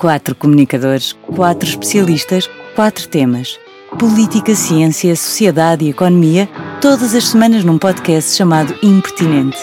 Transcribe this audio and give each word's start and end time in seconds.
Quatro 0.00 0.34
comunicadores, 0.34 1.12
quatro 1.12 1.68
especialistas, 1.68 2.48
quatro 2.74 3.06
temas. 3.06 3.60
Política, 3.98 4.54
ciência, 4.54 5.14
sociedade 5.14 5.84
e 5.84 5.90
economia, 5.90 6.48
todas 6.80 7.14
as 7.14 7.28
semanas 7.28 7.64
num 7.64 7.76
podcast 7.76 8.34
chamado 8.34 8.74
Impertinente. 8.82 9.58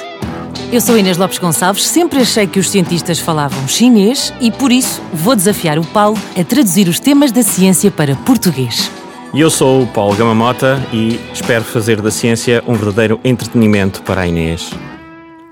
Eu 0.71 0.79
sou 0.79 0.96
Inês 0.96 1.18
Lopes 1.18 1.39
Gonçalves, 1.39 1.88
sempre 1.88 2.20
achei 2.20 2.46
que 2.46 2.60
os 2.60 2.70
cientistas 2.70 3.18
falavam 3.18 3.68
chinês 3.68 4.31
e 4.39 4.52
por 4.52 4.71
isso 4.71 5.02
vou 5.11 5.36
desafiar 5.36 5.79
o 5.79 5.88
Paulo 5.88 6.20
a 6.39 6.43
traduzir 6.43 6.88
os 6.88 6.99
temas 6.99 7.31
da 7.31 7.41
ciência 7.41 7.89
para 7.89 8.15
português. 8.17 8.91
E 9.33 9.41
eu 9.41 9.49
sou 9.49 9.81
o 9.81 9.88
Paulo 9.88 10.15
Gamamota 10.15 10.79
e 10.93 11.19
espero 11.33 11.63
fazer 11.63 11.99
da 11.99 12.11
ciência 12.11 12.63
um 12.67 12.75
verdadeiro 12.75 13.19
entretenimento 13.23 14.04
para 14.04 14.21
a 14.21 14.27
Inês. 14.27 14.69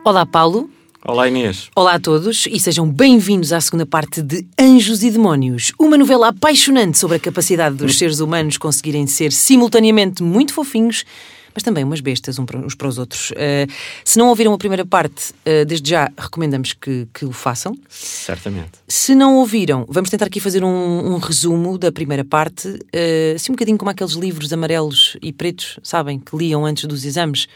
Olá, 0.04 0.28
Paulo. 0.28 0.70
Olá 1.08 1.28
Inês. 1.28 1.70
Olá 1.76 1.94
a 1.94 2.00
todos 2.00 2.48
e 2.50 2.60
sejam 2.60 2.90
bem-vindos 2.90 3.54
à 3.54 3.62
segunda 3.62 3.86
parte 3.86 4.24
de 4.24 4.44
Anjos 4.60 5.04
e 5.04 5.12
Demónios, 5.12 5.72
uma 5.80 6.00
novela 6.00 6.30
apaixonante 6.30 6.98
sobre 6.98 7.18
a 7.18 7.20
capacidade 7.20 7.76
dos 7.76 7.94
seres 8.00 8.20
humanos 8.20 8.58
conseguirem 8.58 9.06
ser 9.06 9.32
simultaneamente 9.32 10.24
muito 10.24 10.52
fofinhos, 10.52 11.06
mas 11.54 11.62
também 11.62 11.84
umas 11.84 12.02
bestas 12.02 12.40
uns 12.40 12.74
para 12.74 12.88
os 12.88 12.98
outros. 12.98 13.30
Uh, 13.30 13.72
se 14.04 14.18
não 14.18 14.30
ouviram 14.30 14.52
a 14.52 14.58
primeira 14.58 14.84
parte, 14.84 15.30
uh, 15.32 15.64
desde 15.68 15.92
já 15.92 16.12
recomendamos 16.18 16.74
que, 16.74 17.08
que, 17.14 17.24
o 17.24 17.32
façam. 17.32 17.78
Certamente. 17.88 18.72
Se 18.88 19.14
não 19.14 19.36
ouviram, 19.36 19.86
vamos 19.88 20.10
tentar 20.10 20.26
aqui 20.26 20.40
fazer 20.40 20.64
um, 20.64 21.14
um 21.14 21.18
resumo 21.20 21.78
da 21.78 21.92
primeira 21.92 22.26
parte, 22.26 22.68
uh, 22.68 23.36
assim 23.36 23.52
um 23.52 23.56
bocadinho 23.56 23.78
como 23.78 23.92
aqueles 23.92 24.14
livros 24.14 24.52
amarelos 24.52 25.18
e 25.22 25.32
pretos, 25.32 25.80
sabem, 25.84 26.18
que 26.20 26.36
liam 26.36 26.66
antes 26.66 26.86
dos 26.86 27.06
exames 27.06 27.48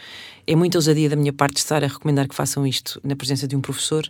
é 0.49 0.55
muita 0.55 0.80
ousadia 0.80 1.08
da 1.08 1.16
minha 1.16 1.31
parte 1.31 1.58
estar 1.58 1.84
a 1.84 1.88
recomendar 1.88 2.27
que 2.27 2.34
façam 2.34 2.66
isto 2.66 2.99
na 3.03 3.16
presença 3.16 3.48
de 3.48 3.55
um 3.55 3.62
professor, 3.62 4.07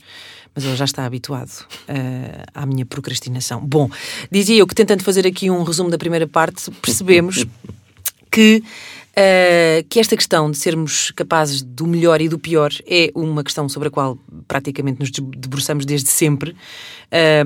mas 0.55 0.63
ele 0.63 0.75
já 0.75 0.85
está 0.85 1.05
habituado 1.05 1.49
uh, 1.49 2.43
à 2.53 2.65
minha 2.65 2.85
procrastinação. 2.85 3.59
Bom, 3.59 3.89
dizia 4.31 4.57
eu 4.57 4.65
que 4.65 4.73
tentando 4.73 5.03
fazer 5.03 5.27
aqui 5.27 5.49
um 5.49 5.63
resumo 5.63 5.89
da 5.89 5.97
primeira 5.97 6.25
parte, 6.25 6.71
percebemos 6.81 7.45
que 8.31 8.63
Uh, 9.09 9.83
que 9.89 9.99
esta 9.99 10.15
questão 10.15 10.49
de 10.49 10.57
sermos 10.57 11.11
capazes 11.11 11.61
do 11.61 11.85
melhor 11.85 12.21
e 12.21 12.29
do 12.29 12.39
pior 12.39 12.71
é 12.87 13.11
uma 13.13 13.43
questão 13.43 13.67
sobre 13.67 13.89
a 13.89 13.91
qual 13.91 14.17
praticamente 14.47 14.99
nos 14.99 15.11
debruçamos 15.11 15.85
desde 15.85 16.09
sempre 16.09 16.55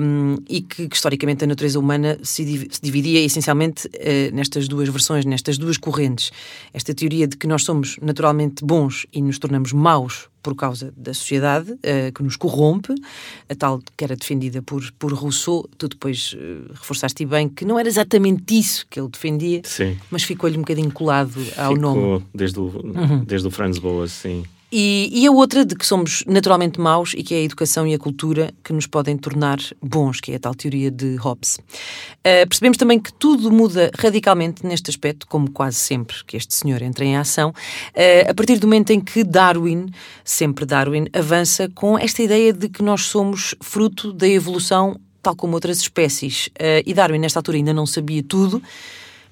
um, 0.00 0.36
e 0.48 0.60
que, 0.60 0.88
que, 0.88 0.94
historicamente 0.94 1.44
a 1.44 1.46
natureza 1.46 1.78
humana 1.78 2.18
se, 2.22 2.44
se 2.70 2.80
dividia 2.82 3.20
essencialmente 3.20 3.86
uh, 3.88 4.34
nestas 4.34 4.68
duas 4.68 4.88
versões, 4.88 5.24
nestas 5.24 5.58
duas 5.58 5.76
correntes. 5.76 6.30
Esta 6.72 6.94
teoria 6.94 7.26
de 7.26 7.36
que 7.36 7.46
nós 7.46 7.64
somos 7.64 7.96
naturalmente 8.02 8.64
bons 8.64 9.06
e 9.12 9.22
nos 9.22 9.38
tornamos 9.38 9.72
maus 9.72 10.28
por 10.42 10.54
causa 10.54 10.92
da 10.94 11.14
sociedade 11.14 11.72
uh, 11.72 12.12
que 12.14 12.22
nos 12.22 12.36
corrompe, 12.36 12.94
a 13.48 13.54
tal 13.54 13.80
que 13.96 14.04
era 14.04 14.14
defendida 14.14 14.60
por, 14.60 14.92
por 14.98 15.12
Rousseau. 15.14 15.66
Tu 15.78 15.88
depois 15.88 16.34
uh, 16.34 16.72
reforçaste 16.74 17.24
bem 17.24 17.48
que 17.48 17.64
não 17.64 17.78
era 17.78 17.88
exatamente 17.88 18.58
isso 18.58 18.86
que 18.90 19.00
ele 19.00 19.08
defendia, 19.08 19.62
sim. 19.64 19.96
mas 20.10 20.22
ficou-lhe 20.22 20.56
um 20.56 20.60
bocadinho 20.60 20.92
colado 20.92 21.40
ao 21.56 21.74
ficou 21.74 21.94
nome. 21.94 22.24
Desde 22.34 22.60
o, 22.60 22.64
uhum. 22.64 23.24
desde 23.24 23.48
o 23.48 23.50
Franz 23.50 23.78
Boas, 23.78 24.12
sim. 24.12 24.44
E, 24.76 25.08
e, 25.12 25.24
a 25.24 25.30
outra 25.30 25.64
de 25.64 25.76
que 25.76 25.86
somos 25.86 26.24
naturalmente 26.26 26.80
maus 26.80 27.14
e 27.16 27.22
que 27.22 27.32
é 27.32 27.36
a 27.38 27.42
educação 27.42 27.86
e 27.86 27.94
a 27.94 27.98
cultura 27.98 28.52
que 28.64 28.72
nos 28.72 28.88
podem 28.88 29.16
tornar 29.16 29.60
bons, 29.80 30.20
que 30.20 30.32
é 30.32 30.34
a 30.34 30.38
tal 30.40 30.52
teoria 30.52 30.90
de 30.90 31.14
Hobbes. 31.14 31.58
Uh, 31.58 32.44
percebemos 32.48 32.76
também 32.76 32.98
que 32.98 33.12
tudo 33.12 33.52
muda 33.52 33.92
radicalmente 33.96 34.66
neste 34.66 34.90
aspecto, 34.90 35.28
como 35.28 35.48
quase 35.48 35.76
sempre 35.76 36.16
que 36.24 36.36
este 36.36 36.56
senhor 36.56 36.82
entra 36.82 37.04
em 37.04 37.16
ação, 37.16 37.50
uh, 37.50 38.28
a 38.28 38.34
partir 38.34 38.58
do 38.58 38.66
momento 38.66 38.90
em 38.90 39.00
que 39.00 39.22
Darwin, 39.22 39.86
sempre 40.24 40.66
Darwin, 40.66 41.06
avança 41.12 41.70
com 41.72 41.96
esta 41.96 42.20
ideia 42.20 42.52
de 42.52 42.68
que 42.68 42.82
nós 42.82 43.02
somos 43.02 43.54
fruto 43.60 44.12
da 44.12 44.26
evolução, 44.26 44.98
tal 45.22 45.36
como 45.36 45.54
outras 45.54 45.78
espécies. 45.78 46.48
Uh, 46.48 46.82
e 46.84 46.92
Darwin, 46.92 47.20
nesta 47.20 47.38
altura, 47.38 47.58
ainda 47.58 47.72
não 47.72 47.86
sabia 47.86 48.24
tudo, 48.24 48.60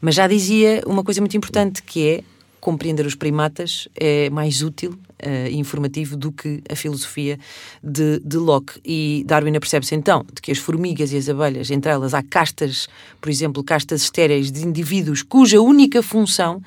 mas 0.01 0.15
já 0.15 0.29
dizia 0.29 0.85
uma 0.87 1.03
coisa 1.03 1.21
muito 1.21 1.37
importante 1.37 1.83
que 1.83 2.07
é 2.07 2.25
compreender 2.61 3.05
os 3.05 3.17
primatas 3.17 3.89
é 3.97 4.31
mais 4.31 4.63
útil 4.63 4.97
uh, 5.25 5.49
informativo 5.51 6.17
do 6.17 6.33
que 6.33 6.63
a 6.69 6.77
filosofia 6.77 7.39
de, 7.83 8.21
de 8.21 8.37
Locke. 8.37 8.81
E 8.85 9.25
Darwin 9.27 9.53
percebe-se 9.53 9.95
então 9.95 10.25
de 10.33 10.41
que 10.41 10.53
as 10.53 10.59
formigas 10.59 11.13
e 11.13 11.17
as 11.17 11.29
abelhas, 11.29 11.71
entre 11.71 11.91
elas 11.91 12.15
há 12.15 12.23
castas, 12.23 12.89
por 13.21 13.31
exemplo, 13.31 13.63
castas 13.63 14.03
estéreis 14.03 14.51
de 14.51 14.65
indivíduos 14.67 15.23
cuja 15.23 15.61
única 15.61 16.03
função 16.03 16.63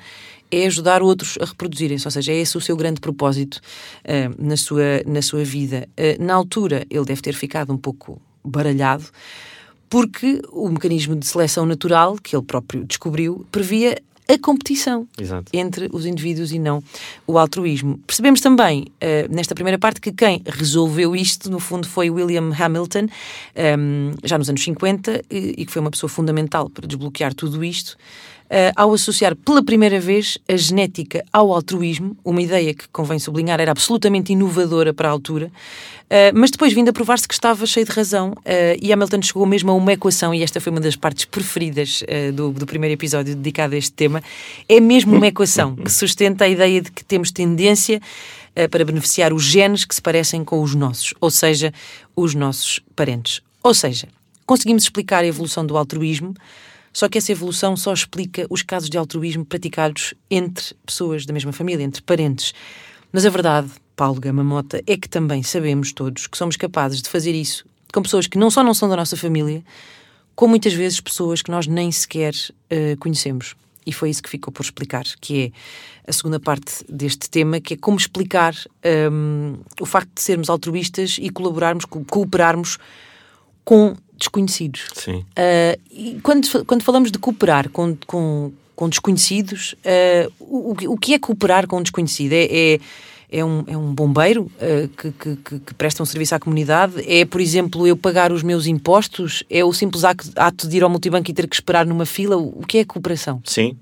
é 0.50 0.66
ajudar 0.66 1.02
outros 1.02 1.36
a 1.40 1.44
reproduzirem-se, 1.44 2.06
ou 2.06 2.10
seja, 2.10 2.32
é 2.32 2.36
esse 2.36 2.56
o 2.56 2.60
seu 2.60 2.76
grande 2.76 3.00
propósito 3.00 3.60
uh, 4.04 4.42
na, 4.42 4.56
sua, 4.56 5.02
na 5.06 5.20
sua 5.22 5.44
vida. 5.44 5.88
Uh, 5.98 6.22
na 6.22 6.34
altura, 6.34 6.86
ele 6.88 7.04
deve 7.04 7.20
ter 7.20 7.34
ficado 7.34 7.72
um 7.72 7.76
pouco 7.76 8.20
baralhado, 8.44 9.04
porque 9.88 10.40
o 10.52 10.68
mecanismo 10.68 11.16
de 11.16 11.26
seleção 11.26 11.66
natural, 11.66 12.16
que 12.16 12.36
ele 12.36 12.44
próprio 12.44 12.84
descobriu, 12.84 13.46
previa 13.50 14.00
a 14.28 14.38
competição 14.38 15.06
Exato. 15.18 15.50
entre 15.52 15.88
os 15.92 16.04
indivíduos 16.04 16.52
e 16.52 16.58
não 16.58 16.82
o 17.26 17.38
altruísmo. 17.38 17.98
Percebemos 18.06 18.40
também, 18.40 18.82
uh, 18.82 19.34
nesta 19.34 19.54
primeira 19.54 19.78
parte, 19.78 20.00
que 20.00 20.12
quem 20.12 20.42
resolveu 20.44 21.14
isto, 21.14 21.50
no 21.50 21.60
fundo, 21.60 21.86
foi 21.86 22.10
William 22.10 22.52
Hamilton, 22.52 23.04
um, 23.04 23.08
ehm, 23.54 24.14
já 24.24 24.36
nos 24.36 24.48
anos 24.48 24.62
50, 24.62 25.24
e, 25.30 25.54
e 25.58 25.66
que 25.66 25.72
foi 25.72 25.80
uma 25.80 25.90
pessoa 25.90 26.10
fundamental 26.10 26.68
para 26.68 26.86
desbloquear 26.86 27.34
tudo 27.34 27.64
isto 27.64 27.96
uh, 28.46 28.72
ao 28.74 28.92
associar 28.92 29.34
pela 29.36 29.62
primeira 29.64 30.00
vez 30.00 30.38
a 30.48 30.56
genética 30.56 31.24
ao 31.32 31.52
altruísmo, 31.52 32.16
uma 32.24 32.40
ideia 32.40 32.74
que, 32.74 32.88
convém 32.88 33.18
sublinhar, 33.18 33.60
era 33.60 33.70
absolutamente 33.70 34.32
inovadora 34.32 34.92
para 34.94 35.08
a 35.08 35.12
altura, 35.12 35.46
uh, 35.46 36.32
mas 36.34 36.50
depois 36.50 36.72
vindo 36.72 36.88
a 36.88 36.92
provar-se 36.92 37.26
que 37.26 37.34
estava 37.34 37.66
cheio 37.66 37.86
de 37.86 37.92
razão 37.92 38.30
uh, 38.30 38.42
e 38.80 38.92
Hamilton 38.92 39.22
chegou 39.22 39.46
mesmo 39.46 39.70
a 39.70 39.74
uma 39.74 39.92
equação, 39.92 40.34
e 40.34 40.42
esta 40.42 40.60
foi 40.60 40.70
uma 40.70 40.80
das 40.80 40.96
partes 40.96 41.24
preferidas 41.24 42.02
do, 42.34 42.52
do 42.52 42.66
primeiro 42.66 42.94
episódio 42.94 43.34
dedicado 43.34 43.74
a 43.74 43.78
este 43.78 43.92
tema, 43.92 44.22
é 44.68 44.80
mesmo 44.80 45.16
uma 45.16 45.26
equação 45.26 45.74
que 45.76 45.92
sustenta 45.92 46.44
a 46.44 46.48
ideia 46.48 46.80
de 46.80 46.90
que 46.90 47.04
temos 47.04 47.30
tendência 47.30 48.00
para 48.70 48.84
beneficiar 48.84 49.32
os 49.32 49.42
genes 49.42 49.84
que 49.84 49.94
se 49.94 50.00
parecem 50.00 50.44
com 50.44 50.62
os 50.62 50.74
nossos, 50.74 51.14
ou 51.20 51.30
seja, 51.30 51.72
os 52.14 52.34
nossos 52.34 52.80
parentes. 52.94 53.40
Ou 53.62 53.74
seja, 53.74 54.08
conseguimos 54.46 54.84
explicar 54.84 55.24
a 55.24 55.26
evolução 55.26 55.66
do 55.66 55.76
altruísmo 55.76 56.34
só 56.96 57.10
que 57.10 57.18
essa 57.18 57.30
evolução 57.30 57.76
só 57.76 57.92
explica 57.92 58.46
os 58.48 58.62
casos 58.62 58.88
de 58.88 58.96
altruísmo 58.96 59.44
praticados 59.44 60.14
entre 60.30 60.74
pessoas 60.86 61.26
da 61.26 61.32
mesma 61.34 61.52
família, 61.52 61.84
entre 61.84 62.00
parentes. 62.00 62.54
Mas 63.12 63.26
a 63.26 63.28
verdade, 63.28 63.70
Paulo 63.94 64.18
Gama 64.18 64.42
Mota, 64.42 64.82
é 64.86 64.96
que 64.96 65.06
também 65.06 65.42
sabemos 65.42 65.92
todos 65.92 66.26
que 66.26 66.38
somos 66.38 66.56
capazes 66.56 67.02
de 67.02 67.10
fazer 67.10 67.34
isso 67.34 67.66
com 67.92 68.00
pessoas 68.00 68.26
que 68.26 68.38
não 68.38 68.50
só 68.50 68.64
não 68.64 68.72
são 68.72 68.88
da 68.88 68.96
nossa 68.96 69.14
família, 69.14 69.62
como 70.34 70.52
muitas 70.52 70.72
vezes 70.72 70.98
pessoas 70.98 71.42
que 71.42 71.50
nós 71.50 71.66
nem 71.66 71.92
sequer 71.92 72.32
uh, 72.32 72.96
conhecemos. 72.98 73.54
E 73.84 73.92
foi 73.92 74.08
isso 74.08 74.22
que 74.22 74.30
ficou 74.30 74.50
por 74.50 74.62
explicar, 74.62 75.04
que 75.20 75.52
é 75.52 76.10
a 76.10 76.12
segunda 76.14 76.40
parte 76.40 76.82
deste 76.88 77.28
tema, 77.28 77.60
que 77.60 77.74
é 77.74 77.76
como 77.76 77.98
explicar 77.98 78.54
um, 79.12 79.52
ehm, 79.52 79.54
o 79.78 79.84
facto 79.84 80.14
de 80.14 80.22
sermos 80.22 80.48
altruístas 80.48 81.18
e 81.20 81.28
colaborarmos, 81.28 81.84
cooperarmos 81.84 82.78
com 83.66 83.96
desconhecidos. 84.16 84.86
Sim. 84.94 85.16
Uh, 85.18 85.80
e 85.90 86.20
quando, 86.22 86.64
quando 86.64 86.82
falamos 86.82 87.10
de 87.10 87.18
cooperar 87.18 87.68
com, 87.70 87.96
com, 88.06 88.52
com 88.74 88.88
desconhecidos, 88.88 89.74
uh, 89.84 90.32
o, 90.40 90.74
o 90.92 90.96
que 90.98 91.14
é 91.14 91.18
cooperar 91.18 91.66
com 91.66 91.78
um 91.78 91.82
desconhecido? 91.82 92.32
É, 92.32 92.44
é, 92.44 92.80
é, 93.28 93.44
um, 93.44 93.64
é 93.66 93.76
um 93.76 93.92
bombeiro 93.92 94.42
uh, 94.42 94.88
que, 94.88 95.10
que, 95.12 95.58
que, 95.58 95.74
presta 95.74 96.02
um 96.02 96.06
serviço 96.06 96.34
à 96.34 96.38
comunidade? 96.38 96.94
É, 97.06 97.24
por 97.24 97.40
exemplo, 97.40 97.86
eu 97.86 97.96
pagar 97.96 98.32
os 98.32 98.42
meus 98.42 98.66
impostos? 98.66 99.42
É 99.50 99.64
o 99.64 99.72
simples 99.72 100.04
ato, 100.04 100.68
de 100.68 100.76
ir 100.76 100.82
ao 100.82 100.90
multibanco 100.90 101.30
e 101.30 101.34
ter 101.34 101.46
que 101.48 101.56
esperar 101.56 101.84
numa 101.84 102.06
fila? 102.06 102.36
O 102.36 102.64
que 102.66 102.78
é 102.78 102.84
cooperação? 102.84 103.42
Sim, 103.44 103.76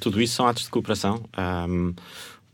tudo 0.00 0.20
isso 0.20 0.34
são 0.34 0.46
atos 0.46 0.64
de 0.64 0.70
cooperação. 0.70 1.22
Um, 1.68 1.94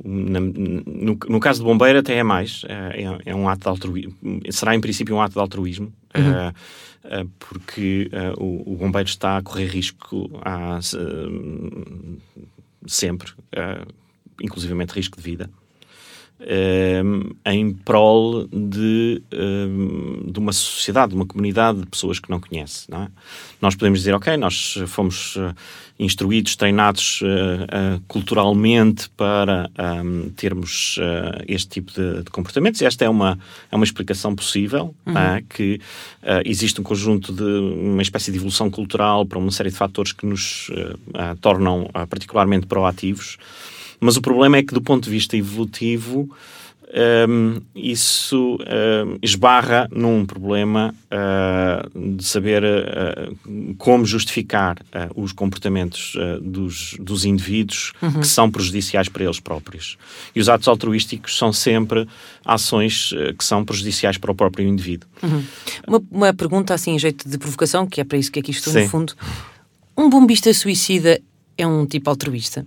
na, 0.05 0.41
no, 0.41 1.19
no, 1.29 1.41
caso 1.41 1.61
de 1.61 1.65
bombeiro 1.65 1.99
até 1.99 2.15
é 2.17 2.23
mais, 2.23 2.63
é, 2.69 3.31
é 3.31 3.35
um 3.35 3.49
ato 3.49 3.63
de 3.63 3.69
altruísmo, 3.69 4.15
será 4.51 4.75
em 4.75 4.81
princípio 4.81 5.15
um 5.15 5.21
ato 5.21 5.35
de 5.35 5.41
altruísmo, 5.41 5.93
uhum. 6.17 6.49
uh, 6.49 7.23
uh, 7.23 7.31
porque 7.39 8.11
uh, 8.13 8.43
o, 8.43 8.73
o, 8.73 8.77
bombeiro 8.77 9.09
está 9.09 9.37
a 9.37 9.43
correr 9.43 9.67
risco 9.67 10.31
a, 10.43 10.79
sempre, 12.87 13.33
inclusivamente 14.41 14.93
risco 14.93 15.17
de 15.19 15.23
vida. 15.23 15.51
Um, 16.43 17.33
em 17.45 17.71
prol 17.71 18.47
de, 18.47 19.23
um, 19.31 20.33
de 20.33 20.39
uma 20.39 20.53
sociedade, 20.53 21.11
de 21.11 21.15
uma 21.15 21.27
comunidade 21.27 21.81
de 21.81 21.87
pessoas 21.87 22.19
que 22.19 22.31
não 22.31 22.41
conhece. 22.41 22.91
Não 22.91 23.03
é? 23.03 23.09
Nós 23.61 23.75
podemos 23.75 23.99
dizer, 23.99 24.15
ok, 24.15 24.39
nós 24.39 24.79
fomos 24.87 25.37
uh, 25.37 25.55
instruídos, 25.99 26.57
treinados 26.57 27.21
uh, 27.21 27.27
uh, 27.27 28.01
culturalmente 28.09 29.11
para 29.11 29.71
um, 30.03 30.31
termos 30.31 30.99
este 31.47 31.69
tipo 31.69 31.93
de, 31.93 32.23
de, 32.23 32.31
comportamentos. 32.31 32.81
Esta 32.81 33.05
é 33.05 33.09
uma, 33.09 33.39
é 33.71 33.77
uma 33.77 33.85
explicação 33.85 34.35
possível, 34.35 34.95
uhum. 35.05 35.19
é? 35.19 35.43
que 35.47 35.79
existe 36.45 36.81
um 36.81 36.85
conjunto 36.85 37.33
de 37.33 37.43
uma 37.43 38.01
espécie 38.01 38.31
de 38.31 38.39
evolução 38.39 38.71
cultural 38.71 39.27
para 39.27 39.39
uma 39.39 39.51
série 39.51 39.71
de 39.71 39.77
fatores 39.77 40.13
que 40.13 40.25
nos 40.25 40.71
tornam 41.41 41.91
particularmente 42.09 42.67
proativos. 42.67 43.37
Mas 44.01 44.17
o 44.17 44.23
problema 44.23 44.57
é 44.57 44.63
que, 44.63 44.73
do 44.73 44.81
ponto 44.81 45.05
de 45.05 45.11
vista 45.11 45.37
evolutivo, 45.37 46.29
um, 47.29 47.61
isso 47.75 48.57
um, 48.57 49.19
esbarra 49.23 49.89
num 49.93 50.27
problema 50.27 50.93
uh, 51.07 52.17
de 52.17 52.25
saber 52.25 52.65
uh, 52.65 53.75
como 53.79 54.05
justificar 54.05 54.77
uh, 54.81 55.23
os 55.23 55.33
comportamentos 55.33 56.17
dos, 56.43 56.97
dos 56.99 57.25
indivíduos 57.25 57.93
uhum. 58.03 58.21
que 58.21 58.27
são 58.27 58.51
prejudiciais 58.51 59.09
para 59.09 59.25
eles 59.25 59.39
próprios. 59.39 59.97
E 60.35 60.41
os 60.41 60.49
atos 60.49 60.67
altruísticos 60.67 61.39
são 61.39 61.53
sempre 61.53 62.09
ações 62.45 63.15
que 63.39 63.45
são 63.45 63.65
prejudiciais 63.65 64.19
para 64.19 64.33
o 64.33 64.35
próprio 64.35 64.67
indivíduo. 64.67 65.09
Uhum. 65.23 65.45
Uma, 65.87 66.03
uma, 66.11 66.35
pergunta 66.35 66.75
assim, 66.75 66.93
em 66.93 66.99
jeito 66.99 67.29
de 67.29 67.39
provocação, 67.39 67.87
que 67.87 68.01
é 68.01 68.05
para 68.05 68.19
isso 68.19 68.33
que 68.33 68.41
aqui 68.41 68.51
estou, 68.51 68.73
Sim. 68.73 68.83
no 68.83 68.89
fundo. 68.89 69.15
Um 69.97 70.09
bombista 70.09 70.53
suicida 70.53 71.21
é 71.57 71.67
um 71.67 71.87
tipo 71.87 72.11
altruísta? 72.11 72.67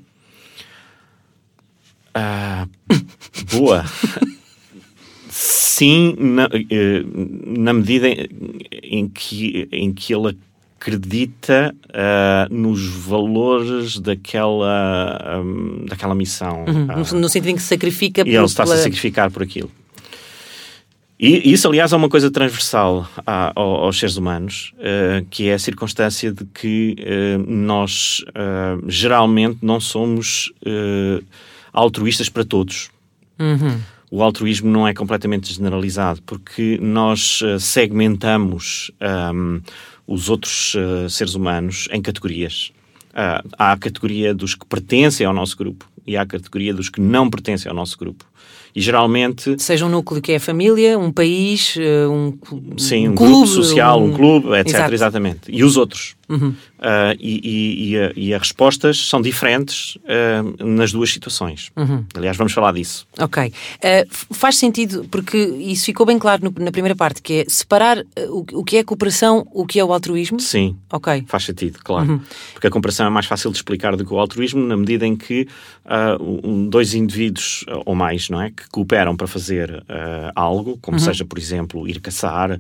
Ah, 2.13 2.67
boa. 3.51 3.85
Sim, 5.29 6.15
na, 6.19 6.47
eh, 6.69 7.03
na 7.47 7.73
medida 7.73 8.07
em 8.83 9.07
que, 9.07 9.67
em 9.71 9.91
que 9.91 10.13
ele 10.13 10.37
acredita 10.83 11.73
uh, 11.89 12.53
nos 12.53 12.85
valores 12.85 13.97
daquela, 13.99 15.41
um, 15.43 15.85
daquela 15.85 16.13
missão. 16.13 16.65
Uhum, 16.67 16.87
uh, 17.01 17.15
no 17.15 17.29
sentido 17.29 17.49
em 17.49 17.55
que 17.55 17.61
se 17.61 17.69
sacrifica 17.69 18.21
e 18.21 18.35
ele 18.35 18.45
está-se 18.45 18.69
pela... 18.69 18.81
a 18.81 18.83
sacrificar 18.83 19.31
por 19.31 19.41
aquilo. 19.41 19.71
E 21.17 21.53
isso, 21.53 21.67
aliás, 21.69 21.93
é 21.93 21.95
uma 21.95 22.09
coisa 22.09 22.29
transversal 22.29 23.07
a, 23.25 23.53
aos 23.55 23.97
seres 23.97 24.17
humanos, 24.17 24.73
uh, 24.77 25.25
que 25.29 25.47
é 25.47 25.53
a 25.53 25.59
circunstância 25.59 26.33
de 26.33 26.43
que 26.45 26.95
nós 27.47 28.23
geralmente 28.87 29.59
não 29.61 29.79
somos 29.79 30.51
altruístas 31.73 32.29
para 32.29 32.45
todos. 32.45 32.89
Uhum. 33.39 33.79
O 34.11 34.21
altruísmo 34.21 34.69
não 34.69 34.87
é 34.87 34.93
completamente 34.93 35.51
generalizado, 35.51 36.21
porque 36.21 36.77
nós 36.79 37.41
uh, 37.41 37.59
segmentamos 37.59 38.91
um, 39.33 39.59
os 40.05 40.29
outros 40.29 40.75
uh, 40.75 41.09
seres 41.09 41.33
humanos 41.33 41.87
em 41.91 41.99
categorias. 41.99 42.71
Uh, 43.09 43.49
há 43.57 43.71
a 43.71 43.77
categoria 43.77 44.31
dos 44.31 44.53
que 44.53 44.67
pertencem 44.67 45.25
ao 45.25 45.33
nosso 45.33 45.57
grupo 45.57 45.89
e 46.05 46.15
há 46.15 46.21
a 46.21 46.25
categoria 46.27 46.73
dos 46.75 46.89
que 46.89 47.01
não 47.01 47.27
pertencem 47.27 47.67
ao 47.69 47.75
nosso 47.75 47.97
grupo. 47.97 48.23
E 48.75 48.81
geralmente. 48.81 49.55
Seja 49.61 49.85
um 49.85 49.89
núcleo 49.89 50.21
que 50.21 50.31
é 50.31 50.35
a 50.35 50.39
família, 50.39 50.97
um 50.97 51.11
país, 51.11 51.75
um, 52.09 52.33
Sim, 52.77 53.07
um, 53.07 53.11
um 53.11 53.15
clube, 53.15 53.33
grupo 53.33 53.47
social, 53.47 53.99
um, 53.99 54.09
um 54.09 54.13
clube, 54.13 54.47
etc. 54.59 54.75
Exato. 54.75 54.93
Exatamente. 54.93 55.39
E 55.47 55.63
os 55.63 55.77
outros. 55.77 56.15
Uhum. 56.29 56.49
Uh, 56.49 57.15
e, 57.19 57.41
e, 57.43 57.95
e, 57.95 58.27
e, 58.27 58.33
as 58.33 58.41
respostas 58.41 58.97
são 59.07 59.21
diferentes 59.21 59.95
uh, 59.97 60.65
nas 60.65 60.91
duas 60.91 61.11
situações. 61.11 61.71
Uhum. 61.75 62.05
Aliás, 62.15 62.37
vamos 62.37 62.53
falar 62.53 62.73
disso. 62.73 63.05
Ok. 63.19 63.47
Uh, 63.47 64.33
faz 64.33 64.57
sentido, 64.57 65.05
porque 65.11 65.37
isso 65.37 65.85
ficou 65.85 66.05
bem 66.05 66.17
claro 66.17 66.43
no, 66.45 66.63
na 66.63 66.71
primeira 66.71 66.95
parte, 66.95 67.21
que 67.21 67.41
é 67.41 67.45
separar 67.47 68.03
o, 68.29 68.45
o, 68.53 68.63
que 68.63 68.77
é 68.77 68.79
a 68.79 68.83
cooperação, 68.83 69.45
o 69.51 69.65
que 69.65 69.79
é 69.79 69.83
o 69.83 69.91
altruísmo? 69.91 70.39
Sim. 70.39 70.77
Ok. 70.91 71.25
Faz 71.27 71.43
sentido, 71.43 71.79
claro. 71.83 72.13
Uhum. 72.13 72.21
Porque 72.53 72.67
a 72.67 72.69
cooperação 72.69 73.05
é 73.05 73.09
mais 73.09 73.25
fácil 73.25 73.51
de 73.51 73.57
explicar 73.57 73.95
do 73.95 74.05
que 74.05 74.13
o 74.13 74.19
altruísmo, 74.19 74.65
na 74.65 74.77
medida 74.77 75.05
em 75.05 75.15
que 75.15 75.47
dois 76.69 76.93
indivíduos 76.93 77.65
ou 77.85 77.93
mais, 77.93 78.29
não 78.29 78.41
é? 78.41 78.51
Que 78.51 78.69
cooperam 78.69 79.15
para 79.17 79.27
fazer 79.27 79.83
algo, 80.33 80.77
como 80.81 80.97
uhum. 80.97 81.03
seja, 81.03 81.25
por 81.25 81.37
exemplo, 81.37 81.87
ir 81.87 81.99
caçar 81.99 82.57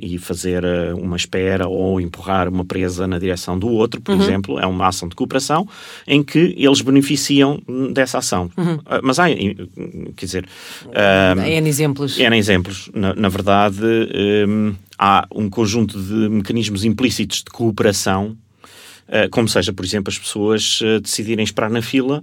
e 0.00 0.18
fazer 0.18 0.64
uma 0.94 1.16
espera 1.16 1.68
ou 1.68 2.00
empurrar 2.00 2.48
uma 2.48 2.64
empresa 2.76 3.06
na 3.06 3.18
direção 3.18 3.58
do 3.58 3.68
outro, 3.68 4.00
por 4.00 4.14
uhum. 4.14 4.22
exemplo, 4.22 4.58
é 4.58 4.66
uma 4.66 4.86
ação 4.86 5.08
de 5.08 5.14
cooperação 5.14 5.66
em 6.06 6.22
que 6.22 6.54
eles 6.56 6.80
beneficiam 6.80 7.60
dessa 7.92 8.18
ação. 8.18 8.50
Uhum. 8.56 8.78
Ah, 8.86 9.00
mas 9.02 9.18
há, 9.18 9.26
quer 9.28 10.26
dizer... 10.26 10.46
Um, 10.86 11.42
N 11.42 11.68
exemplos. 11.68 12.18
N 12.18 12.36
exemplos. 12.36 12.90
Na, 12.94 13.14
na 13.14 13.28
verdade, 13.28 13.80
um, 14.48 14.74
há 14.98 15.26
um 15.34 15.48
conjunto 15.48 16.00
de 16.00 16.28
mecanismos 16.28 16.84
implícitos 16.84 17.38
de 17.38 17.50
cooperação, 17.50 18.36
uh, 19.08 19.28
como 19.30 19.48
seja, 19.48 19.72
por 19.72 19.84
exemplo, 19.84 20.10
as 20.10 20.18
pessoas 20.18 20.80
uh, 20.80 21.00
decidirem 21.00 21.44
esperar 21.44 21.70
na 21.70 21.82
fila 21.82 22.22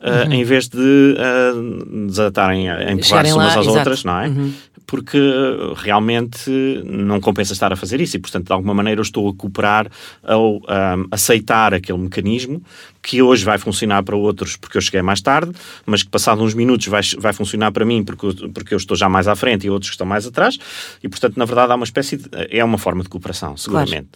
Uh, 0.00 0.26
uhum. 0.26 0.34
em 0.34 0.44
vez 0.44 0.68
de 0.68 0.76
uh, 0.76 2.06
desatarem 2.08 2.68
a 2.68 2.92
empurrar-se 2.92 3.32
umas 3.32 3.56
às 3.56 3.64
exato. 3.64 3.78
outras, 3.78 4.04
não 4.04 4.20
é? 4.20 4.28
Uhum 4.28 4.52
porque 4.94 5.18
realmente 5.74 6.48
não 6.84 7.20
compensa 7.20 7.52
estar 7.52 7.72
a 7.72 7.76
fazer 7.76 8.00
isso 8.00 8.16
e, 8.16 8.20
portanto, 8.20 8.46
de 8.46 8.52
alguma 8.52 8.72
maneira 8.72 9.00
eu 9.00 9.02
estou 9.02 9.28
a 9.28 9.34
cooperar 9.34 9.90
ao 10.22 10.58
um, 10.58 10.60
aceitar 11.10 11.74
aquele 11.74 11.98
mecanismo 11.98 12.62
que 13.02 13.20
hoje 13.20 13.44
vai 13.44 13.58
funcionar 13.58 14.04
para 14.04 14.14
outros 14.14 14.56
porque 14.56 14.78
eu 14.78 14.80
cheguei 14.80 15.02
mais 15.02 15.20
tarde, 15.20 15.50
mas 15.84 16.04
que 16.04 16.10
passado 16.10 16.44
uns 16.44 16.54
minutos 16.54 16.86
vai, 16.86 17.00
vai 17.18 17.32
funcionar 17.32 17.72
para 17.72 17.84
mim 17.84 18.04
porque, 18.04 18.48
porque 18.50 18.72
eu 18.72 18.78
estou 18.78 18.96
já 18.96 19.08
mais 19.08 19.26
à 19.26 19.34
frente 19.34 19.66
e 19.66 19.70
outros 19.70 19.90
que 19.90 19.94
estão 19.94 20.06
mais 20.06 20.28
atrás 20.28 20.56
e, 21.02 21.08
portanto, 21.08 21.36
na 21.38 21.44
verdade 21.44 21.72
há 21.72 21.74
uma 21.74 21.84
espécie 21.84 22.18
de... 22.18 22.28
é 22.32 22.64
uma 22.64 22.78
forma 22.78 23.02
de 23.02 23.08
cooperação, 23.08 23.56
seguramente. 23.56 24.10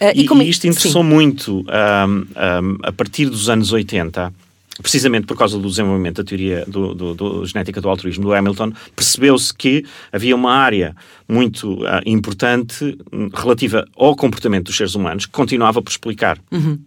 Claro. 0.00 0.16
Uh, 0.16 0.20
e, 0.20 0.26
e, 0.26 0.46
e, 0.46 0.50
isto 0.50 0.66
interessou 0.66 1.02
Sim. 1.04 1.08
muito 1.08 1.60
um, 1.60 1.62
um, 1.62 2.78
a 2.82 2.90
partir 2.90 3.26
dos 3.26 3.48
anos 3.48 3.72
80 3.72 4.34
precisamente 4.82 5.26
por 5.26 5.36
causa 5.36 5.58
do 5.58 5.68
desenvolvimento 5.68 6.22
da 6.22 6.24
teoria 6.24 6.64
do, 6.66 6.94
do, 6.94 7.14
do 7.14 7.46
genética 7.46 7.80
do 7.80 7.88
altruísmo 7.88 8.24
do 8.24 8.32
Hamilton, 8.32 8.72
percebeu-se 8.94 9.52
que 9.52 9.84
havia 10.12 10.34
uma 10.34 10.52
área 10.52 10.94
muito 11.28 11.74
uh, 11.74 12.00
importante 12.06 12.98
hum, 13.12 13.28
relativa 13.34 13.86
ao 13.96 14.14
comportamento 14.14 14.66
dos 14.66 14.76
seres 14.76 14.94
humanos 14.94 15.26
que 15.26 15.32
continuava 15.32 15.82
por 15.82 15.90
explicar. 15.90 16.38
Uhum. 16.50 16.78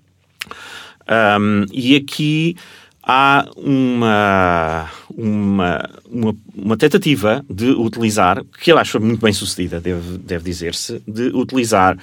Um, 1.10 1.66
e 1.72 1.96
aqui 1.96 2.56
há 3.04 3.48
uma, 3.58 4.90
uma, 5.10 5.90
uma, 6.10 6.36
uma, 6.56 6.78
tentativa 6.78 7.44
de 7.50 7.72
utilizar, 7.72 8.44
que 8.62 8.72
eu 8.72 8.78
acho 8.78 9.00
muito 9.00 9.22
bem 9.22 9.34
sucedida, 9.34 9.82
deve, 9.82 10.18
deve 10.20 10.44
dizer-se, 10.46 11.02
de 11.08 11.28
utilizar 11.36 11.98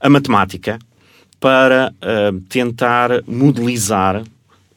a 0.00 0.08
matemática 0.08 0.78
para 1.40 1.92
uh, 2.00 2.40
tentar 2.48 3.22
modelizar 3.26 4.22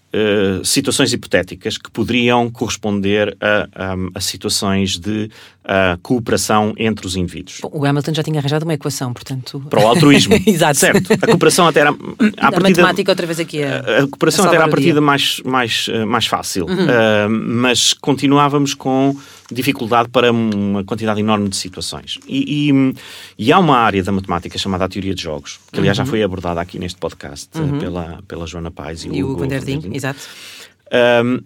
Uh, 0.08 0.64
situações 0.64 1.12
hipotéticas 1.12 1.78
que 1.78 1.92
poderiam 1.92 2.50
corresponder 2.50 3.36
a, 3.42 3.68
a, 3.76 3.96
a 4.16 4.22
situações 4.22 4.98
de 4.98 5.30
uh, 5.68 5.98
cooperação 6.02 6.74
entre 6.78 7.06
os 7.06 7.16
indivíduos. 7.16 7.60
Bom, 7.62 7.70
o 7.74 7.86
Hamilton 7.86 8.14
já 8.14 8.24
tinha 8.24 8.40
arranjado 8.40 8.66
uma 8.66 8.74
equação, 8.74 9.14
portanto... 9.14 9.60
Para 9.70 9.84
o 9.84 9.88
altruísmo. 9.88 10.36
Exato. 10.48 10.80
Certo. 10.80 11.14
A 11.14 11.28
cooperação 11.28 11.68
até 11.68 11.82
era... 11.82 11.92
A, 12.38 12.52
partida, 12.52 12.82
matemática 12.82 13.12
outra 13.12 13.26
vez 13.26 13.40
aqui 13.40 13.64
a, 13.64 13.80
a 13.80 14.08
cooperação 14.08 14.46
a 14.46 14.48
até 14.48 14.58
era 14.58 14.66
a 14.66 14.70
partida 14.70 15.02
mais, 15.02 15.42
mais, 15.44 15.88
uh, 15.88 16.06
mais 16.06 16.26
fácil, 16.28 16.66
uhum. 16.66 17.30
mas 17.30 17.94
continuávamos 17.94 18.74
com 18.74 19.16
dificuldade 19.52 20.10
para 20.10 20.32
uma 20.32 20.84
quantidade 20.84 21.20
enorme 21.20 21.50
de 21.50 21.56
situações. 21.56 22.20
E, 22.28 22.70
e, 22.70 22.94
e, 23.38 23.52
há 23.52 23.60
uma 23.60 23.78
área 23.78 24.04
da 24.04 24.12
matemática 24.12 24.58
chamada 24.58 24.86
a 24.86 24.90
teoria 24.90 25.16
de 25.16 25.22
jogos, 25.22 25.60
que 25.72 25.80
aliás 25.80 25.98
uhum. 25.98 26.06
já 26.06 26.10
foi 26.10 26.24
abordada 26.24 26.62
aqui 26.62 26.78
neste 26.78 27.00
podcast 27.00 27.50
uhum. 27.58 27.80
pela, 27.80 28.24
pela 28.28 28.46
Joana 28.46 28.72
Paz 28.72 29.04
e, 29.04 29.10
e 29.10 29.24
o 29.24 29.32
Hugo 29.32 29.42
Vanderding. 29.42 29.90
Exato. 29.94 30.20
Um, 31.24 31.42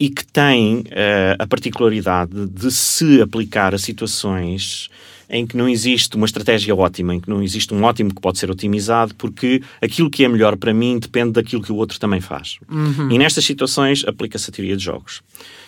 e 0.00 0.08
que 0.08 0.24
tem 0.24 0.78
uh, 0.78 1.36
a 1.38 1.46
particularidade 1.46 2.46
de 2.46 2.72
se 2.72 3.20
aplicar 3.20 3.74
a 3.74 3.78
situações 3.78 4.88
em 5.28 5.46
que 5.46 5.56
não 5.56 5.68
existe 5.68 6.16
uma 6.16 6.24
estratégia 6.24 6.74
ótima, 6.74 7.14
em 7.14 7.20
que 7.20 7.28
não 7.28 7.42
existe 7.42 7.72
um 7.72 7.84
ótimo 7.84 8.12
que 8.12 8.20
pode 8.20 8.38
ser 8.38 8.50
otimizado, 8.50 9.14
porque 9.14 9.62
aquilo 9.80 10.10
que 10.10 10.24
é 10.24 10.28
melhor 10.28 10.56
para 10.56 10.72
mim 10.72 10.98
depende 10.98 11.32
daquilo 11.32 11.62
que 11.62 11.70
o 11.70 11.76
outro 11.76 12.00
também 12.00 12.20
faz. 12.20 12.58
Uhum. 12.68 13.12
E 13.12 13.18
nestas 13.18 13.44
situações 13.44 14.02
aplica-se 14.04 14.50
a 14.50 14.52
teoria 14.52 14.76
de 14.76 14.82
jogos. 14.82 15.22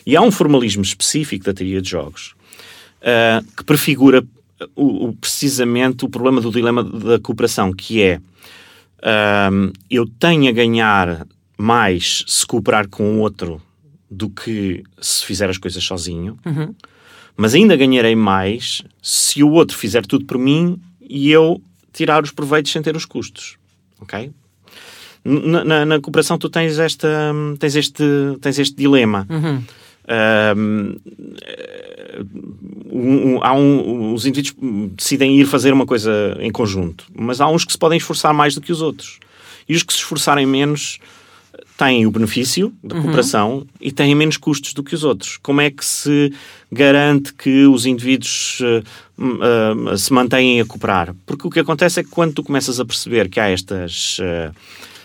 E 0.05 0.17
há 0.17 0.23
um 0.23 0.33
formalismo 0.33 0.83
específico 0.83 1.45
da 1.45 1.53
teoria 1.53 1.81
de 1.81 1.91
jogos 1.91 2.35
uh, 3.03 3.45
que 3.55 3.63
prefigura 3.63 4.25
o, 4.75 5.09
o, 5.09 5.13
precisamente 5.13 6.05
o 6.05 6.09
problema 6.09 6.41
do 6.41 6.51
dilema 6.51 6.83
da 6.83 7.21
cooperação, 7.21 7.73
que 7.73 8.03
é 8.03 8.17
uh, 8.99 9.73
eu 9.91 10.07
tenho 10.19 10.49
a 10.49 10.53
ganhar 10.53 11.27
mais 11.57 12.25
se 12.27 12.45
cooperar 12.45 12.89
com 12.89 13.19
o 13.19 13.21
outro 13.21 13.61
do 14.13 14.29
que 14.31 14.83
se 15.01 15.25
fizer 15.25 15.49
as 15.49 15.59
coisas 15.59 15.83
sozinho. 15.83 16.39
Uhum 16.45 16.75
mas 17.37 17.55
ainda 17.55 17.77
ganharei 17.77 18.15
mais 18.15 18.83
se 19.01 19.43
o 19.43 19.51
outro 19.51 19.77
fizer 19.77 20.05
tudo 20.07 20.25
por 20.25 20.39
mim 20.39 20.79
e 21.01 21.31
eu 21.31 21.61
tirar 21.93 22.23
os 22.23 22.31
proveitos 22.31 22.73
sem 22.73 22.83
ter 22.83 22.97
os 22.97 23.05
custos. 23.05 23.57
Ok? 24.01 24.31
Na, 25.25 25.65
na, 25.65 25.85
na 25.85 26.01
cooperação 26.01 26.37
tu 26.37 26.51
tens 26.51 26.81
esta 26.81 27.09
tens 27.61 27.77
este 27.77 28.03
tens 28.41 28.59
este 28.59 28.75
dilema 28.75 29.25
uhum. 29.31 29.63
um, 32.91 33.35
um, 33.37 33.39
há 33.41 33.53
um, 33.53 34.15
os 34.15 34.27
indivíduos 34.27 34.57
decidem 34.97 35.39
ir 35.39 35.47
fazer 35.47 35.73
uma 35.73 35.87
coisa 35.87 36.37
em 36.41 36.51
conjunto 36.51 37.05
mas 37.15 37.41
há 37.41 37.47
uns 37.47 37.65
que 37.65 37.71
se 37.71 37.79
podem 37.79 37.99
esforçar 37.99 38.35
mais 38.35 38.57
do 38.57 38.61
que 38.61 38.73
os 38.73 38.83
outros 38.83 39.21
e 39.69 39.77
os 39.77 39.85
que 39.85 39.93
se 39.93 40.01
esforçarem 40.01 40.45
menos 40.45 40.99
têm 41.77 42.07
o 42.07 42.11
benefício 42.11 42.73
da 42.83 42.95
uhum. 42.95 43.03
cooperação 43.03 43.55
uhum. 43.55 43.67
e 43.81 43.91
têm 43.91 44.15
menos 44.15 44.37
custos 44.37 44.73
do 44.75 44.83
que 44.83 44.95
os 44.95 45.05
outros. 45.05 45.39
Como 45.43 45.61
é 45.61 45.71
que 45.71 45.85
se 45.85 46.33
garante 46.71 47.33
que 47.35 47.67
os 47.67 47.87
indivíduos 47.87 48.61
uh, 48.61 49.93
uh, 49.93 49.99
se 49.99 50.13
mantêm 50.13 50.61
a 50.61 50.65
cooperar? 50.65 51.15
Porque 51.27 51.47
o 51.47 51.51
que 51.51 51.61
acontece 51.61 52.01
é 52.01 52.03
que 52.05 52.11
quando 52.11 52.35
tu 52.35 52.43
começas 52.43 52.79
a 52.79 52.85
perceber 52.85 53.29
que 53.29 53.41
há 53.41 53.49
estas. 53.49 54.19
Uh, 54.19 54.55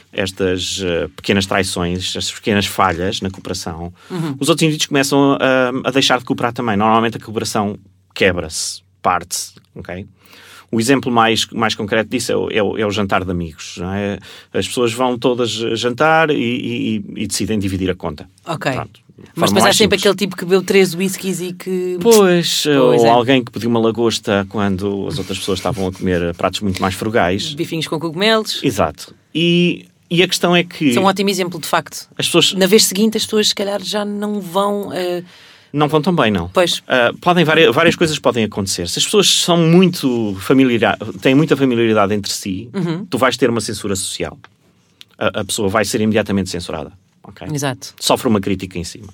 estas 0.10 0.82
pequenas 1.16 1.46
traições, 1.46 2.00
estas 2.00 2.32
pequenas 2.32 2.66
falhas 2.66 3.22
na 3.22 3.30
cooperação, 3.30 3.94
uhum. 4.10 4.36
os 4.40 4.50
outros 4.50 4.64
indivíduos 4.64 4.88
começam 4.88 5.34
a, 5.34 5.90
a 5.90 5.92
deixar 5.92 6.18
de 6.18 6.26
cooperar 6.26 6.54
também. 6.54 6.76
Normalmente 6.76 7.18
a 7.18 7.20
cooperação 7.20 7.78
quebra-se, 8.16 8.82
parte-se, 9.00 9.52
ok? 9.76 10.08
O 10.72 10.80
exemplo 10.80 11.12
mais, 11.12 11.46
mais 11.48 11.76
concreto 11.76 12.10
disso 12.10 12.32
é 12.32 12.36
o, 12.36 12.50
é 12.52 12.64
o, 12.64 12.78
é 12.78 12.86
o 12.86 12.92
jantar 12.92 13.24
de 13.24 13.32
amigos. 13.32 13.80
É? 13.96 14.20
As 14.58 14.68
pessoas 14.68 14.92
vão 14.92 15.18
todas 15.18 15.50
jantar 15.50 16.30
e, 16.30 16.36
e, 16.36 16.96
e 17.24 17.28
decidem 17.28 17.58
dividir 17.58 17.90
a 17.90 17.96
conta. 17.96 18.30
Ok. 18.46 18.72
Pronto, 18.74 19.00
mas 19.36 19.52
depois 19.52 19.66
há 19.66 19.74
sempre 19.74 19.98
aquele 19.98 20.16
tipo 20.16 20.36
que 20.36 20.46
bebeu 20.46 20.62
três 20.62 20.94
whiskies 20.94 21.42
e 21.42 21.54
que. 21.54 21.98
Pois, 22.02 22.64
pois 22.66 23.02
ou 23.02 23.06
é. 23.06 23.10
alguém 23.10 23.44
que 23.44 23.52
pediu 23.52 23.70
uma 23.70 23.80
lagosta 23.80 24.46
quando 24.50 25.08
as 25.08 25.18
outras 25.18 25.40
pessoas 25.40 25.60
estavam 25.60 25.88
a 25.88 25.92
comer 25.92 26.34
pratos 26.36 26.60
muito 26.62 26.82
mais 26.82 26.94
frugais. 26.94 27.54
Bifinhos 27.54 27.88
com 27.88 28.00
cogumelos. 28.00 28.62
Exato. 28.64 29.16
E, 29.34 29.88
e 30.10 30.22
a 30.22 30.28
questão 30.28 30.56
é 30.56 30.64
que. 30.64 30.90
Isso 30.90 31.00
é 31.00 31.02
um 31.02 31.06
ótimo 31.06 31.30
exemplo, 31.30 31.60
de 31.60 31.68
facto. 31.68 32.08
As 32.18 32.28
pessoas... 32.28 32.54
Na 32.54 32.68
vez 32.68 32.86
seguinte, 32.86 33.18
as 33.18 33.24
pessoas, 33.24 33.50
se 33.50 33.56
calhar, 33.56 33.82
já 33.82 34.06
não 34.06 34.40
vão. 34.40 34.90
Uh... 34.90 35.24
Não 35.72 35.88
vão 35.88 36.02
tão 36.02 36.16
bem, 36.16 36.32
não. 36.32 36.50
Pois. 36.50 36.80
Uh, 36.80 37.16
podem, 37.20 37.44
várias, 37.44 37.74
várias 37.74 37.96
coisas 37.96 38.18
podem 38.20 38.44
acontecer. 38.44 38.88
Se 38.88 39.00
as 39.00 39.06
pessoas 39.06 39.30
são 39.30 39.58
muito 39.58 40.36
familiar, 40.40 40.98
têm 41.22 41.36
muita 41.36 41.56
familiaridade 41.58 42.14
entre 42.14 42.32
si, 42.32 42.70
uhum. 42.74 43.06
tu 43.06 43.18
vais 43.18 43.36
ter 43.38 43.50
uma 43.50 43.62
censura 43.62 43.96
social. 43.96 44.38
A, 45.18 45.42
a 45.42 45.46
pessoa 45.46 45.68
vai 45.68 45.84
ser 45.84 46.02
imediatamente 46.02 46.50
censurada. 46.50 46.92
Okay? 47.28 47.48
Exato. 47.54 47.94
Sofre 48.00 48.28
uma 48.28 48.40
crítica 48.40 48.80
em 48.80 48.84
cima. 48.84 49.08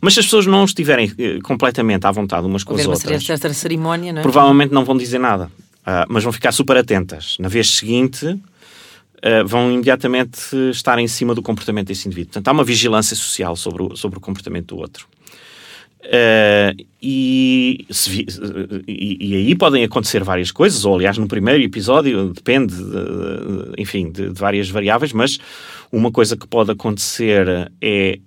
Mas 0.00 0.14
se 0.14 0.20
as 0.20 0.26
pessoas 0.26 0.46
não 0.46 0.64
estiverem 0.64 1.10
uh, 1.10 1.42
completamente 1.42 2.06
à 2.06 2.10
vontade 2.10 2.46
umas 2.46 2.64
com 2.64 2.74
as 2.74 2.86
outras, 2.86 3.56
cerimónia, 3.56 4.12
não 4.12 4.20
é? 4.20 4.22
provavelmente 4.22 4.72
não 4.72 4.84
vão 4.84 4.96
dizer 4.96 5.18
nada. 5.18 5.50
Uh, 5.80 6.04
mas 6.08 6.24
vão 6.24 6.32
ficar 6.32 6.52
super 6.52 6.76
atentas. 6.76 7.36
Na 7.38 7.48
vez 7.48 7.70
seguinte, 7.70 8.26
uh, 8.26 9.46
vão 9.46 9.70
imediatamente 9.70 10.56
estar 10.70 10.98
em 10.98 11.06
cima 11.06 11.34
do 11.34 11.42
comportamento 11.42 11.88
desse 11.88 12.08
indivíduo. 12.08 12.32
Portanto, 12.32 12.48
há 12.48 12.52
uma 12.52 12.64
vigilância 12.64 13.14
social 13.14 13.54
sobre 13.54 13.82
o, 13.82 13.96
sobre 13.96 14.18
o 14.18 14.20
comportamento 14.20 14.74
do 14.74 14.78
outro. 14.78 15.06
Uh, 16.00 16.86
e, 17.02 17.86
e, 18.86 19.16
e, 19.20 19.36
aí 19.36 19.54
podem 19.54 19.84
acontecer 19.84 20.22
várias 20.22 20.50
coisas, 20.50 20.84
ou 20.84 20.94
aliás, 20.94 21.18
no 21.18 21.26
primeiro 21.26 21.62
episódio, 21.62 22.32
depende, 22.32 22.74
de, 22.74 23.72
enfim, 23.76 24.10
de, 24.10 24.30
de, 24.30 24.40
várias 24.40 24.68
variáveis, 24.70 25.12
mas 25.12 25.38
uma 25.92 26.10
coisa 26.10 26.36
que 26.36 26.46
pode 26.46 26.70
acontecer 26.70 27.70
é 27.80 28.18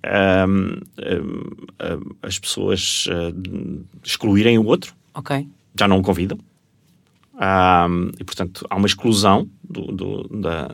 um, 0.46 0.78
um, 0.98 2.10
as 2.22 2.38
pessoas 2.38 3.06
uh, 3.06 3.84
excluírem 4.04 4.58
o 4.58 4.66
outro. 4.66 4.94
Ok. 5.14 5.46
Já 5.78 5.88
não 5.88 5.98
o 5.98 6.02
convidam. 6.02 6.38
Um, 7.34 8.10
e, 8.20 8.24
portanto, 8.24 8.66
há 8.68 8.76
uma 8.76 8.86
exclusão 8.86 9.48
do, 9.64 9.86
do, 9.86 10.28
da, 10.28 10.70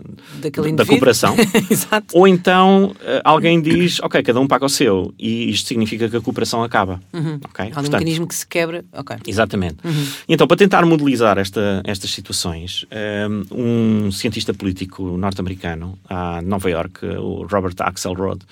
da 0.74 0.84
cooperação. 0.84 1.36
Ou 2.12 2.26
então 2.26 2.86
uh, 2.96 3.22
alguém 3.24 3.62
diz, 3.62 4.00
ok, 4.00 4.22
cada 4.22 4.40
um 4.40 4.46
paga 4.46 4.66
o 4.66 4.68
seu, 4.68 5.14
e 5.18 5.50
isto 5.50 5.68
significa 5.68 6.08
que 6.08 6.16
a 6.16 6.20
cooperação 6.20 6.62
acaba. 6.64 7.00
Uhum. 7.12 7.38
Okay? 7.50 7.70
Há 7.72 7.78
um 7.78 7.82
mecanismo 7.82 8.26
que 8.26 8.34
se 8.34 8.46
quebra. 8.46 8.84
Okay. 8.92 9.18
Exatamente. 9.26 9.76
Uhum. 9.84 10.06
Então, 10.28 10.46
para 10.48 10.56
tentar 10.56 10.84
modelizar 10.84 11.38
esta, 11.38 11.80
estas 11.84 12.10
situações, 12.10 12.84
um, 13.52 14.06
um 14.06 14.10
cientista 14.10 14.52
político 14.52 15.16
norte-americano, 15.16 15.96
a 16.08 16.42
Nova 16.42 16.68
York, 16.68 17.06
o 17.06 17.46
Robert 17.46 17.74
Axelrod, 17.78 18.42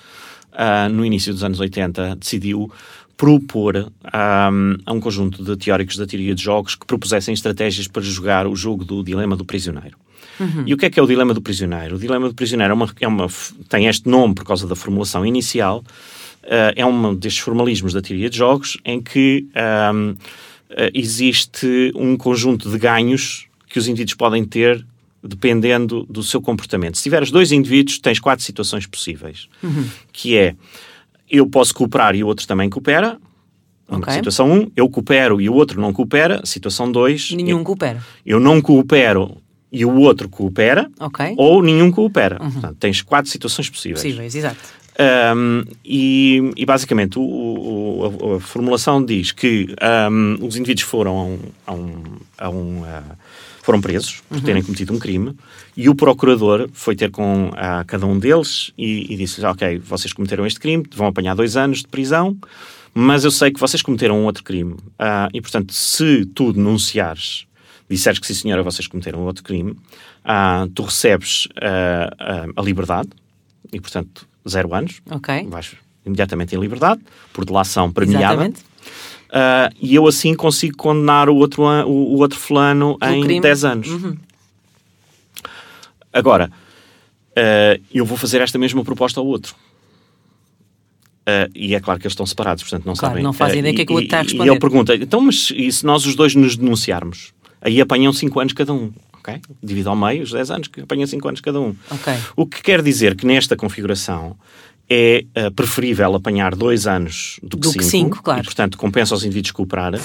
uh, 0.53 0.89
no 0.89 1.05
início 1.05 1.33
dos 1.33 1.43
anos 1.43 1.59
80, 1.59 2.15
decidiu 2.15 2.71
propor 3.17 3.75
um, 3.75 4.77
a 4.85 4.93
um 4.93 4.99
conjunto 4.99 5.43
de 5.43 5.57
teóricos 5.57 5.97
da 5.97 6.05
teoria 6.05 6.35
de 6.35 6.41
jogos 6.41 6.75
que 6.75 6.85
propusessem 6.85 7.33
estratégias 7.33 7.87
para 7.87 8.03
jogar 8.03 8.45
o 8.45 8.55
jogo 8.55 8.85
do 8.85 9.03
dilema 9.03 9.35
do 9.35 9.43
prisioneiro. 9.43 9.97
Uhum. 10.39 10.63
E 10.67 10.73
o 10.73 10.77
que 10.77 10.85
é 10.85 10.89
que 10.89 10.99
é 10.99 11.03
o 11.03 11.07
dilema 11.07 11.33
do 11.33 11.41
prisioneiro? 11.41 11.95
O 11.95 11.99
dilema 11.99 12.27
do 12.29 12.35
prisioneiro 12.35 12.71
é 12.71 12.75
uma, 12.75 12.93
é 13.01 13.07
uma, 13.07 13.27
tem 13.67 13.87
este 13.87 14.07
nome 14.07 14.35
por 14.35 14.45
causa 14.45 14.67
da 14.67 14.75
formulação 14.75 15.25
inicial, 15.25 15.83
uh, 16.43 16.73
é 16.75 16.85
um 16.85 17.15
destes 17.15 17.43
formalismos 17.43 17.91
da 17.91 18.01
teoria 18.01 18.29
de 18.29 18.37
jogos 18.37 18.77
em 18.85 19.01
que 19.01 19.47
um, 19.93 20.11
uh, 20.11 20.15
existe 20.93 21.91
um 21.95 22.15
conjunto 22.15 22.69
de 22.69 22.77
ganhos 22.77 23.47
que 23.67 23.79
os 23.79 23.87
indivíduos 23.87 24.15
podem 24.15 24.45
ter 24.45 24.85
dependendo 25.23 26.05
do 26.07 26.21
seu 26.21 26.39
comportamento. 26.39 26.97
Se 26.97 27.03
tiveres 27.03 27.31
dois 27.31 27.51
indivíduos, 27.51 27.97
tens 27.97 28.19
quatro 28.19 28.45
situações 28.45 28.85
possíveis, 28.85 29.47
uhum. 29.63 29.89
que 30.13 30.37
é 30.37 30.55
eu 31.29 31.47
posso 31.47 31.73
cooperar 31.73 32.15
e 32.15 32.23
o 32.23 32.27
outro 32.27 32.47
também 32.47 32.69
coopera. 32.69 33.17
Okay. 33.89 34.15
Situação 34.15 34.51
1, 34.51 34.53
um, 34.53 34.71
eu 34.75 34.89
coopero 34.89 35.39
e 35.39 35.49
o 35.49 35.53
outro 35.53 35.79
não 35.79 35.93
coopera. 35.93 36.41
Situação 36.45 36.91
2, 36.91 37.31
nenhum 37.31 37.59
eu, 37.59 37.63
coopera. 37.63 38.03
Eu 38.25 38.39
não 38.39 38.61
coopero 38.61 39.37
e 39.71 39.85
o 39.85 39.95
outro 39.95 40.27
coopera. 40.27 40.89
Okay. 40.99 41.33
Ou 41.37 41.61
nenhum 41.61 41.91
coopera. 41.91 42.37
Uhum. 42.41 42.51
Portanto, 42.51 42.77
tens 42.79 43.01
quatro 43.01 43.31
situações 43.31 43.69
possíveis. 43.69 44.01
Possíveis, 44.01 44.35
exato. 44.35 44.57
Um, 44.99 45.63
e, 45.85 46.41
e, 46.55 46.65
basicamente 46.65 47.19
o, 47.19 47.21
o, 47.21 48.33
a, 48.33 48.37
a, 48.37 48.39
formulação 48.39 49.05
diz 49.05 49.31
que 49.31 49.67
um, 50.11 50.43
os 50.43 50.55
indivíduos 50.55 50.87
foram 50.87 51.39
a 51.67 51.71
um, 51.71 51.99
a 52.35 52.49
um, 52.49 52.83
a 52.83 52.99
uh, 52.99 53.03
foram 53.61 53.79
presos 53.79 54.23
por 54.27 54.37
uhum. 54.37 54.43
terem 54.43 54.63
cometido 54.63 54.93
um 54.93 54.97
crime 54.97 55.35
e 55.75 55.87
o 55.87 55.93
procurador 55.93 56.67
foi 56.73 56.95
ter 56.95 57.11
com 57.11 57.49
uh, 57.49 57.85
cada 57.85 58.07
um 58.07 58.17
deles 58.17 58.73
e, 58.75 59.13
e 59.13 59.17
disse-lhes: 59.17 59.43
Ok, 59.43 59.77
vocês 59.77 60.13
cometeram 60.13 60.47
este 60.47 60.59
crime, 60.59 60.83
vão 60.95 61.05
apanhar 61.05 61.35
dois 61.35 61.55
anos 61.55 61.79
de 61.79 61.87
prisão, 61.87 62.35
mas 62.91 63.23
eu 63.23 63.29
sei 63.29 63.51
que 63.51 63.59
vocês 63.59 63.83
cometeram 63.83 64.19
um 64.19 64.25
outro 64.25 64.43
crime. 64.43 64.73
Uh, 64.73 65.29
e 65.31 65.39
portanto, 65.41 65.73
se 65.73 66.25
tu 66.33 66.51
denunciares, 66.51 67.45
disseres 67.87 68.17
que 68.17 68.25
sim, 68.25 68.33
senhora, 68.33 68.63
vocês 68.63 68.87
cometeram 68.87 69.19
outro 69.25 69.43
crime, 69.43 69.75
tu 70.73 70.81
recebes 70.83 71.47
a 71.55 72.61
liberdade 72.61 73.09
e, 73.71 73.79
portanto, 73.79 74.27
zero 74.47 74.73
anos. 74.73 75.01
Ok. 75.09 75.47
Vais 75.49 75.75
imediatamente 76.07 76.55
em 76.55 76.59
liberdade, 76.59 77.01
por 77.33 77.45
delação 77.45 77.91
premiada. 77.91 78.33
Exatamente. 78.33 78.61
Uh, 79.27 79.75
e 79.81 79.93
eu 79.93 80.07
assim 80.07 80.33
consigo 80.33 80.77
condenar 80.77 81.29
o 81.29 81.35
outro, 81.35 81.63
o, 81.63 82.17
outro 82.19 82.39
fulano 82.39 82.97
o 83.01 83.05
em 83.05 83.21
crime. 83.21 83.41
10 83.41 83.65
anos. 83.65 83.87
Uhum. 83.89 84.17
Agora, 86.13 86.49
uh, 87.31 87.83
eu 87.93 88.05
vou 88.05 88.17
fazer 88.17 88.41
esta 88.41 88.57
mesma 88.57 88.83
proposta 88.83 89.19
ao 89.19 89.27
outro. 89.27 89.53
Uh, 91.27 91.51
e 91.53 91.75
é 91.75 91.79
claro 91.81 91.99
que 91.99 92.07
eles 92.07 92.13
estão 92.13 92.25
separados, 92.25 92.63
portanto 92.63 92.85
não 92.85 92.93
claro, 92.93 93.11
sabem. 93.11 93.23
Não 93.23 93.33
fazem 93.33 93.59
ideia 93.59 93.73
o 93.73 93.75
que 93.75 93.81
é 93.81 93.85
que 93.85 93.91
o 93.91 93.95
outro 93.95 94.05
está 94.05 94.19
a 94.19 94.21
responder. 94.21 94.49
E 94.49 94.49
ele 94.49 94.59
pergunta: 94.59 94.95
então, 94.95 95.19
mas 95.19 95.51
e 95.53 95.69
se 95.69 95.85
nós 95.85 96.05
os 96.05 96.15
dois 96.15 96.33
nos 96.33 96.55
denunciarmos? 96.55 97.33
Aí 97.59 97.81
apanham 97.81 98.13
5 98.13 98.39
anos 98.39 98.53
cada 98.53 98.71
um. 98.73 98.93
Okay? 99.27 99.41
Divido 99.61 99.89
ao 99.89 99.95
meio 99.95 100.23
os 100.23 100.31
10 100.31 100.51
anos, 100.51 100.67
que 100.69 100.81
apanham 100.81 101.05
5 101.05 101.27
anos 101.27 101.41
cada 101.41 101.59
um. 101.59 101.75
Okay. 101.91 102.17
O 102.35 102.45
que 102.45 102.61
quer 102.61 102.81
dizer 102.81 103.15
que 103.15 103.25
nesta 103.25 103.57
configuração 103.57 104.37
é 104.89 105.25
uh, 105.37 105.51
preferível 105.51 106.15
apanhar 106.15 106.55
dois 106.55 106.87
anos 106.87 107.39
do 107.43 107.57
que, 107.57 107.63
do 107.63 107.67
cinco, 107.71 107.79
que 107.79 107.85
cinco, 107.85 108.23
claro. 108.23 108.39
e, 108.39 108.43
portanto, 108.43 108.77
compensa 108.77 109.13
aos 109.13 109.23
indivíduos 109.23 109.51
cooperar. 109.51 109.99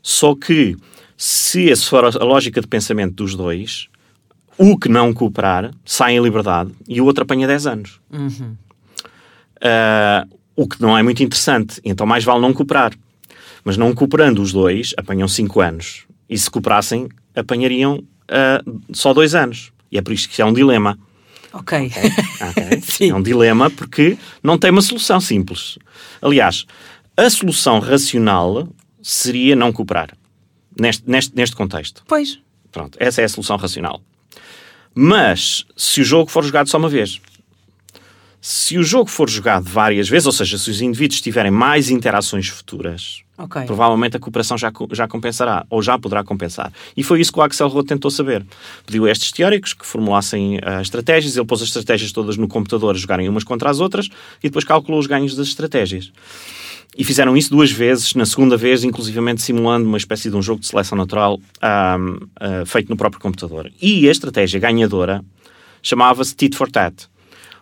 Só 0.00 0.36
que, 0.36 0.76
se 1.16 1.68
essa 1.68 1.84
for 1.84 2.04
a 2.04 2.24
lógica 2.24 2.60
de 2.60 2.68
pensamento 2.68 3.14
dos 3.14 3.34
dois, 3.34 3.88
o 4.56 4.78
que 4.78 4.88
não 4.88 5.12
cooperar 5.12 5.72
sai 5.84 6.14
em 6.14 6.22
liberdade 6.22 6.70
e 6.86 7.00
o 7.00 7.06
outro 7.06 7.24
apanha 7.24 7.48
10 7.48 7.66
anos. 7.66 8.00
Uhum. 8.12 8.56
Uh, 9.56 10.38
o 10.54 10.68
que 10.68 10.80
não 10.80 10.96
é 10.96 11.02
muito 11.02 11.22
interessante. 11.22 11.80
Então, 11.84 12.06
mais 12.06 12.22
vale 12.22 12.40
não 12.40 12.52
cooperar. 12.52 12.92
Mas 13.64 13.76
não 13.76 13.92
cooperando 13.92 14.40
os 14.40 14.52
dois, 14.52 14.94
apanham 14.96 15.26
5 15.26 15.60
anos. 15.60 16.04
E 16.30 16.38
se 16.38 16.48
cooperassem, 16.48 17.08
apanhariam 17.34 18.04
uh, 18.30 18.80
só 18.92 19.12
dois 19.12 19.34
anos. 19.34 19.72
E 19.90 19.98
é 19.98 20.02
por 20.02 20.12
isso 20.12 20.28
que 20.28 20.40
é 20.40 20.44
um 20.44 20.52
dilema. 20.52 20.98
Ok. 21.52 21.90
okay. 22.50 23.08
é 23.08 23.14
um 23.14 23.22
dilema 23.22 23.70
porque 23.70 24.18
não 24.42 24.58
tem 24.58 24.70
uma 24.70 24.82
solução 24.82 25.20
simples. 25.20 25.78
Aliás, 26.20 26.66
a 27.16 27.28
solução 27.30 27.78
racional 27.78 28.68
seria 29.02 29.56
não 29.56 29.72
cooperar. 29.72 30.10
Neste, 30.78 31.08
neste, 31.08 31.34
neste 31.34 31.56
contexto. 31.56 32.04
Pois. 32.06 32.38
Pronto, 32.70 32.96
essa 33.00 33.22
é 33.22 33.24
a 33.24 33.28
solução 33.28 33.56
racional. 33.56 34.00
Mas, 34.94 35.64
se 35.76 36.00
o 36.00 36.04
jogo 36.04 36.30
for 36.30 36.44
jogado 36.44 36.68
só 36.68 36.78
uma 36.78 36.88
vez, 36.88 37.20
se 38.40 38.78
o 38.78 38.84
jogo 38.84 39.10
for 39.10 39.28
jogado 39.28 39.64
várias 39.64 40.08
vezes, 40.08 40.26
ou 40.26 40.32
seja, 40.32 40.58
se 40.58 40.70
os 40.70 40.80
indivíduos 40.80 41.20
tiverem 41.20 41.50
mais 41.50 41.90
interações 41.90 42.48
futuras, 42.48 43.22
okay. 43.38 43.64
provavelmente 43.64 44.16
a 44.16 44.20
cooperação 44.20 44.58
já, 44.58 44.72
já 44.92 45.06
compensará, 45.06 45.64
ou 45.70 45.82
já 45.82 45.98
poderá 45.98 46.24
compensar. 46.24 46.72
E 46.96 47.02
foi 47.02 47.20
isso 47.20 47.32
que 47.32 47.38
o 47.38 47.42
Axelrod 47.42 47.86
tentou 47.86 48.10
saber. 48.10 48.44
Pediu 48.84 49.06
a 49.06 49.10
estes 49.10 49.32
teóricos 49.32 49.72
que 49.72 49.86
formulassem 49.86 50.56
uh, 50.56 50.80
estratégias, 50.82 51.36
ele 51.36 51.46
pôs 51.46 51.62
as 51.62 51.68
estratégias 51.68 52.12
todas 52.12 52.36
no 52.36 52.48
computador 52.48 52.94
a 52.94 52.98
jogarem 52.98 53.28
umas 53.28 53.44
contra 53.44 53.70
as 53.70 53.80
outras 53.80 54.08
e 54.42 54.48
depois 54.48 54.64
calculou 54.64 55.00
os 55.00 55.06
ganhos 55.06 55.34
das 55.34 55.48
estratégias. 55.48 56.12
E 56.96 57.04
fizeram 57.04 57.36
isso 57.36 57.50
duas 57.50 57.70
vezes, 57.70 58.14
na 58.14 58.26
segunda 58.26 58.56
vez, 58.56 58.82
inclusivamente 58.82 59.42
simulando 59.42 59.86
uma 59.86 59.98
espécie 59.98 60.30
de 60.30 60.36
um 60.36 60.42
jogo 60.42 60.60
de 60.60 60.66
seleção 60.66 60.98
natural 60.98 61.38
um, 61.38 62.14
uh, 62.14 62.66
feito 62.66 62.88
no 62.88 62.96
próprio 62.96 63.20
computador. 63.20 63.70
E 63.80 64.08
a 64.08 64.10
estratégia 64.10 64.58
ganhadora 64.58 65.24
chamava-se 65.82 66.34
Tit 66.34 66.56
for 66.56 66.70
Tat 66.70 67.08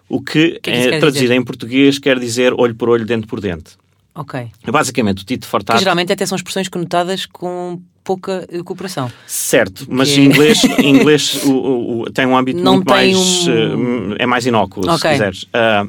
o 0.08 0.20
que, 0.20 0.60
que, 0.60 0.70
é, 0.70 0.98
traduzido 0.98 1.28
dizer? 1.28 1.34
em 1.34 1.44
português 1.44 1.98
quer 1.98 2.18
dizer 2.18 2.52
olho 2.54 2.74
por 2.74 2.88
olho, 2.88 3.04
dente 3.04 3.26
por 3.26 3.40
dente. 3.40 3.72
Ok. 4.16 4.50
Basicamente, 4.66 5.22
o 5.22 5.24
Tito 5.26 5.46
Fortato... 5.46 5.76
Que 5.76 5.82
geralmente 5.82 6.12
até 6.12 6.24
são 6.24 6.36
expressões 6.36 6.68
conotadas 6.68 7.26
com 7.26 7.80
pouca 8.02 8.46
uh, 8.52 8.64
cooperação. 8.64 9.10
Certo, 9.26 9.86
mas 9.90 10.10
Que 10.10 10.20
é- 10.20 10.22
em 10.22 10.26
inglês, 10.26 10.64
em 10.64 10.88
inglês 10.96 11.44
o, 11.44 11.50
o- 11.52 12.00
o- 12.02 12.10
tem 12.10 12.24
um 12.24 12.36
âmbito 12.36 12.60
Não 12.62 12.76
muito 12.76 12.88
mais. 12.88 13.16
um- 13.46 14.12
eh, 14.12 14.16
é 14.20 14.26
mais 14.26 14.46
inócuo, 14.46 14.82
se 14.84 14.88
Ok. 14.90 15.10
quiseres. 15.10 15.44
Ah, 15.52 15.86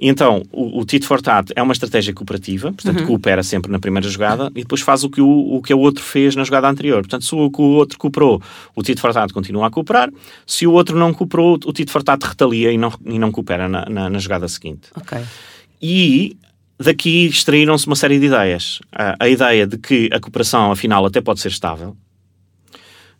então, 0.00 0.42
o, 0.50 0.80
o 0.80 0.84
tit 0.84 1.06
for 1.06 1.22
tat 1.22 1.52
é 1.54 1.62
uma 1.62 1.72
estratégia 1.72 2.12
cooperativa, 2.12 2.72
portanto, 2.72 3.00
Uhum. 3.00 3.06
coopera 3.06 3.42
sempre 3.44 3.70
na 3.70 3.78
primeira 3.78 4.08
jogada 4.08 4.50
e 4.56 4.62
depois 4.62 4.80
faz 4.80 5.04
o 5.04 5.08
que 5.10 5.20
o, 5.20 5.28
o 5.54 5.62
que 5.62 5.72
o 5.72 5.78
outro 5.78 6.02
fez 6.02 6.34
na 6.34 6.42
jogada 6.42 6.68
anterior. 6.68 7.02
Portanto, 7.02 7.24
se 7.24 7.32
o 7.34 7.48
o 7.56 7.62
outro 7.74 7.96
cooperou, 7.98 8.42
o 8.74 8.82
tit 8.82 9.00
for 9.00 9.12
tat 9.12 9.32
continua 9.32 9.68
a 9.68 9.70
cooperar. 9.70 10.10
Se 10.46 10.66
o 10.66 10.72
outro 10.72 10.98
não 10.98 11.14
cooperou, 11.14 11.54
o 11.64 11.72
tit 11.72 11.88
for 11.92 12.02
tat 12.02 12.20
retalia 12.24 12.72
e 12.72 12.76
não, 12.78 12.92
e 13.06 13.18
não 13.20 13.30
coopera 13.30 13.68
na, 13.68 13.84
na- 13.88 14.10
na 14.10 14.18
jogada 14.18 14.48
seguinte. 14.48 14.88
Ok. 14.96 15.16
E 15.80 16.36
daqui 16.78 17.26
extraíram-se 17.26 17.86
uma 17.86 17.96
série 17.96 18.18
de 18.18 18.26
ideias. 18.26 18.80
A 18.92 19.28
ideia 19.28 19.66
de 19.66 19.78
que 19.78 20.08
a 20.12 20.20
cooperação, 20.20 20.70
afinal, 20.72 21.04
até 21.06 21.20
pode 21.20 21.40
ser 21.40 21.48
estável 21.48 21.96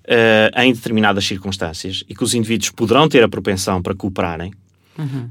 eh, 0.07 0.51
em 0.57 0.73
determinadas 0.73 1.25
circunstâncias 1.25 2.05
e 2.09 2.15
que 2.15 2.23
os 2.23 2.35
indivíduos 2.35 2.71
poderão 2.71 3.09
ter 3.09 3.23
a 3.23 3.29
propensão 3.29 3.81
para 3.81 3.95
cooperarem, 3.95 4.53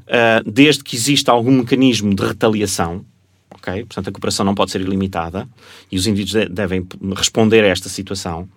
eh, 0.07 0.41
desde 0.45 0.83
que 0.83 0.95
exista 0.95 1.31
algum 1.31 1.51
mecanismo 1.51 2.15
de 2.15 2.25
retaliação. 2.25 3.05
Ok? 3.65 3.85
Portanto, 3.85 4.09
a 4.09 4.11
cooperação 4.11 4.45
não 4.45 4.53
pode 4.53 4.71
ser 4.71 4.81
ilimitada 4.81 5.47
e 5.91 5.95
os 5.97 6.05
indivíduos 6.05 6.47
de- 6.47 6.53
devem 6.53 6.85
responder 7.15 7.63
a 7.63 7.67
esta 7.67 7.87
situação. 7.87 8.47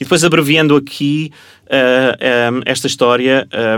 E 0.00 0.04
depois, 0.04 0.22
abreviando 0.24 0.76
aqui 0.76 1.32
eh, 1.68 2.16
eh, 2.20 2.50
esta 2.66 2.86
história, 2.86 3.46
eh, 3.50 3.76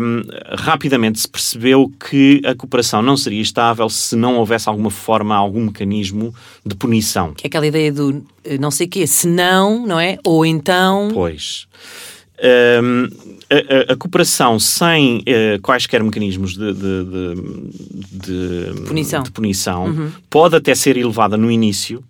rapidamente 0.58 1.18
se 1.18 1.28
percebeu 1.28 1.90
que 2.08 2.40
a 2.44 2.54
cooperação 2.54 3.02
não 3.02 3.16
seria 3.16 3.40
estável 3.40 3.88
se 3.88 4.14
não 4.14 4.36
houvesse 4.36 4.68
alguma 4.68 4.90
forma, 4.90 5.34
algum 5.34 5.64
mecanismo 5.64 6.34
de 6.64 6.74
punição. 6.76 7.34
Que 7.34 7.46
é 7.46 7.48
aquela 7.48 7.66
ideia 7.66 7.92
do 7.92 8.24
não 8.60 8.70
sei 8.70 8.86
quê, 8.86 9.06
se 9.06 9.26
não, 9.26 9.86
não 9.86 9.98
é? 9.98 10.18
Ou 10.24 10.44
então. 10.46 11.08
Pois. 11.12 11.66
A, 12.42 13.90
a- 13.90 13.92
a 13.92 13.96
cooperação 13.96 14.58
sem 14.60 15.22
eh, 15.26 15.58
quaisquer 15.60 16.02
mecanismos 16.04 16.52
de, 16.56 16.72
de- 16.72 17.04
de- 18.12 18.74
de- 18.74 18.82
Punição. 18.86 19.22
de 19.22 19.30
punição 19.32 20.12
pode 20.30 20.54
até 20.56 20.74
ser 20.74 20.96
elevada 20.96 21.36
no 21.36 21.50
início, 21.50 22.02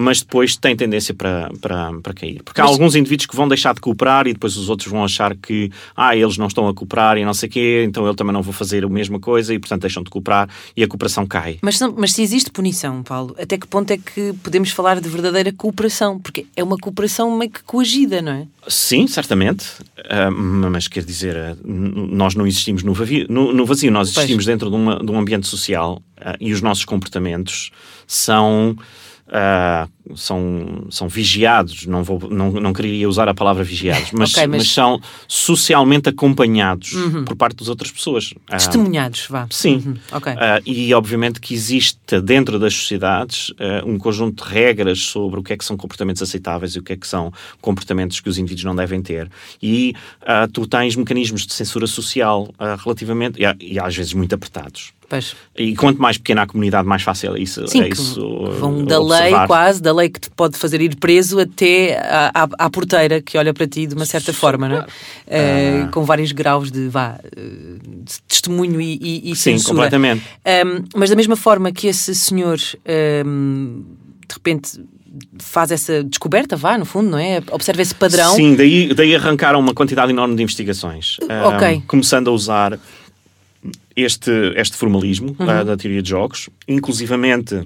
mas 0.00 0.20
depois 0.22 0.54
tem 0.56 0.76
tendência 0.76 1.12
para, 1.12 1.50
para, 1.60 1.92
para 2.00 2.14
cair. 2.14 2.40
Porque 2.44 2.60
há 2.60 2.64
Mas- 2.64 2.72
alguns 2.72 2.94
indivíduos 2.94 3.26
que 3.26 3.34
vão 3.34 3.48
deixar 3.48 3.74
de 3.74 3.80
cooperar 3.80 4.28
e 4.28 4.32
depois 4.32 4.56
os 4.56 4.68
outros 4.68 4.88
vão 4.88 5.02
achar 5.04 5.34
que 5.36 5.70
ah, 5.96 6.14
eles 6.16 6.38
não 6.38 6.46
estão 6.46 6.68
a 6.68 6.74
cooperar 6.74 7.18
e 7.18 7.24
não 7.24 7.34
sei 7.34 7.48
o 7.48 7.52
quê, 7.52 7.84
então 7.86 8.06
eu 8.06 8.14
também 8.14 8.32
não 8.32 8.40
vou 8.42 8.52
fazer 8.52 8.84
a 8.84 8.88
mesma 8.88 9.18
coisa 9.18 9.52
e 9.52 9.58
portanto 9.58 9.80
deixam 9.82 10.02
de 10.04 10.10
cooperar 10.10 10.48
e 10.76 10.84
a 10.84 10.86
cooperação 10.86 11.26
cai. 11.26 11.58
Mas, 11.62 11.80
mas 11.96 12.12
se 12.12 12.22
existe 12.22 12.50
punição, 12.52 13.02
Paulo, 13.02 13.34
até 13.38 13.58
que 13.58 13.66
ponto 13.66 13.90
é 13.90 13.98
que 13.98 14.32
podemos 14.42 14.70
falar 14.70 15.00
de 15.00 15.08
verdadeira 15.08 15.52
cooperação? 15.52 16.18
Porque 16.20 16.46
é 16.56 16.62
uma 16.62 16.76
cooperação 16.76 17.36
meio 17.36 17.50
que 17.50 17.62
coagida, 17.64 18.22
não 18.22 18.32
é? 18.32 18.46
Sim, 18.68 19.06
certamente, 19.08 19.64
Ah, 20.08 20.30
mas 20.30 20.86
quer 20.86 21.02
dizer, 21.04 21.34
n- 21.64 22.08
nós 22.14 22.34
não 22.34 22.46
existimos 22.46 22.82
no 22.84 22.94
vazio, 22.94 23.26
no, 23.28 23.52
no 23.52 23.66
vazio 23.66 23.90
nós 23.90 24.08
Pois. 24.08 24.18
existimos 24.18 24.44
dentro 24.46 24.70
de, 24.70 24.76
uma- 24.76 24.98
de 25.04 25.10
um 25.10 25.18
ambiente 25.18 25.46
social 25.48 26.00
ah, 26.20 26.36
e 26.40 26.52
os 26.52 26.62
nossos 26.62 26.84
comportamentos 26.84 27.70
são. 28.06 28.76
Ah, 29.30 29.88
são, 30.16 30.86
são 30.90 31.08
vigiados, 31.08 31.86
não, 31.86 32.02
vou, 32.02 32.18
não, 32.30 32.50
não 32.52 32.72
queria 32.72 33.08
usar 33.08 33.28
a 33.28 33.34
palavra 33.34 33.62
vigiados, 33.62 34.10
mas, 34.16 34.30
Ok, 34.32 34.46
mas- 34.46 34.58
mas 34.62 34.70
são 34.72 35.00
socialmente 35.26 36.08
acompanhados 36.08 36.92
por 37.26 37.36
parte 37.36 37.56
das 37.58 37.68
outras 37.68 37.90
pessoas. 37.90 38.32
Ah, 38.48 38.56
Testemunhados, 38.56 39.26
vá. 39.28 39.46
Sim. 39.50 39.82
Uhum, 39.84 39.94
Ok. 40.12 40.32
Ah, 40.36 40.60
e 40.64 40.92
obviamente 40.94 41.40
que 41.40 41.52
existe 41.54 41.98
dentro 42.22 42.58
das 42.58 42.74
sociedades 42.74 43.52
um 43.86 43.98
conjunto 43.98 44.44
de 44.44 44.50
regras 44.50 44.98
sobre 45.00 45.40
o 45.40 45.42
que 45.42 45.52
é 45.52 45.56
que 45.56 45.64
são 45.64 45.76
comportamentos 45.76 46.22
aceitáveis 46.22 46.72
e 46.74 46.78
o 46.78 46.82
que 46.82 46.94
é 46.94 46.96
que 46.96 47.06
são 47.06 47.32
comportamentos 47.60 48.20
que 48.20 48.28
os 48.28 48.38
indivíduos 48.38 48.64
não 48.64 48.74
devem 48.74 49.02
ter. 49.02 49.30
E 49.62 49.94
tu 50.52 50.66
tens 50.66 50.96
mecanismos 50.96 51.46
de 51.46 51.52
censura 51.52 51.86
social 51.86 52.48
relativamente, 52.82 53.38
e, 53.40 53.72
e 53.74 53.78
às 53.78 53.94
vezes 53.94 54.12
muito 54.14 54.34
apertados. 54.34 54.92
Pois. 55.08 55.34
E 55.56 55.74
quanto 55.74 56.02
mais 56.02 56.18
pequena 56.18 56.42
a 56.42 56.46
comunidade, 56.46 56.86
mais 56.86 57.02
fácil 57.02 57.34
é 57.34 57.40
isso. 57.40 57.66
Sim, 57.66 57.82
é 57.82 57.88
isso 57.88 58.20
vão 58.60 58.80
uh, 58.80 58.86
da 58.86 59.02
lei 59.02 59.32
quase, 59.46 59.80
da 59.80 59.92
lei 59.92 60.10
que 60.10 60.20
te 60.20 60.30
pode 60.30 60.58
fazer 60.58 60.82
ir 60.82 60.96
preso 60.96 61.40
até 61.40 61.96
à, 61.98 62.30
à- 62.44 62.48
à 62.66 62.70
porteira 62.70 63.22
que 63.22 63.38
olha 63.38 63.54
para 63.54 63.66
ti 63.66 63.86
de 63.86 63.94
uma 63.94 64.04
certa 64.04 64.34
forma, 64.34 64.68
não 64.68 64.76
é? 64.76 64.86
Ah. 65.30 65.88
com 65.90 66.04
vários 66.04 66.30
graus 66.32 66.70
de, 66.70 66.88
vá, 66.88 67.18
eh, 67.24 67.40
de 68.04 68.20
testemunho 68.28 68.80
e, 68.80 68.98
e, 69.00 69.30
e 69.32 69.36
Sim, 69.36 69.52
censura. 69.52 69.74
completamente. 69.74 70.24
Um, 70.46 70.84
mas 70.94 71.08
da 71.10 71.16
mesma 71.16 71.36
forma 71.36 71.72
que 71.72 71.86
esse 71.86 72.14
senhor 72.14 72.58
um, 73.26 73.82
de 74.28 74.34
repente 74.34 74.78
faz 75.38 75.70
essa 75.70 76.04
descoberta, 76.04 76.54
vá, 76.54 76.76
no 76.76 76.84
fundo, 76.84 77.08
não 77.10 77.18
é? 77.18 77.42
Observa 77.50 77.80
esse 77.80 77.94
padrão. 77.94 78.34
Sim, 78.34 78.54
daí, 78.54 78.92
daí 78.94 79.14
arrancaram 79.14 79.58
uma 79.58 79.72
quantidade 79.72 80.12
enorme 80.12 80.36
de 80.36 80.42
investigações. 80.42 81.16
Ok. 81.46 81.82
começando 81.86 82.28
a 82.28 82.32
usar 82.32 82.78
este, 84.02 84.30
este 84.56 84.76
formalismo 84.76 85.36
Uhum. 85.38 85.48
ah, 85.50 85.62
da 85.64 85.76
teoria 85.76 86.02
de 86.02 86.08
jogos, 86.10 86.48
inclusivamente 86.66 87.62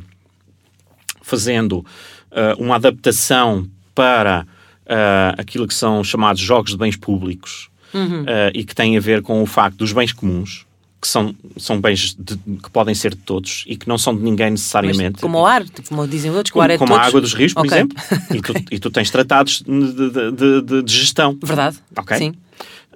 fazendo 1.22 1.84
ah, 2.30 2.54
uma 2.58 2.76
adaptação 2.76 3.66
para 3.94 4.46
ah, 4.86 5.34
aquilo 5.38 5.66
que 5.66 5.74
são 5.74 6.02
chamados 6.02 6.40
jogos 6.40 6.72
de 6.72 6.76
bens 6.78 6.96
públicos 6.96 7.68
Uhum. 7.94 8.24
ah, 8.26 8.50
e 8.54 8.64
que 8.64 8.74
tem 8.74 8.96
a 8.96 9.00
ver 9.00 9.22
com 9.22 9.42
o 9.42 9.46
facto 9.46 9.76
dos 9.76 9.92
bens 9.92 10.12
comuns, 10.12 10.64
que 11.00 11.06
são, 11.08 11.34
são 11.58 11.80
bens 11.80 12.14
de- 12.18 12.36
que 12.36 12.70
podem 12.70 12.94
ser 12.94 13.10
de 13.10 13.20
todos 13.20 13.64
e 13.66 13.76
que 13.76 13.88
não 13.88 13.98
são 13.98 14.14
de 14.16 14.22
ninguém 14.22 14.50
Mas 14.52 14.60
necessariamente. 14.60 15.20
como 15.20 15.38
o 15.38 15.44
ar, 15.46 15.64
tipo, 15.64 15.88
como 15.88 16.06
dizem 16.06 16.30
outros, 16.30 16.50
que 16.52 16.56
o 16.56 16.60
Como, 16.60 16.64
ar 16.64 16.70
é 16.70 16.78
como 16.78 16.94
a 16.94 16.96
todos. 16.96 17.08
água 17.08 17.20
dos 17.20 17.34
rios, 17.34 17.52
por 17.52 17.66
Ok. 17.66 17.76
exemplo, 17.76 17.96
e 18.32 18.40
tu, 18.40 18.54
e 18.70 18.78
tu 18.78 18.90
tens 18.90 19.10
tratados 19.10 19.62
de- 19.66 20.62
de- 20.62 20.82
de 20.84 20.92
gestão. 20.94 21.36
Verdade. 21.42 21.76
Ok. 21.96 22.16
Sim. 22.16 22.34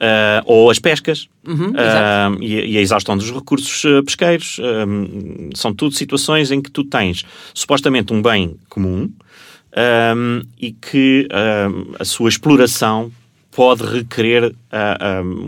Ah, 0.00 0.42
ou 0.44 0.70
as 0.70 0.78
pescas 0.78 1.28
Uhum, 1.46 1.72
Ah, 1.76 2.30
e, 2.40 2.72
e 2.72 2.76
a 2.78 2.80
exaustão 2.80 3.16
dos 3.16 3.30
recursos 3.30 3.84
ah, 3.84 4.02
pesqueiros. 4.02 4.58
São 5.54 5.72
tudo 5.72 5.94
situações 5.94 6.50
em 6.50 6.60
que 6.60 6.70
tu 6.70 6.84
tens 6.84 7.24
supostamente 7.54 8.12
um 8.12 8.20
bem 8.20 8.56
comum 8.68 9.10
e 10.58 10.72
que 10.72 11.28
a 11.98 12.04
sua 12.04 12.28
exploração 12.28 13.12
pode 13.50 13.82
requerer 13.84 14.54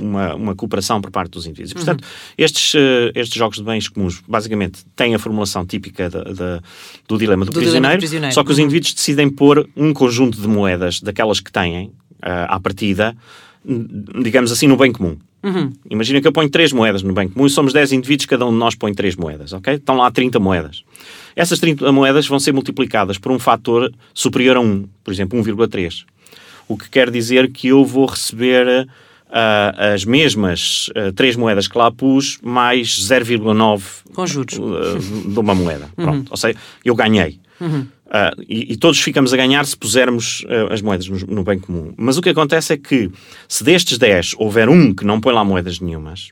uma, 0.00 0.34
uma 0.34 0.54
cooperação 0.54 1.00
por 1.00 1.10
parte 1.10 1.30
dos 1.32 1.44
indivíduos. 1.46 1.72
E, 1.72 1.74
Portanto, 1.74 2.04
estes, 2.38 2.72
estes 3.14 3.36
jogos 3.36 3.58
de 3.58 3.64
bens 3.64 3.86
comuns 3.88 4.22
basicamente 4.26 4.82
têm 4.96 5.14
a 5.14 5.18
formulação 5.18 5.66
típica 5.66 6.08
da- 6.08 6.22
da- 6.24 6.62
do 7.06 7.18
dilema 7.18 7.44
do, 7.44 7.52
Do 7.52 7.60
dilema 7.60 7.92
do 7.94 7.98
prisioneiro, 7.98 8.34
só 8.34 8.42
que 8.42 8.50
os 8.50 8.56
Uhum. 8.58 8.64
indivíduos 8.64 8.94
decidem 8.94 9.28
pôr 9.28 9.68
um 9.76 9.92
conjunto 9.92 10.40
de 10.40 10.48
moedas 10.48 11.00
daquelas 11.00 11.40
que 11.40 11.52
têm 11.52 11.92
à 12.22 12.58
partida, 12.58 13.14
digamos 14.22 14.50
assim, 14.50 14.66
no 14.66 14.76
bem 14.76 14.90
comum. 14.90 15.16
Uhum. 15.42 15.72
Imagina 15.88 16.20
que 16.20 16.26
eu 16.26 16.32
ponho 16.32 16.48
3 16.48 16.72
moedas 16.72 17.02
no 17.02 17.12
bem 17.12 17.28
comum 17.28 17.46
e 17.46 17.50
somos 17.50 17.72
10 17.72 17.92
indivíduos, 17.92 18.26
cada 18.26 18.46
um 18.46 18.50
de 18.50 18.56
nós 18.56 18.74
põe 18.74 18.94
3 18.94 19.14
moedas, 19.16 19.52
ok? 19.52 19.74
Estão 19.74 19.96
lá 19.96 20.10
30 20.10 20.38
moedas. 20.40 20.82
Essas 21.36 21.58
30 21.60 21.92
moedas 21.92 22.26
vão 22.26 22.40
ser 22.40 22.52
multiplicadas 22.52 23.18
por 23.18 23.30
um 23.30 23.38
fator 23.38 23.92
superior 24.14 24.56
a 24.56 24.60
1, 24.60 24.88
por 25.04 25.12
exemplo, 25.12 25.38
1,3. 25.40 26.04
O 26.66 26.76
que 26.76 26.88
quer 26.90 27.10
dizer 27.10 27.52
que 27.52 27.68
eu 27.68 27.84
vou 27.84 28.06
receber 28.06 28.88
ah, 29.30 29.92
as 29.94 30.04
mesmas 30.04 30.90
3 31.14 31.36
moedas 31.36 31.68
que 31.68 31.76
lá 31.76 31.90
pus, 31.90 32.38
mais 32.42 32.88
0,9 32.88 33.82
Com 34.14 34.26
juros. 34.26 34.58
uh, 34.58 35.30
de 35.30 35.38
uma 35.38 35.54
moeda. 35.54 35.88
Pronto. 35.94 36.30
Ou 36.30 36.36
seja, 36.36 36.58
eu 36.84 36.94
ganhei. 36.94 37.38
Uh, 38.08 38.42
e, 38.48 38.72
e 38.72 38.76
todos 38.76 38.98
ficamos 39.00 39.34
a 39.34 39.36
ganhar 39.36 39.66
se 39.66 39.76
pusermos 39.76 40.40
uh, 40.44 40.72
as 40.72 40.80
moedas 40.80 41.06
no, 41.08 41.18
no 41.26 41.44
bem 41.44 41.58
comum. 41.58 41.92
Mas 41.96 42.16
o 42.16 42.22
que 42.22 42.30
acontece 42.30 42.72
é 42.72 42.76
que, 42.78 43.10
se 43.46 43.62
destes 43.62 43.98
10 43.98 44.34
houver 44.38 44.68
um 44.70 44.94
que 44.94 45.04
não 45.04 45.20
põe 45.20 45.34
lá 45.34 45.44
moedas 45.44 45.78
nenhumas, 45.78 46.30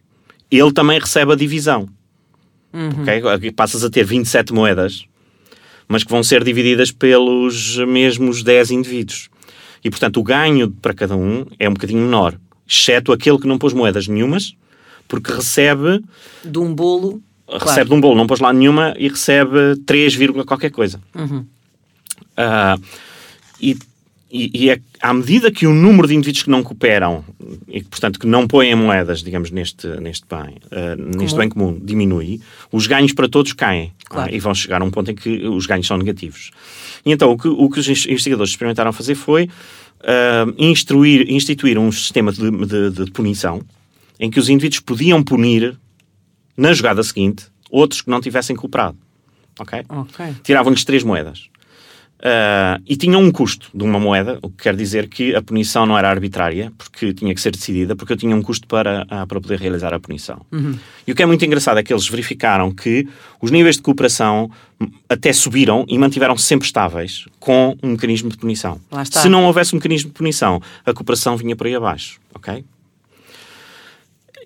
ele 0.50 0.72
também 0.72 0.98
recebe 0.98 1.32
a 1.32 1.36
divisão. 1.36 1.86
Ok? 2.72 3.28
Aqui 3.28 3.50
Passas 3.50 3.84
a 3.84 3.90
ter 3.90 4.04
27 4.04 4.52
moedas, 4.54 5.04
mas 5.88 6.02
que 6.02 6.10
vão 6.10 6.22
ser 6.22 6.42
divididas 6.44 6.90
pelos 6.90 7.76
mesmos 7.78 8.42
10 8.42 8.70
indivíduos. 8.70 9.28
E, 9.84 9.90
portanto, 9.90 10.18
o 10.18 10.22
ganho 10.22 10.70
para 10.70 10.94
cada 10.94 11.14
um 11.16 11.44
é 11.58 11.68
um 11.68 11.74
bocadinho 11.74 12.00
menor, 12.00 12.38
exceto 12.68 13.12
aquele 13.12 13.38
que 13.38 13.46
não 13.46 13.58
pôs 13.58 13.72
moedas 13.72 14.08
nenhumas, 14.08 14.54
porque 15.06 15.30
recebe 15.32 16.02
De 16.44 16.58
um 16.58 16.74
bolo. 16.74 17.22
claro. 17.46 17.64
recebe 17.66 17.90
de 17.90 17.94
um 17.94 18.00
bolo, 18.00 18.16
não 18.16 18.26
pôs 18.26 18.40
lá 18.40 18.52
nenhuma 18.52 18.94
e 18.98 19.08
recebe 19.08 19.76
3, 19.86 20.14
vírgula 20.14 20.44
qualquer 20.44 20.70
coisa. 20.70 21.00
Uhum. 21.14 21.46
Ah, 22.36 22.78
e, 23.60 23.76
e, 24.30 24.50
e 24.54 24.70
é 24.70 24.80
à 25.00 25.14
medida 25.14 25.50
que 25.50 25.66
o 25.66 25.72
número 25.72 26.08
de 26.08 26.14
indivíduos 26.14 26.42
que 26.42 26.50
não 26.50 26.62
cooperam 26.62 27.24
e 27.68 27.82
portanto, 27.82 28.18
que 28.18 28.26
não 28.26 28.46
põem 28.46 28.74
moedas, 28.74 29.22
digamos, 29.22 29.50
neste, 29.50 29.86
neste 30.00 30.26
bem, 30.28 30.56
ah, 30.70 30.96
neste 30.96 31.30
Comum. 31.30 31.38
bem 31.38 31.48
comum, 31.48 31.80
diminui, 31.82 32.40
os 32.70 32.86
ganhos 32.86 33.12
para 33.12 33.28
todos 33.28 33.52
caem. 33.52 33.92
Claro. 34.04 34.30
Ah, 34.30 34.34
e 34.34 34.38
vão 34.38 34.54
chegar 34.54 34.82
a 34.82 34.84
um 34.84 34.90
ponto 34.90 35.10
em 35.10 35.14
que 35.14 35.46
os 35.46 35.66
ganhos 35.66 35.86
são 35.86 35.96
negativos. 35.96 36.50
E 37.04 37.12
então, 37.12 37.30
o 37.30 37.38
que, 37.38 37.48
o 37.48 37.68
que 37.70 37.80
os 37.80 37.88
investigadores 37.88 38.50
experimentaram 38.50 38.92
fazer 38.92 39.14
foi 39.14 39.48
ah, 40.02 40.46
instruir, 40.58 41.30
instituir 41.30 41.78
um 41.78 41.90
sistema 41.90 42.32
de, 42.32 42.50
de, 42.50 42.90
de 42.90 43.10
punição 43.10 43.62
em 44.18 44.30
que 44.30 44.38
os 44.40 44.48
indivíduos 44.48 44.80
podiam 44.80 45.22
punir 45.22 45.76
na 46.56 46.72
jogada 46.72 47.02
seguinte 47.02 47.46
outros 47.70 48.00
que 48.00 48.10
não 48.10 48.20
tivessem 48.20 48.56
cooperado. 48.56 48.96
Ok? 49.58 49.84
Ok. 49.88 50.26
Tiravam-lhes 50.42 50.84
três 50.84 51.02
moedas. 51.02 51.48
Uh, 52.26 52.82
e 52.84 52.96
tinha 52.96 53.16
um 53.16 53.30
custo 53.30 53.68
de 53.72 53.84
uma 53.84 54.00
moeda, 54.00 54.40
o 54.42 54.50
que 54.50 54.64
quer 54.64 54.74
dizer 54.74 55.06
que 55.08 55.32
a 55.36 55.40
punição 55.40 55.86
não 55.86 55.96
era 55.96 56.10
arbitrária, 56.10 56.72
porque 56.76 57.14
tinha 57.14 57.32
que 57.32 57.40
ser 57.40 57.52
decidida, 57.52 57.94
porque 57.94 58.14
eu 58.14 58.16
tinha 58.16 58.34
um 58.34 58.42
custo 58.42 58.66
para, 58.66 59.04
uh, 59.04 59.24
para 59.28 59.40
poder 59.40 59.60
realizar 59.60 59.94
a 59.94 60.00
punição. 60.00 60.44
Uhum. 60.50 60.76
E 61.06 61.12
o 61.12 61.14
que 61.14 61.22
é 61.22 61.26
muito 61.26 61.44
engraçado 61.44 61.78
é 61.78 61.84
que 61.84 61.92
eles 61.92 62.08
verificaram 62.08 62.72
que 62.72 63.06
os 63.40 63.52
níveis 63.52 63.76
de 63.76 63.82
cooperação 63.82 64.50
até 65.08 65.32
subiram 65.32 65.84
e 65.86 65.96
mantiveram-se 65.96 66.42
sempre 66.42 66.66
estáveis 66.66 67.26
com 67.38 67.78
um 67.80 67.90
mecanismo 67.90 68.28
de 68.28 68.36
punição. 68.36 68.80
Se 69.08 69.28
não 69.28 69.44
houvesse 69.44 69.72
um 69.72 69.78
mecanismo 69.78 70.10
de 70.10 70.16
punição, 70.16 70.60
a 70.84 70.92
cooperação 70.92 71.36
vinha 71.36 71.54
por 71.54 71.68
aí 71.68 71.76
abaixo, 71.76 72.18
ok? 72.34 72.64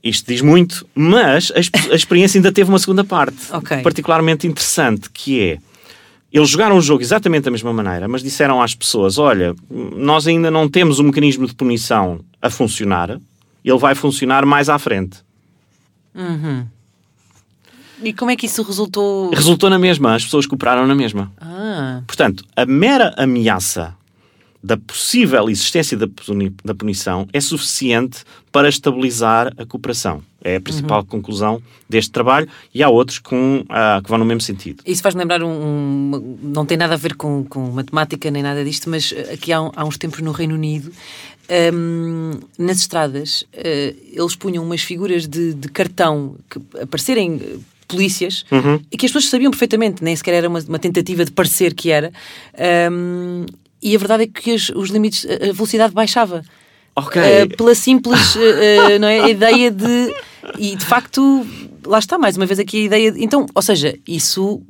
Isto 0.04 0.30
diz 0.30 0.42
muito, 0.42 0.86
mas 0.94 1.50
a, 1.52 1.92
a 1.92 1.96
experiência 1.96 2.36
ainda 2.36 2.52
teve 2.52 2.68
uma 2.68 2.78
segunda 2.78 3.04
parte, 3.04 3.38
okay. 3.54 3.80
particularmente 3.80 4.46
interessante, 4.46 5.08
que 5.08 5.40
é 5.40 5.58
eles 6.32 6.48
jogaram 6.48 6.76
o 6.76 6.80
jogo 6.80 7.02
exatamente 7.02 7.44
da 7.44 7.50
mesma 7.50 7.72
maneira, 7.72 8.06
mas 8.06 8.22
disseram 8.22 8.62
às 8.62 8.74
pessoas: 8.74 9.18
olha, 9.18 9.54
nós 9.68 10.26
ainda 10.26 10.50
não 10.50 10.68
temos 10.68 10.98
o 10.98 11.02
um 11.02 11.06
mecanismo 11.06 11.46
de 11.46 11.54
punição 11.54 12.20
a 12.40 12.48
funcionar, 12.48 13.20
ele 13.64 13.78
vai 13.78 13.94
funcionar 13.94 14.46
mais 14.46 14.68
à 14.68 14.78
frente. 14.78 15.18
Uhum. 16.14 16.66
E 18.02 18.12
como 18.12 18.30
é 18.30 18.36
que 18.36 18.46
isso 18.46 18.62
resultou? 18.62 19.30
Resultou 19.30 19.68
na 19.68 19.78
mesma, 19.78 20.14
as 20.14 20.24
pessoas 20.24 20.46
cooperaram 20.46 20.86
na 20.86 20.94
mesma. 20.94 21.30
Ah. 21.40 22.02
Portanto, 22.06 22.44
a 22.56 22.64
mera 22.64 23.12
ameaça 23.16 23.94
da 24.62 24.76
possível 24.76 25.48
existência 25.48 25.96
da, 25.96 26.06
da 26.64 26.74
punição 26.74 27.26
é 27.32 27.40
suficiente 27.40 28.24
para 28.52 28.68
estabilizar 28.68 29.52
a 29.56 29.66
cooperação. 29.66 30.22
É 30.42 30.56
a 30.56 30.60
principal 30.60 31.00
uhum. 31.00 31.06
conclusão 31.06 31.62
deste 31.88 32.10
trabalho 32.10 32.48
e 32.74 32.82
há 32.82 32.88
outros 32.88 33.18
com, 33.18 33.64
uh, 33.64 34.02
que 34.02 34.08
vão 34.08 34.18
no 34.18 34.24
mesmo 34.24 34.40
sentido. 34.40 34.82
Isso 34.86 35.02
faz-me 35.02 35.20
lembrar 35.20 35.42
um, 35.42 35.50
um, 35.50 36.38
Não 36.42 36.64
tem 36.64 36.76
nada 36.76 36.94
a 36.94 36.96
ver 36.96 37.14
com, 37.14 37.44
com 37.44 37.70
matemática 37.70 38.30
nem 38.30 38.42
nada 38.42 38.64
disto, 38.64 38.88
mas 38.88 39.14
aqui 39.32 39.52
há, 39.52 39.58
há 39.58 39.84
uns 39.84 39.98
tempos 39.98 40.20
no 40.20 40.32
Reino 40.32 40.54
Unido, 40.54 40.90
um, 41.74 42.32
nas 42.56 42.78
estradas, 42.78 43.44
eles 43.52 44.36
punham 44.36 44.64
umas 44.64 44.82
figuras 44.82 45.26
de, 45.26 45.52
de 45.52 45.68
cartão 45.68 46.36
que 46.48 46.60
aparecerem 46.80 47.60
polícias 47.90 48.44
uhum. 48.50 48.80
e 48.90 48.96
que 48.96 49.06
as 49.06 49.12
pessoas 49.12 49.28
sabiam 49.28 49.50
perfeitamente, 49.50 50.02
nem 50.02 50.14
sequer 50.14 50.34
era 50.34 50.48
uma, 50.48 50.60
uma 50.60 50.78
tentativa 50.78 51.24
de 51.24 51.32
parecer 51.32 51.74
que 51.74 51.90
era. 51.90 52.12
Um, 52.90 53.44
e 53.82 53.94
a 53.94 53.98
verdade 53.98 54.24
é 54.24 54.26
que 54.26 54.54
os, 54.54 54.70
os 54.70 54.90
limites, 54.90 55.26
a 55.26 55.52
velocidade 55.52 55.92
baixava. 55.92 56.44
Okay. 57.06 57.44
Uh, 57.44 57.56
pela 57.56 57.74
simples 57.74 58.34
uh, 58.34 58.98
não 59.00 59.08
é, 59.08 59.30
ideia 59.30 59.70
de. 59.70 60.14
E 60.58 60.74
de 60.76 60.84
facto, 60.84 61.46
lá 61.86 61.98
está, 61.98 62.18
mais 62.18 62.36
uma 62.36 62.46
vez 62.46 62.58
aqui 62.58 62.82
a 62.82 62.84
ideia. 62.84 63.12
De, 63.12 63.22
então, 63.22 63.46
ou 63.54 63.62
seja, 63.62 63.96
isso. 64.06 64.62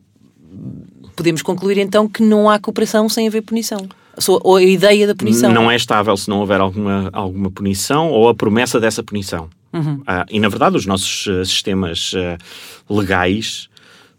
Podemos 1.17 1.43
concluir 1.43 1.77
então 1.79 2.09
que 2.09 2.23
não 2.23 2.49
há 2.49 2.59
cooperação 2.59 3.09
sem 3.09 3.29
haver 3.29 3.43
punição. 3.43 3.89
Ou 4.43 4.57
a 4.57 4.63
ideia 4.63 5.07
da 5.07 5.15
punição. 5.15 5.53
Não 5.53 5.71
é 5.71 5.77
estável 5.77 6.17
se 6.17 6.29
não 6.29 6.41
houver 6.41 6.61
alguma, 6.61 7.11
alguma 7.13 7.51
punição 7.51 8.11
ou 8.11 8.29
a 8.29 8.35
promessa 8.35 8.81
dessa 8.81 9.03
punição. 9.03 9.49
Uhum. 9.73 9.97
Uh, 9.97 10.27
e 10.31 10.41
na 10.41 10.49
verdade, 10.49 10.77
os 10.77 10.87
nossos 10.87 11.29
sistemas 11.49 12.13
legais 12.89 13.70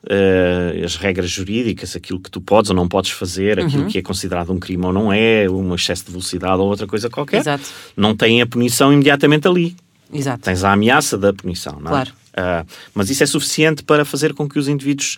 uh, 0.05 0.83
as 0.83 0.95
regras 0.95 1.29
jurídicas, 1.29 1.95
aquilo 1.95 2.19
que 2.19 2.29
tu 2.29 2.41
podes 2.41 2.69
ou 2.69 2.75
não 2.75 2.87
podes 2.87 3.11
fazer, 3.11 3.59
aquilo 3.59 3.83
uhum. 3.83 3.89
que 3.89 3.97
é 3.97 4.01
considerado 4.01 4.51
um 4.51 4.59
crime 4.59 4.85
ou 4.85 4.93
não 4.93 5.11
é, 5.11 5.49
um 5.49 5.73
excesso 5.75 6.05
de 6.05 6.11
velocidade 6.11 6.59
ou 6.59 6.67
outra 6.67 6.87
coisa 6.87 7.09
qualquer, 7.09 7.41
Exato. 7.41 7.65
não 7.95 8.15
têm 8.15 8.41
a 8.41 8.45
punição 8.45 8.91
imediatamente 8.91 9.47
ali. 9.47 9.75
Exato. 10.13 10.43
Tens 10.43 10.63
a 10.63 10.73
ameaça 10.73 11.17
da 11.17 11.33
punição, 11.33 11.79
não 11.79 11.87
é? 11.87 11.89
Claro. 11.89 12.11
Uh, 12.31 12.65
mas 12.93 13.09
isso 13.09 13.23
é 13.23 13.25
suficiente 13.25 13.83
para 13.83 14.05
fazer 14.05 14.33
com 14.33 14.47
que 14.47 14.57
os 14.57 14.67
indivíduos 14.67 15.17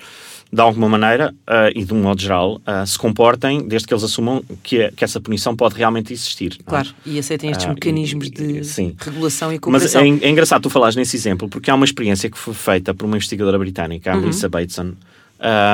de 0.53 0.61
alguma 0.61 0.87
maneira 0.87 1.33
uh, 1.47 1.71
e 1.75 1.83
de 1.83 1.91
um 1.91 2.03
modo 2.03 2.21
geral 2.21 2.57
uh, 2.57 2.85
se 2.85 2.95
comportem 2.95 3.67
desde 3.67 3.87
que 3.87 3.93
eles 3.93 4.03
assumam 4.03 4.43
que, 4.61 4.91
que 4.91 5.03
essa 5.03 5.19
punição 5.19 5.55
pode 5.55 5.75
realmente 5.75 6.13
existir. 6.13 6.55
É? 6.59 6.63
Claro, 6.63 6.89
é? 6.89 7.09
e 7.09 7.17
aceitem 7.17 7.49
estes 7.49 7.65
uh, 7.65 7.69
mecanismos 7.69 8.29
de 8.29 8.63
sim. 8.63 8.95
regulação 8.99 9.51
e 9.51 9.57
cooperação. 9.57 10.07
Mas 10.07 10.21
é, 10.21 10.25
é, 10.25 10.29
engraçado 10.29 10.61
tu 10.61 10.69
falares 10.69 10.95
nesse 10.95 11.15
exemplo 11.15 11.49
porque 11.49 11.71
há 11.71 11.75
uma 11.75 11.85
experiência 11.85 12.29
que 12.29 12.37
foi 12.37 12.53
feita 12.53 12.93
por 12.93 13.05
uma 13.05 13.17
investigadora 13.17 13.57
britânica, 13.57 14.11
a 14.11 14.15
Melissa 14.15 14.45
uhum. 14.45 14.51
Bateson, 14.51 14.93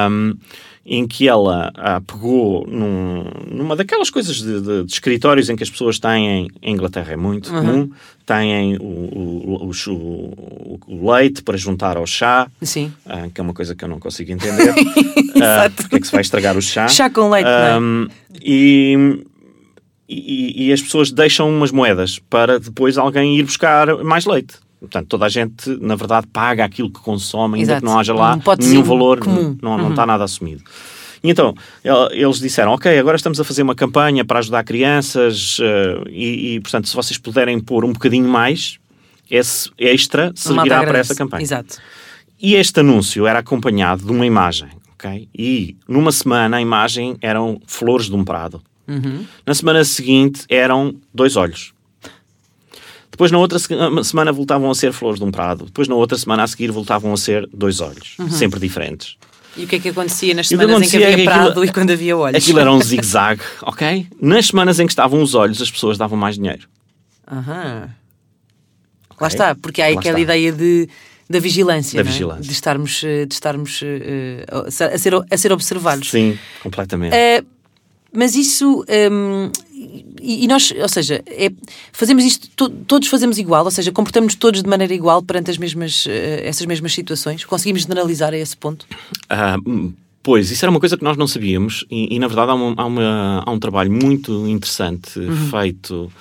um, 0.10 0.38
em 0.86 1.08
que 1.08 1.28
ela 1.28 1.72
ah, 1.76 2.02
pegou 2.02 2.66
num, 2.68 3.24
numa 3.52 3.76
daquelas 3.76 4.10
coisas 4.10 4.38
de, 4.38 4.62
de, 4.62 4.84
de, 4.84 4.92
escritórios 4.92 5.50
em 5.50 5.56
que 5.56 5.64
as 5.64 5.70
pessoas 5.70 6.00
têm, 6.00 6.48
em 6.62 6.74
Inglaterra 6.74 7.14
é 7.14 7.16
muito 7.16 7.54
uhum. 7.54 7.60
comum, 7.60 7.92
têm 8.26 8.78
o, 8.78 8.84
o, 8.84 9.72
o, 9.88 10.80
o, 10.88 11.12
leite 11.12 11.44
para 11.44 11.58
juntar 11.58 11.98
ao 11.98 12.08
chá, 12.08 12.50
Sim. 12.62 12.92
Ah, 13.06 13.28
que 13.34 13.40
é 13.40 13.44
uma 13.44 13.54
coisa 13.54 13.76
que 13.76 13.84
eu 13.84 13.90
não 13.90 14.00
consigo 14.00 14.32
entender. 14.32 14.74
ah, 15.44 15.70
porque 15.76 15.98
é 15.98 16.00
que 16.00 16.08
se 16.08 16.12
vai 16.12 16.22
estragar 16.22 16.58
o 16.58 16.62
chá? 16.62 16.88
Chá 16.88 17.10
com 17.10 17.30
leite, 17.30 17.48
um, 17.80 18.06
é? 18.06 18.38
e, 18.42 19.26
e, 20.08 20.68
e 20.68 20.74
as 20.74 20.82
pessoas 20.82 21.12
deixam 21.12 21.50
umas 21.50 21.72
moedas 21.72 22.20
para 22.20 22.60
depois 22.60 22.98
alguém 22.98 23.38
ir 23.38 23.44
buscar 23.44 24.04
mais 24.04 24.26
leite. 24.26 24.56
Portanto, 24.80 25.08
toda 25.08 25.26
a 25.26 25.30
gente, 25.30 25.70
na 25.82 25.96
verdade, 25.96 26.26
paga 26.28 26.64
aquilo 26.64 26.90
que 26.90 27.00
consome, 27.02 27.60
ainda 27.60 27.74
Exato. 27.74 27.82
que 27.82 27.92
não 27.92 28.00
haja 28.00 28.14
lá 28.14 28.40
nenhum 28.60 28.84
valor, 28.84 29.20
comum. 29.20 29.58
não, 29.62 29.78
não 29.78 29.86
uhum. 29.86 29.90
está 29.92 30.06
nada 30.06 30.24
assumido. 30.24 30.64
E 31.22 31.30
então, 31.30 31.54
eles 32.12 32.40
disseram, 32.40 32.72
ok, 32.72 32.98
agora 32.98 33.18
estamos 33.18 33.40
a 33.40 33.44
fazer 33.44 33.62
uma 33.62 33.76
campanha 33.76 34.24
para 34.24 34.40
ajudar 34.40 34.64
crianças 34.64 35.60
uh, 35.60 36.08
e, 36.10 36.56
e, 36.56 36.60
portanto, 36.62 36.88
se 36.88 36.96
vocês 36.96 37.18
puderem 37.18 37.60
pôr 37.60 37.84
um 37.84 37.92
bocadinho 37.92 38.28
mais, 38.28 38.80
esse 39.30 39.70
extra 39.78 40.32
servirá 40.34 40.84
para 40.84 40.98
essa 40.98 41.14
campanha. 41.14 41.44
Exato. 41.44 41.78
E 42.42 42.56
este 42.56 42.80
anúncio 42.80 43.28
era 43.28 43.40
acompanhado 43.40 44.06
de 44.06 44.12
uma 44.12 44.26
imagem, 44.26 44.70
ok? 44.94 45.28
E 45.38 45.76
numa 45.88 46.12
semana 46.12 46.56
a 46.56 46.62
imagem 46.62 47.18
eram 47.22 47.62
flores 47.68 48.06
de 48.06 48.16
um 48.16 48.24
prado. 48.24 48.62
Uhum. 48.88 49.26
Na 49.46 49.54
semana 49.54 49.84
seguinte 49.84 50.46
eram 50.48 50.96
dois 51.14 51.36
olhos. 51.36 51.74
Depois, 53.20 53.32
na 53.34 53.38
outra 53.38 53.60
semana, 53.60 54.32
voltavam 54.32 54.72
a 54.72 54.74
ser 54.74 54.94
flores 54.94 55.20
de 55.20 55.26
um 55.26 55.30
prado. 55.30 55.66
Depois, 55.66 55.90
na 55.90 55.96
outra 55.96 56.18
semana 56.18 56.44
a 56.44 56.48
seguir, 56.48 56.72
voltavam 56.72 57.12
a 57.12 57.18
ser 57.18 57.46
dois 57.54 57.82
olhos, 57.82 58.16
uhum. 58.18 58.30
sempre 58.30 58.62
diferentes. 58.62 59.18
E 59.58 59.66
o 59.66 59.68
que 59.68 59.76
é 59.76 59.80
que 59.80 59.90
acontecia 59.90 60.34
nas 60.34 60.48
semanas 60.48 60.72
acontecia 60.72 61.00
em 61.00 61.02
que 61.02 61.06
havia 61.06 61.16
é 61.16 61.18
que 61.18 61.26
prado 61.26 61.50
aquilo, 61.50 61.66
e 61.66 61.72
quando 61.74 61.92
havia 61.92 62.16
olhos? 62.16 62.42
Aquilo 62.42 62.60
era 62.62 62.72
um 62.72 62.80
zigue-zague, 62.82 63.42
ok? 63.64 64.08
Nas 64.22 64.46
semanas 64.46 64.80
em 64.80 64.86
que 64.86 64.94
estavam 64.94 65.22
os 65.22 65.36
olhos, 65.36 65.62
as 65.62 65.70
pessoas 65.70 65.98
davam 65.98 66.18
mais 66.18 66.36
dinheiro. 66.36 66.66
Aham. 67.30 67.90
Lá 69.20 69.28
está, 69.28 69.54
porque 69.54 69.82
há 69.82 69.90
Lá 69.90 70.00
aquela 70.00 70.18
está. 70.18 70.38
ideia 70.38 70.54
de 70.54 70.88
da 71.30 71.40
vigilância, 71.40 72.02
da 72.02 72.10
vigilância. 72.10 72.40
É? 72.40 72.48
de 72.48 72.54
estarmos, 72.54 73.04
eh, 73.04 73.26
de 73.26 73.34
estarmos 73.34 73.82
uh, 73.82 74.66
a, 74.66 74.98
ser, 74.98 75.14
a 75.30 75.38
ser 75.38 75.52
observados. 75.52 76.10
Sim, 76.10 76.40
completamente. 76.64 77.14
Uh, 77.14 77.46
mas 78.12 78.36
isso. 78.36 78.84
Um, 79.12 79.52
e, 80.22 80.44
e, 80.44 80.48
nós, 80.48 80.74
ou 80.78 80.90
seja, 80.90 81.24
é, 81.26 81.52
fazemos 81.94 82.26
isto, 82.26 82.50
to, 82.56 82.70
todos 82.70 83.08
fazemos 83.08 83.38
igual, 83.38 83.64
ou 83.64 83.72
seja, 83.72 83.92
comportamos 83.92 84.36
todos 84.36 84.62
de 84.62 84.70
maneira 84.70 84.94
igual 84.94 85.24
perante 85.24 85.50
as 85.50 85.58
mesmas, 85.58 86.06
uh, 86.06 86.10
essas 86.44 86.66
mesmas 86.66 86.94
situações? 86.94 87.46
Conseguimos 87.46 87.84
generalizar 87.84 88.34
a 88.34 88.38
esse 88.38 88.58
ponto? 88.58 88.86
Uh, 89.32 89.94
pois, 90.22 90.52
isso 90.52 90.66
era 90.66 90.70
uma 90.70 90.80
coisa 90.80 90.98
que 90.98 91.04
nós 91.04 91.16
não 91.16 91.28
sabíamos 91.28 91.86
e, 91.90 92.14
e 92.14 92.20
na 92.20 92.28
verdade 92.28 92.52
há, 92.52 92.54
uma, 92.56 92.74
há, 92.82 92.86
uma, 92.86 93.44
há, 93.46 93.52
um 93.52 93.60
trabalho 93.60 93.92
muito 93.92 94.48
interessante 94.48 95.18
uhum. 95.18 95.50
feito. 95.50 96.12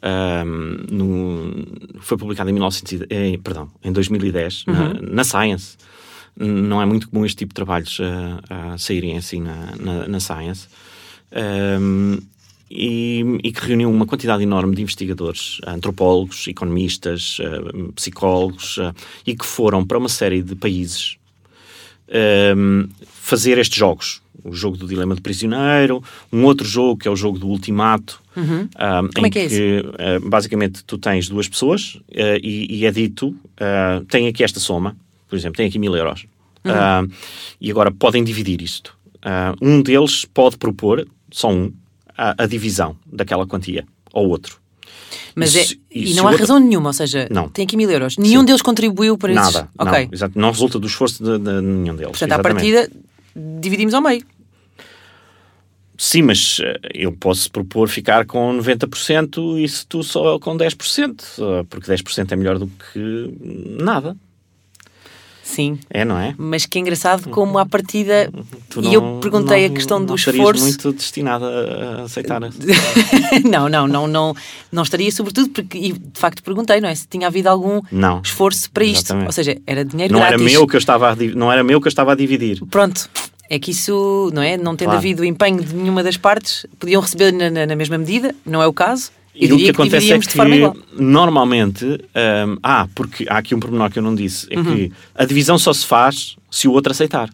Um, 0.00 0.94
no, 0.94 1.66
foi 2.00 2.16
publicado 2.16 2.48
em, 2.48 2.52
1900, 2.52 3.08
eh, 3.10 3.36
perdão, 3.42 3.68
em 3.82 3.90
2010 3.90 4.64
uhum. 4.68 4.74
na, 4.74 4.94
na, 5.02 5.24
Science. 5.24 5.76
Não 6.36 6.80
é 6.80 6.86
muito 6.86 7.10
comum 7.10 7.26
este 7.26 7.38
tipo 7.38 7.48
de 7.48 7.56
trabalhos 7.56 7.98
a, 8.48 8.72
a 8.72 8.78
saírem 8.78 9.16
assim 9.16 9.40
na, 9.40 9.74
na, 9.76 10.06
na 10.06 10.20
Science 10.20 10.68
um, 11.80 12.18
e, 12.70 13.24
e, 13.42 13.50
que 13.50 13.66
reuniu 13.66 13.90
uma 13.90 14.04
quantidade 14.04 14.42
enorme 14.42 14.76
de 14.76 14.82
investigadores, 14.82 15.58
antropólogos, 15.66 16.46
economistas, 16.48 17.38
uh, 17.38 17.92
psicólogos, 17.94 18.76
uh, 18.76 18.94
e 19.26 19.34
que 19.34 19.46
foram 19.46 19.86
para 19.86 19.96
uma 19.96 20.08
série 20.08 20.42
de 20.42 20.54
países 20.54 21.18
um, 22.56 22.88
fazer 23.06 23.58
estes 23.58 23.76
jogos. 23.76 24.20
O 24.44 24.52
jogo 24.52 24.76
do 24.76 24.86
dilema 24.86 25.14
do 25.14 25.20
prisioneiro, 25.20 26.02
um 26.32 26.44
outro 26.44 26.66
jogo 26.66 27.00
que 27.00 27.08
é 27.08 27.10
o 27.10 27.16
jogo 27.16 27.38
do 27.38 27.48
ultimato, 27.48 28.20
uhum. 28.36 28.60
um, 28.62 29.08
Como 29.12 29.26
em 29.26 29.28
é 29.28 29.30
que, 29.30 29.38
é 29.38 29.48
que 29.48 29.80
uh, 29.80 30.28
basicamente 30.28 30.84
tu 30.84 30.96
tens 30.96 31.28
duas 31.28 31.48
pessoas 31.48 31.96
uh, 31.96 32.38
e, 32.42 32.78
e, 32.78 32.86
é 32.86 32.90
dito: 32.90 33.28
uh, 33.28 34.04
tem 34.08 34.28
aqui 34.28 34.44
esta 34.44 34.60
soma, 34.60 34.96
por 35.28 35.36
exemplo, 35.36 35.56
tem 35.56 35.66
aqui 35.66 35.78
mil 35.78 35.94
euros, 35.94 36.24
uhum. 36.64 37.10
e 37.60 37.70
agora 37.70 37.90
podem 37.90 38.22
dividir 38.22 38.62
isto. 38.62 38.96
um 39.60 39.82
deles 39.82 40.24
pode 40.24 40.56
propor, 40.56 41.06
só 41.30 41.50
um, 41.50 41.72
a, 42.16 42.42
a 42.44 42.46
divisão 42.46 42.96
daquela 43.06 43.46
quantia 43.46 43.86
ao 44.12 44.26
outro. 44.28 44.60
Mas 45.34 45.54
e, 45.54 45.58
é, 45.60 45.64
e, 45.90 46.12
e 46.12 46.14
não 46.14 46.24
há 46.24 46.30
outro... 46.30 46.40
razão 46.40 46.58
nenhuma, 46.58 46.90
ou 46.90 46.92
seja, 46.92 47.28
não. 47.30 47.48
tem 47.48 47.64
aqui 47.64 47.76
mil 47.76 47.90
euros. 47.90 48.16
Nenhum 48.18 48.40
Sim. 48.40 48.46
deles 48.46 48.62
contribuiu 48.62 49.16
para 49.16 49.32
isso. 49.32 49.40
Nada, 49.40 49.68
okay. 49.78 50.06
não, 50.06 50.12
exato, 50.12 50.38
não 50.38 50.50
resulta 50.50 50.78
do 50.78 50.86
esforço 50.86 51.22
de, 51.22 51.38
de 51.38 51.60
nenhum 51.60 51.94
deles. 51.94 52.10
Portanto, 52.10 52.32
à 52.32 52.38
partida, 52.40 52.90
dividimos 53.34 53.94
ao 53.94 54.02
meio. 54.02 54.24
Sim, 55.96 56.22
mas 56.22 56.60
eh, 56.62 56.78
eu 56.94 57.12
posso 57.12 57.50
propor 57.50 57.88
ficar 57.88 58.24
com 58.24 58.56
90% 58.56 59.58
e 59.58 59.68
se 59.68 59.84
tu 59.84 60.04
só 60.04 60.38
com 60.38 60.56
10%, 60.56 61.66
porque 61.68 61.90
10% 61.90 62.30
é 62.30 62.36
melhor 62.36 62.56
do 62.58 62.68
que 62.68 63.34
nada. 63.82 64.16
Sim. 65.48 65.78
É, 65.88 66.04
não 66.04 66.18
é? 66.18 66.34
Mas 66.36 66.66
que 66.66 66.76
é 66.78 66.80
engraçado 66.82 67.30
como 67.30 67.58
à 67.58 67.64
partida. 67.64 68.30
Tu 68.68 68.80
e 68.80 68.82
não- 68.84 68.92
eu 68.92 69.18
perguntei 69.20 69.64
a 69.64 69.68
não- 69.68 69.74
questão 69.74 69.98
não 69.98 70.06
do 70.06 70.14
esforço. 70.14 70.62
muito 70.62 70.92
destinada 70.92 71.46
a 71.46 72.02
aceitar. 72.02 72.38
não, 73.48 73.68
não, 73.68 73.88
não, 73.88 74.06
não, 74.06 74.34
não 74.70 74.82
estaria, 74.82 75.10
sobretudo 75.10 75.48
porque, 75.48 75.78
e 75.78 75.92
de 75.92 76.20
facto 76.20 76.42
perguntei, 76.42 76.80
não 76.80 76.88
é? 76.88 76.94
Se 76.94 77.06
tinha 77.08 77.26
havido 77.28 77.48
algum 77.48 77.80
Não. 77.90 78.20
esforço 78.22 78.70
para 78.70 78.84
isto. 78.84 79.06
Exatamente. 79.06 79.26
Ou 79.26 79.32
seja, 79.32 79.56
era 79.66 79.84
dinheiro 79.84 80.12
Não 80.12 80.20
era, 80.20 80.36
grátis. 80.36 80.52
meu 80.52 80.66
que 80.66 80.76
eu 80.76 80.78
estava 80.78 81.10
a, 81.10 81.16
não 81.34 81.50
era 81.50 81.64
meu 81.64 81.80
que 81.80 81.86
eu 81.86 81.90
estava 81.90 82.12
a 82.12 82.14
dividir. 82.14 82.60
Pronto. 82.70 83.08
É 83.50 83.58
que 83.58 83.70
isso, 83.70 84.30
não 84.34 84.42
é? 84.42 84.58
Não 84.58 84.76
tendo 84.76 84.88
Claro. 84.88 84.98
havido 84.98 85.24
empenho 85.24 85.62
de 85.64 85.74
nenhuma 85.74 86.02
das 86.02 86.18
partes, 86.18 86.66
podiam 86.78 87.00
receber 87.00 87.32
na, 87.32 87.48
na- 87.48 87.64
na 87.64 87.74
mesma 87.74 87.96
medida, 87.96 88.34
não 88.44 88.60
é 88.62 88.66
o 88.66 88.72
caso. 88.74 89.10
E 89.40 89.52
o 89.52 89.56
que 89.56 89.64
que, 89.64 89.70
acontece 89.70 90.12
é 90.12 90.18
que 90.18 91.02
normalmente, 91.02 91.84
hum, 91.86 92.56
ah, 92.62 92.88
porque 92.94 93.24
há 93.28 93.38
aqui 93.38 93.54
um 93.54 93.60
pormenor 93.60 93.90
que 93.90 93.98
eu 93.98 94.02
não 94.02 94.14
disse, 94.14 94.46
é 94.50 94.58
Uhum. 94.58 94.64
que 94.64 94.92
a 95.14 95.24
divisão 95.24 95.56
só 95.58 95.72
se 95.72 95.86
faz 95.86 96.36
se 96.50 96.66
o 96.66 96.72
outro 96.72 96.90
aceitar. 96.92 97.30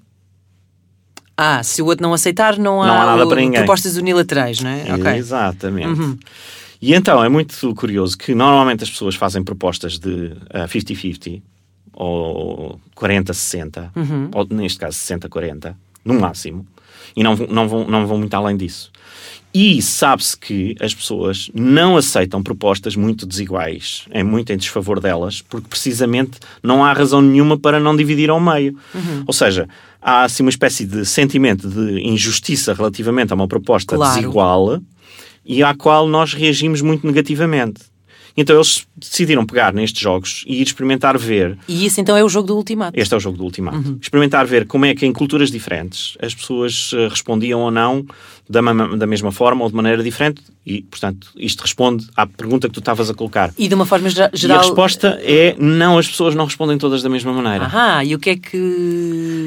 Ah, 1.36 1.62
se 1.62 1.82
o 1.82 1.86
outro 1.86 2.02
não 2.02 2.12
aceitar, 2.12 2.58
não 2.58 2.82
há, 2.82 2.86
Não 2.86 2.94
há 2.94 3.06
nada 3.16 3.26
o- 3.26 3.52
propostas 3.52 3.96
unilaterais, 3.96 4.60
não 4.60 4.70
é? 4.70 4.82
Ok. 4.94 5.02
Uhum. 5.04 5.14
Exatamente. 5.16 6.18
E 6.80 6.94
então 6.94 7.24
é 7.24 7.28
muito 7.28 7.74
curioso 7.74 8.16
que 8.18 8.34
normalmente 8.34 8.84
as 8.84 8.90
pessoas 8.90 9.14
fazem 9.16 9.42
propostas 9.42 9.98
de 9.98 10.32
ah, 10.50 10.66
50-50 10.68 11.42
ou 11.92 12.78
40-60, 12.96 13.90
Uhum. 13.96 14.30
ou 14.34 14.46
neste 14.50 14.78
caso 14.78 14.98
60-40, 14.98 15.74
no 16.04 16.20
máximo, 16.20 16.66
e 17.16 17.22
não, 17.22 17.34
não, 17.36 17.68
vão, 17.68 17.86
não 17.86 18.06
vão 18.06 18.18
muito 18.18 18.34
além 18.34 18.56
disso. 18.56 18.90
E 19.54 19.80
sabe-se 19.80 20.36
que 20.36 20.74
as 20.80 20.92
pessoas 20.92 21.48
não 21.54 21.96
aceitam 21.96 22.42
propostas 22.42 22.96
muito 22.96 23.24
desiguais, 23.24 24.04
é 24.10 24.20
muito 24.24 24.52
em 24.52 24.56
desfavor 24.56 24.98
delas, 24.98 25.42
porque 25.42 25.68
precisamente 25.68 26.40
não 26.60 26.84
há 26.84 26.92
razão 26.92 27.22
nenhuma 27.22 27.56
para 27.56 27.78
não 27.78 27.94
dividir 27.94 28.30
ao 28.30 28.40
meio. 28.40 28.76
Uhum. 28.92 29.22
Ou 29.24 29.32
seja, 29.32 29.68
há 30.02 30.24
assim 30.24 30.42
uma 30.42 30.50
espécie 30.50 30.84
de 30.84 31.06
sentimento 31.06 31.68
de 31.68 32.00
injustiça 32.00 32.74
relativamente 32.74 33.32
a 33.32 33.36
uma 33.36 33.46
proposta 33.46 33.94
Claro. 33.94 34.14
desigual 34.16 34.80
e 35.46 35.62
à 35.62 35.72
qual 35.72 36.08
nós 36.08 36.34
reagimos 36.34 36.80
muito 36.80 37.06
negativamente. 37.06 37.82
Então 38.36 38.56
eles 38.56 38.84
decidiram 38.96 39.46
pegar 39.46 39.72
nestes 39.72 40.00
jogos 40.00 40.44
e 40.46 40.56
ir 40.60 40.62
experimentar 40.66 41.16
ver 41.16 41.56
E 41.68 41.86
isso 41.86 42.00
então 42.00 42.16
é 42.16 42.24
o 42.24 42.28
jogo 42.28 42.48
do 42.48 42.56
ultimato. 42.56 42.98
este 42.98 43.14
é 43.14 43.16
o 43.16 43.20
jogo 43.20 43.38
do 43.38 43.44
ultimato. 43.44 43.76
Uhum. 43.76 43.98
Experimentar 44.02 44.44
ver 44.46 44.66
como 44.66 44.84
é 44.86 44.94
que 44.94 45.06
em 45.06 45.12
culturas 45.12 45.50
diferentes 45.52 46.16
as 46.20 46.34
pessoas 46.34 46.90
eh, 46.94 47.08
respondiam 47.08 47.60
ou 47.60 47.70
não 47.70 48.04
da, 48.50 48.60
da 48.96 49.06
mesma 49.06 49.30
forma 49.30 49.62
ou 49.62 49.70
de 49.70 49.76
maneira 49.76 50.02
diferente. 50.02 50.42
E, 50.66 50.82
portanto, 50.82 51.28
isto 51.36 51.60
responde 51.60 52.06
à 52.16 52.26
pergunta 52.26 52.66
que 52.68 52.74
tu 52.74 52.80
estavas 52.80 53.08
a 53.08 53.14
colocar. 53.14 53.52
E 53.56 53.68
de 53.68 53.74
uma 53.74 53.86
forma 53.86 54.08
gera- 54.08 54.30
E 54.32 54.36
a 54.36 54.38
geral. 54.38 54.58
resposta 54.60 55.18
é 55.22 55.54
não, 55.58 55.96
as 55.98 56.08
pessoas 56.08 56.34
não 56.34 56.44
respondem 56.46 56.76
todas 56.78 57.02
da 57.02 57.08
mesma 57.08 57.32
maneira. 57.32 57.66
Ahá, 57.66 58.02
e 58.04 58.14
o 58.14 58.18
que 58.18 58.30
é 58.30 58.36
que. 58.36 58.56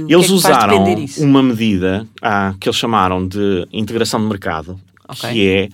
o 0.04 0.08
que 0.08 0.14
Eles 0.14 0.26
é 0.26 0.28
que 0.28 0.34
usaram 0.34 0.86
uma 1.20 1.44
medida 1.44 2.08
ah, 2.22 2.54
que 2.60 2.70
eles 2.70 2.78
chamaram 2.78 3.28
de 3.28 3.68
integração 3.74 4.20
de 4.22 4.28
mercado, 4.28 4.80
Ok. 5.10 5.30
que 5.32 5.48
é 5.48 5.70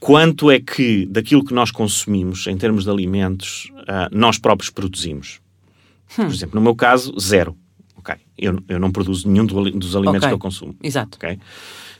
quanto 0.00 0.50
é 0.50 0.60
que 0.60 1.06
daquilo 1.06 1.44
que 1.44 1.54
nós 1.54 1.70
consumimos 1.70 2.46
em 2.46 2.56
termos 2.56 2.84
de 2.84 2.90
alimentos 2.90 3.70
ah, 3.88 4.08
nós 4.12 4.38
próprios 4.38 4.70
produzimos. 4.70 5.40
Hum. 6.18 6.26
Por 6.26 6.34
exemplo, 6.34 6.54
no 6.54 6.60
meu 6.60 6.74
caso, 6.74 7.14
zero. 7.18 7.56
Ok, 7.96 8.14
Eu, 8.38 8.58
eu 8.68 8.78
não 8.78 8.92
produzo 8.92 9.28
nenhum 9.28 9.44
dos 9.46 9.96
alimentos 9.96 10.18
Ok. 10.22 10.28
que 10.28 10.34
eu 10.34 10.38
consumo. 10.38 10.76
Exato. 10.82 11.16
ok? 11.16 11.38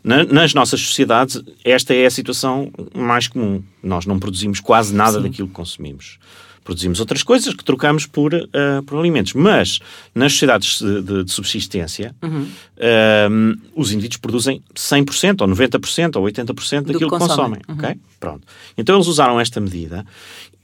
Na- 0.04 0.24
nas 0.24 0.54
nossas 0.54 0.80
sociedades, 0.80 1.42
esta 1.64 1.92
é 1.92 2.06
a 2.06 2.10
situação 2.10 2.70
mais 2.94 3.26
comum. 3.26 3.62
Nós 3.82 4.06
não 4.06 4.18
produzimos 4.20 4.60
quase 4.60 4.94
nada 4.94 5.20
daquilo 5.20 5.48
que 5.48 5.54
consumimos. 5.54 6.18
Produzimos 6.66 6.98
outras 7.00 7.22
coisas 7.22 7.54
que 7.54 7.64
trocamos 7.64 8.04
por, 8.06 8.34
ah, 8.34 8.82
por 8.84 8.98
alimentos. 8.98 9.32
Mas 9.34 9.78
nas 10.14 10.32
sociedades 10.32 10.80
de, 10.80 11.00
de- 11.00 11.24
de 11.24 11.30
subsistência, 11.32 12.14
Uhum. 12.22 12.46
ah, 12.78 13.28
os 13.74 13.92
indivíduos 13.92 14.18
produzem 14.18 14.60
100% 14.74 15.40
ou 15.42 15.48
90% 15.48 16.16
ou 16.16 16.24
80% 16.24 16.84
que 16.86 16.92
daquilo 16.92 17.10
que 17.10 17.18
consomem. 17.18 17.60
consomem. 17.66 17.90
ok? 17.92 18.00
Pronto. 18.20 18.46
Então 18.76 18.96
eles 18.96 19.06
usaram 19.06 19.38
esta 19.40 19.60
medida 19.60 20.04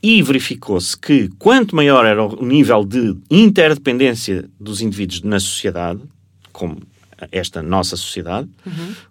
e 0.03 0.21
verificou-se 0.23 0.99
que 0.99 1.29
quanto 1.39 1.77
maior 1.77 2.05
era 2.05 2.23
o 2.25 2.45
nível 2.45 2.85
de 2.85 3.17
interdependência 3.31 4.49
dos 4.59 4.81
indivíduos 4.81 5.23
na 5.23 5.39
sociedade, 5.39 6.01
como 6.53 6.79
esta 7.31 7.63
nossa 7.63 7.97
sociedade, 7.97 8.49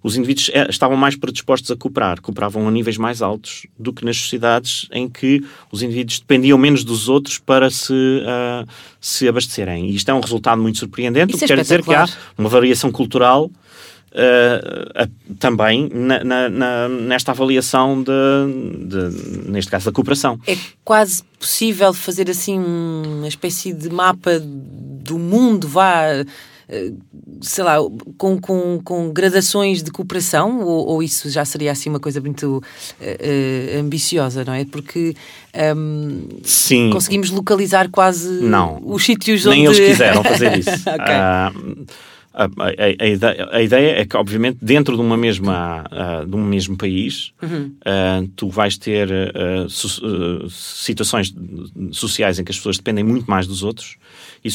os 0.03 0.15
indivíduos 0.15 0.49
eh, 0.53 0.67
estavam 0.69 0.97
mais 0.97 1.15
predispostos 1.15 1.71
a 1.71 1.75
cooperar, 1.75 2.19
cooperavam 2.21 2.67
a 2.67 2.71
níveis 2.71 2.97
mais 2.97 3.21
altos 3.21 3.65
do 3.79 3.93
que 3.93 4.03
nas 4.03 4.17
sociedades 4.17 4.87
em 4.91 5.07
que 5.07 5.41
os 5.71 5.81
indivíduos 5.81 6.19
dependiam 6.19 6.57
menos 6.57 6.83
dos 6.83 7.07
outros 7.07 7.37
para 7.37 7.69
se, 7.69 7.93
ah, 8.25 8.65
se 8.99 9.27
abastecerem. 9.27 9.89
E 9.89 9.95
isto 9.95 10.09
é 10.09 10.13
um 10.13 10.19
resultado 10.19 10.61
muito 10.61 10.79
surpreendente, 10.79 11.33
Isso 11.35 11.43
o 11.43 11.47
que 11.47 11.53
é 11.53 11.55
quer 11.55 11.61
dizer 11.61 11.83
que 11.83 11.93
há 11.93 12.05
uma 12.37 12.49
variação 12.49 12.91
cultural 12.91 13.49
ah, 14.13 15.03
ah, 15.03 15.07
também 15.39 15.89
na- 15.93 16.23
na- 16.23 16.49
na- 16.49 16.89
nesta 16.89 17.31
avaliação, 17.31 18.03
de, 18.03 18.11
de- 18.87 19.49
neste 19.49 19.71
caso, 19.71 19.85
da 19.85 19.91
cooperação. 19.93 20.37
É 20.45 20.57
quase 20.83 21.23
possível 21.39 21.93
fazer 21.93 22.29
assim 22.29 22.59
uma 22.59 23.27
espécie 23.27 23.71
de 23.71 23.89
mapa 23.89 24.31
do 24.39 25.17
mundo, 25.17 25.65
vá. 25.67 26.25
Eh, 26.71 26.91
Sei 27.43 27.63
lá, 27.63 27.77
com, 28.19 28.39
com, 28.39 28.79
com 28.83 29.11
gradações 29.11 29.81
de 29.81 29.89
cooperação, 29.91 30.61
ou, 30.61 30.87
ou 30.87 31.03
isso 31.03 31.27
já 31.29 31.43
seria 31.43 31.71
assim 31.71 31.89
uma 31.89 31.99
coisa 31.99 32.21
muito 32.21 32.61
eh, 32.99 33.77
ambiciosa, 33.79 34.43
não 34.45 34.53
é? 34.53 34.63
Porque 34.63 35.15
ehm, 35.53 36.21
Sim. 36.43 36.91
conseguimos 36.91 37.31
localizar 37.31 37.89
quase 37.89 38.29
Não. 38.43 38.79
os 38.85 39.03
sítios 39.03 39.43
Nem 39.45 39.67
onde. 39.67 39.79
eles 39.79 39.89
quiseram 39.91 40.23
fazer 40.23 40.57
isso. 40.59 40.69
Ok. 40.87 41.05
Ah, 41.09 41.51
a, 42.33 42.45
a- 42.45 43.03
a 43.03 43.07
ideia, 43.07 43.49
a 43.51 43.61
ideia 43.61 43.99
é 44.01 44.05
que, 44.05 44.15
obviamente, 44.15 44.57
dentro 44.61 44.95
de, 44.95 45.01
uma 45.01 45.17
mesma, 45.17 45.83
ah, 45.91 46.23
de 46.25 46.33
um 46.35 46.43
mesmo 46.45 46.77
país, 46.77 47.33
Uhum. 47.41 47.71
ah, 47.83 48.23
tu 48.37 48.47
vais 48.49 48.77
ter 48.77 49.09
so- 49.67 50.01
ah, 50.05 50.47
situações 50.49 51.33
sociais 51.91 52.39
em 52.39 52.43
que 52.43 52.51
as 52.51 52.57
pessoas 52.57 52.77
dependem 52.77 53.03
muito 53.03 53.25
mais 53.29 53.45
dos 53.47 53.63
outros 53.63 53.95
e 54.43 54.49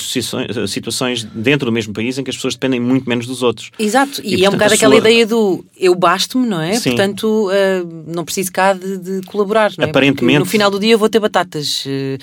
situações, 0.66 1.22
dentro 1.25 1.66
do 1.66 1.72
mesmo 1.72 1.92
país 1.94 2.18
em 2.18 2.25
que 2.25 2.31
as 2.31 2.37
pessoas 2.37 2.55
dependem 2.55 2.81
muito 2.81 3.09
menos 3.09 3.27
dos 3.27 3.42
outros. 3.42 3.70
Exato, 3.79 4.20
e, 4.25 4.37
E, 4.37 4.44
é 4.44 4.49
um 4.49 4.53
portanto, 4.53 4.53
bocado 4.59 4.75
aquela 4.75 4.94
sua- 4.94 5.01
ideia 5.01 5.27
do 5.27 5.64
eu 5.79 5.94
basto-me, 5.94 6.46
não 6.46 6.61
é? 6.61 6.75
Sim. 6.75 6.90
Portanto, 6.90 7.49
eh, 7.53 7.83
não 8.07 8.25
preciso 8.25 8.51
cá 8.53 8.72
de, 8.72 8.99
de 8.99 9.22
colaborar, 9.27 9.72
não 9.79 9.85
é? 9.87 9.88
Aparentemente- 9.90 10.38
Porque 10.38 10.38
no 10.38 10.44
final 10.46 10.70
do 10.70 10.81
dia 10.81 10.92
eu 10.94 10.99
vou 10.99 11.09
ter 11.09 11.20
batatas. 11.20 11.85
eh, 11.87 12.18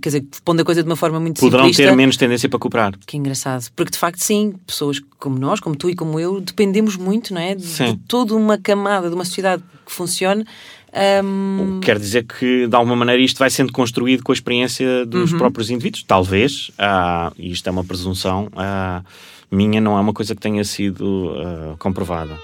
quer 0.00 0.08
dizer, 0.08 0.24
pondo 0.44 0.60
a 0.62 0.64
coisa 0.64 0.82
de 0.82 0.88
uma 0.88 0.96
forma 0.96 1.20
muito 1.20 1.40
Poderão 1.40 1.64
simplista. 1.64 1.82
ter 1.90 1.96
menos 1.96 2.16
tendência 2.16 2.48
para 2.48 2.58
cooperar. 2.58 2.94
Que 3.06 3.16
engraçado. 3.16 3.66
Porque 3.76 3.90
de 3.92 3.98
facto, 3.98 4.18
sim, 4.20 4.54
pessoas 4.66 5.00
como 5.18 5.38
nós, 5.38 5.60
como 5.60 5.76
tu 5.76 5.90
e 5.90 5.94
como 5.94 6.18
eu, 6.18 6.40
dependemos 6.40 6.96
muito, 6.96 7.34
não 7.34 7.40
é? 7.40 7.54
De, 7.54 7.64
de 7.66 7.96
toda 8.08 8.34
uma 8.34 8.56
camada 8.58 9.08
de 9.08 9.14
uma 9.14 9.24
sociedade 9.24 9.62
que 9.84 9.92
funcione. 9.92 10.44
Ahm, 10.94 11.80
Quer 11.80 11.98
dizer 11.98 12.24
que, 12.24 12.66
de 12.68 12.76
alguma 12.76 12.94
maneira, 12.94 13.20
isto 13.20 13.38
vai 13.38 13.50
sendo 13.50 13.72
construído 13.72 14.22
com 14.22 14.30
a 14.30 14.34
experiência 14.34 15.04
dos 15.04 15.32
Uhum. 15.32 15.38
próprios 15.38 15.68
indivíduos? 15.70 16.04
Talvez, 16.04 16.70
ah, 16.78 17.32
e 17.36 17.50
isto 17.50 17.66
é 17.68 17.70
uma 17.72 17.82
presunção 17.84 18.48
ah, 18.56 19.02
minha, 19.50 19.80
não 19.80 19.96
é 19.98 20.00
uma 20.00 20.12
coisa 20.12 20.34
que 20.34 20.40
tenha 20.40 20.62
sido 20.64 21.32
ah, 21.36 21.74
comprovada. 21.78 22.38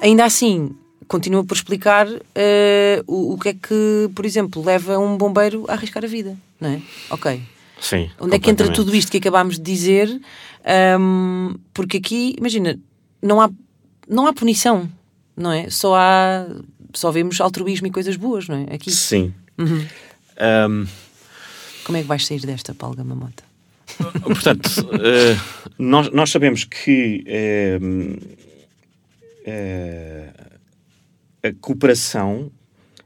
ainda 0.00 0.24
assim, 0.24 0.70
continua 1.10 1.44
por 1.44 1.54
explicar 1.54 2.06
eh, 2.36 3.02
o, 3.04 3.34
o 3.34 3.38
que 3.38 3.48
é 3.48 3.52
que, 3.52 4.08
por 4.14 4.24
exemplo, 4.24 4.64
leva 4.64 4.96
um 4.96 5.16
bombeiro 5.16 5.64
a 5.66 5.72
arriscar 5.72 6.04
a 6.04 6.06
vida, 6.06 6.38
não 6.60 6.70
é? 6.70 6.80
Ok. 7.10 7.42
Sim. 7.80 8.08
Onde 8.20 8.36
é 8.36 8.38
que 8.38 8.48
entra 8.48 8.70
tudo 8.70 8.94
isto 8.94 9.10
que 9.10 9.18
acabámos 9.18 9.56
de 9.56 9.62
dizer? 9.62 10.08
Ahm, 10.64 11.56
porque 11.74 11.96
aqui, 11.96 12.36
imagina, 12.38 12.78
não 13.20 13.40
há, 13.40 13.50
não 14.08 14.28
há 14.28 14.32
punição, 14.32 14.88
não 15.36 15.50
é? 15.50 15.68
Só 15.68 15.96
há. 15.96 16.46
Só 16.94 17.10
vemos 17.10 17.40
altruísmo 17.40 17.88
e 17.88 17.90
coisas 17.90 18.14
boas, 18.14 18.46
não 18.46 18.56
é? 18.56 18.74
Aqui. 18.74 18.92
Sim. 18.92 19.34
Uhum. 19.58 19.84
Ahm, 20.38 20.86
Como 21.82 21.98
é 21.98 22.02
que 22.02 22.06
vais 22.06 22.24
sair 22.24 22.40
desta 22.40 22.72
palga 22.72 23.02
mamota? 23.02 23.42
portanto, 24.22 24.68
eh, 25.02 25.36
nós, 25.76 26.10
nós 26.12 26.30
sabemos 26.30 26.62
que 26.64 27.24
eh, 27.26 27.78
eh, 29.44 30.49
a 31.42 31.52
cooperação 31.60 32.50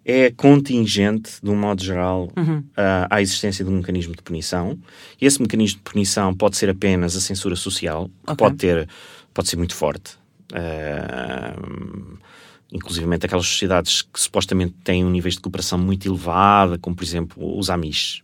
é 0.05 0.31
contingente, 0.31 1.33
de 1.42 1.49
um 1.51 1.57
modo 1.57 1.83
geral, 1.83 2.31
à, 2.77 3.16
à 3.16 3.23
existência 3.23 3.64
de 3.64 3.70
um 3.70 3.77
mecanismo 3.79 4.14
de 4.14 4.23
punição. 4.23 4.79
E 5.20 5.25
esse 5.25 5.40
mecanismo 5.40 5.79
de 5.79 5.90
punição 5.90 6.35
pode 6.35 6.57
ser 6.57 6.68
apenas 6.68 7.16
a 7.16 7.20
censura 7.20 7.57
social, 7.57 8.09
que 8.09 8.33
Ok. 8.33 8.37
pode, 8.37 8.57
ter, 8.57 8.88
pode 9.33 9.49
ser 9.49 9.57
muito 9.57 9.75
forte. 9.75 10.12
Eh, 10.53 11.55
inclusivamente 12.73 13.25
aquelas 13.27 13.47
sociedades 13.47 14.03
que 14.03 14.20
supostamente 14.20 14.75
têm 14.85 15.05
um 15.05 15.11
nível 15.11 15.31
de 15.31 15.40
cooperação 15.40 15.79
muito 15.79 16.07
elevado, 16.09 16.79
como 16.79 16.94
por 16.97 17.05
exemplo 17.05 17.59
os 17.59 17.70
Amish. 17.70 18.23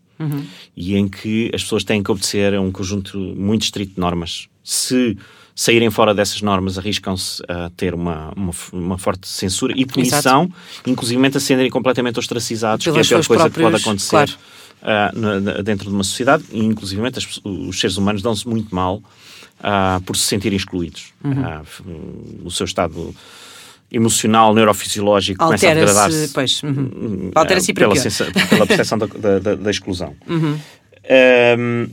e 0.76 0.96
em 0.96 1.08
que 1.08 1.50
as 1.54 1.62
pessoas 1.62 1.82
têm 1.82 2.02
que 2.02 2.10
obedecer 2.10 2.52
a 2.54 2.60
um 2.60 2.70
conjunto 2.70 3.16
muito 3.18 3.62
estrito 3.62 3.94
de 3.94 4.00
normas. 4.00 4.48
Se 4.62 5.16
saírem 5.54 5.90
fora 5.90 6.14
dessas 6.14 6.40
normas, 6.42 6.78
arriscam-se 6.78 7.42
a 7.48 7.70
ter 7.76 7.94
uma, 7.94 8.32
uma, 8.36 8.52
uma, 8.72 8.98
forte 8.98 9.28
censura 9.28 9.74
e 9.76 9.84
punição, 9.84 10.50
inclusive 10.86 11.26
a 11.26 11.40
serem 11.40 11.70
completamente 11.70 12.18
ostracizados, 12.18 12.84
Pelas 12.84 13.06
que 13.06 13.14
é 13.14 13.16
a 13.16 13.20
pior 13.20 13.26
coisa 13.26 13.50
próprios, 13.50 13.66
que 13.66 13.72
pode 13.72 13.82
acontecer 13.82 14.36
claro. 14.80 15.58
uh, 15.58 15.62
dentro 15.62 15.88
de 15.88 15.94
uma 15.94 16.04
sociedade, 16.04 16.44
e 16.50 16.64
inclusive 16.64 17.02
os 17.44 17.78
seres 17.78 17.96
humanos 17.96 18.22
dão-se 18.22 18.48
muito 18.48 18.74
mal 18.74 18.96
uh, 19.60 20.00
por 20.04 20.16
se 20.16 20.26
sentirem 20.26 20.56
excluídos. 20.56 21.12
Uhum. 21.22 21.32
Uh, 21.32 22.46
o 22.46 22.50
seu 22.50 22.64
estado 22.64 23.14
emocional, 23.92 24.54
neurofisiológico 24.54 25.44
começa 25.44 25.68
a 25.68 25.74
degradar-se 25.74 26.28
pois, 26.28 26.62
uhum. 26.62 27.30
altera-se 27.34 27.72
pela, 27.72 27.94
pela 28.48 28.66
percepção 28.66 28.98
da, 28.98 29.06
da, 29.06 29.54
da, 29.56 29.70
exclusão. 29.70 30.14
Uhum. 30.28 30.58
Um, 31.58 31.88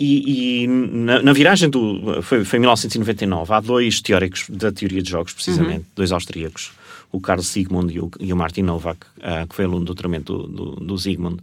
e, 0.00 0.62
e 0.62 0.66
na, 0.66 1.22
na, 1.22 1.32
viragem 1.34 1.68
do. 1.68 2.22
Foi, 2.22 2.42
foi 2.42 2.56
em 2.56 2.60
1999. 2.60 3.52
Há 3.52 3.60
dois 3.60 4.00
teóricos 4.00 4.46
da 4.48 4.72
teoria 4.72 5.02
de 5.02 5.10
jogos, 5.10 5.34
precisamente, 5.34 5.80
uhum. 5.80 5.94
dois 5.94 6.10
austríacos, 6.10 6.72
o 7.12 7.20
Carl 7.20 7.42
Sigmund 7.42 7.94
e 7.94 8.00
o, 8.00 8.10
e 8.18 8.32
o 8.32 8.36
Martin 8.36 8.62
Novak, 8.62 9.00
uh, 9.18 9.46
que 9.46 9.54
foi 9.54 9.66
aluno 9.66 9.80
do 9.80 9.86
doutoramento 9.86 10.38
do, 10.38 10.46
do, 10.46 10.70
do 10.76 10.98
Sigmund, 10.98 11.38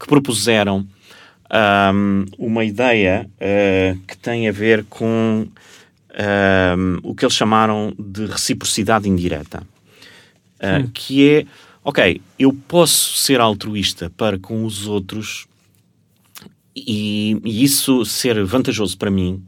que 0.00 0.06
propuseram 0.06 0.86
um, 1.52 2.24
uma 2.38 2.64
ideia 2.64 3.28
uh, 3.34 3.98
que 4.06 4.16
tem 4.16 4.48
a 4.48 4.52
ver 4.52 4.86
com 4.88 5.46
um, 5.46 6.98
o 7.02 7.14
que 7.14 7.26
eles 7.26 7.34
chamaram 7.34 7.92
de 7.98 8.24
reciprocidade 8.24 9.06
indireta. 9.06 9.62
Uh. 10.56 10.88
Que 10.94 11.30
é, 11.30 11.46
ok, 11.84 12.22
eu 12.38 12.54
posso 12.66 13.18
ser 13.18 13.38
altruísta 13.38 14.10
para 14.16 14.38
com 14.38 14.64
os 14.64 14.86
outros 14.86 15.46
e, 16.86 17.40
e, 17.44 17.64
isso 17.64 18.04
ser 18.04 18.42
vantajoso 18.44 18.96
para 18.96 19.10
mim, 19.10 19.42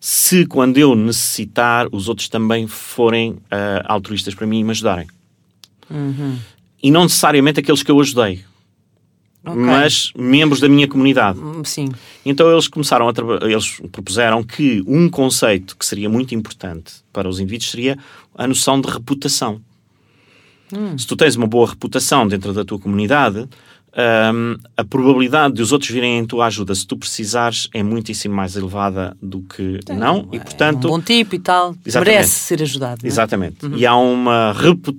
se 0.00 0.46
quando 0.46 0.78
eu 0.78 0.94
necessitar, 0.94 1.86
os 1.92 2.08
outros 2.08 2.28
também 2.28 2.66
forem 2.66 3.32
uh, 3.32 3.84
altruístas 3.84 4.34
para 4.34 4.46
mim 4.46 4.60
e 4.60 4.64
me 4.64 4.70
ajudarem. 4.70 5.06
Uhum. 5.90 6.38
E 6.82 6.90
não 6.90 7.02
necessariamente 7.02 7.60
aqueles 7.60 7.82
que 7.82 7.90
eu 7.90 8.00
ajudei, 8.00 8.42
okay. 9.44 9.60
mas 9.60 10.12
membros 10.16 10.60
da 10.60 10.68
minha 10.68 10.88
comunidade. 10.88 11.38
Hum, 11.38 11.62
sim. 11.64 11.92
Então 12.24 12.50
eles 12.50 12.68
começaram 12.68 13.08
a 13.08 13.12
eles 13.46 13.80
propuseram 13.92 14.42
que 14.42 14.82
um 14.86 15.10
conceito 15.10 15.76
que 15.76 15.84
seria 15.84 16.08
muito 16.08 16.34
importante 16.34 16.94
para 17.12 17.28
os 17.28 17.38
indivíduos 17.38 17.70
seria 17.70 17.98
a 18.34 18.46
noção 18.46 18.80
de 18.80 18.88
reputação. 18.88 19.60
Hum. 20.72 20.96
Se 20.96 21.06
tu 21.06 21.16
tens 21.16 21.36
uma 21.36 21.46
boa 21.46 21.68
reputação 21.68 22.26
dentro 22.26 22.52
da 22.52 22.64
tua 22.64 22.78
comunidade, 22.78 23.46
um, 23.96 24.56
a 24.76 24.84
probabilidade 24.84 25.54
de 25.54 25.62
os 25.62 25.72
outros 25.72 25.90
virem 25.90 26.18
em 26.18 26.24
tua 26.24 26.46
ajuda 26.46 26.74
se 26.74 26.86
tu 26.86 26.96
precisares 26.96 27.68
é 27.74 27.82
muitíssimo 27.82 28.34
mais 28.34 28.54
elevada 28.54 29.16
do 29.20 29.42
que 29.42 29.80
não 29.88 30.28
e 30.32 30.38
portanto 30.38 30.86
é 30.86 30.90
um 30.90 30.94
bom 30.94 31.00
tipo 31.00 31.34
e 31.34 31.38
tal 31.40 31.74
exatamente. 31.84 32.14
merece 32.14 32.30
ser 32.30 32.62
ajudado 32.62 33.04
é? 33.04 33.08
exatamente 33.08 33.66
uhum. 33.66 33.76
e 33.76 33.84
há 33.84 33.96
uma 33.96 34.54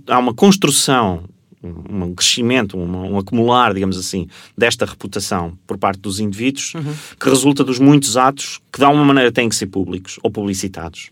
há 0.07 0.19
uma 0.19 0.33
construção 0.33 1.23
um 1.63 2.15
crescimento, 2.15 2.75
um, 2.75 3.13
um, 3.13 3.19
acumular, 3.19 3.71
digamos 3.71 3.95
assim, 3.97 4.27
desta 4.57 4.83
reputação 4.83 5.55
por 5.67 5.77
parte 5.77 5.99
dos 5.99 6.19
indivíduos 6.19 6.73
uhum. 6.73 6.93
que 7.19 7.29
resulta 7.29 7.63
dos 7.63 7.77
muitos 7.77 8.17
atos 8.17 8.59
que, 8.71 8.79
de 8.79 8.85
alguma 8.85 9.05
maneira, 9.05 9.31
têm 9.31 9.47
que 9.47 9.55
ser 9.55 9.67
públicos 9.67 10.19
ou 10.23 10.31
publicitados. 10.31 11.11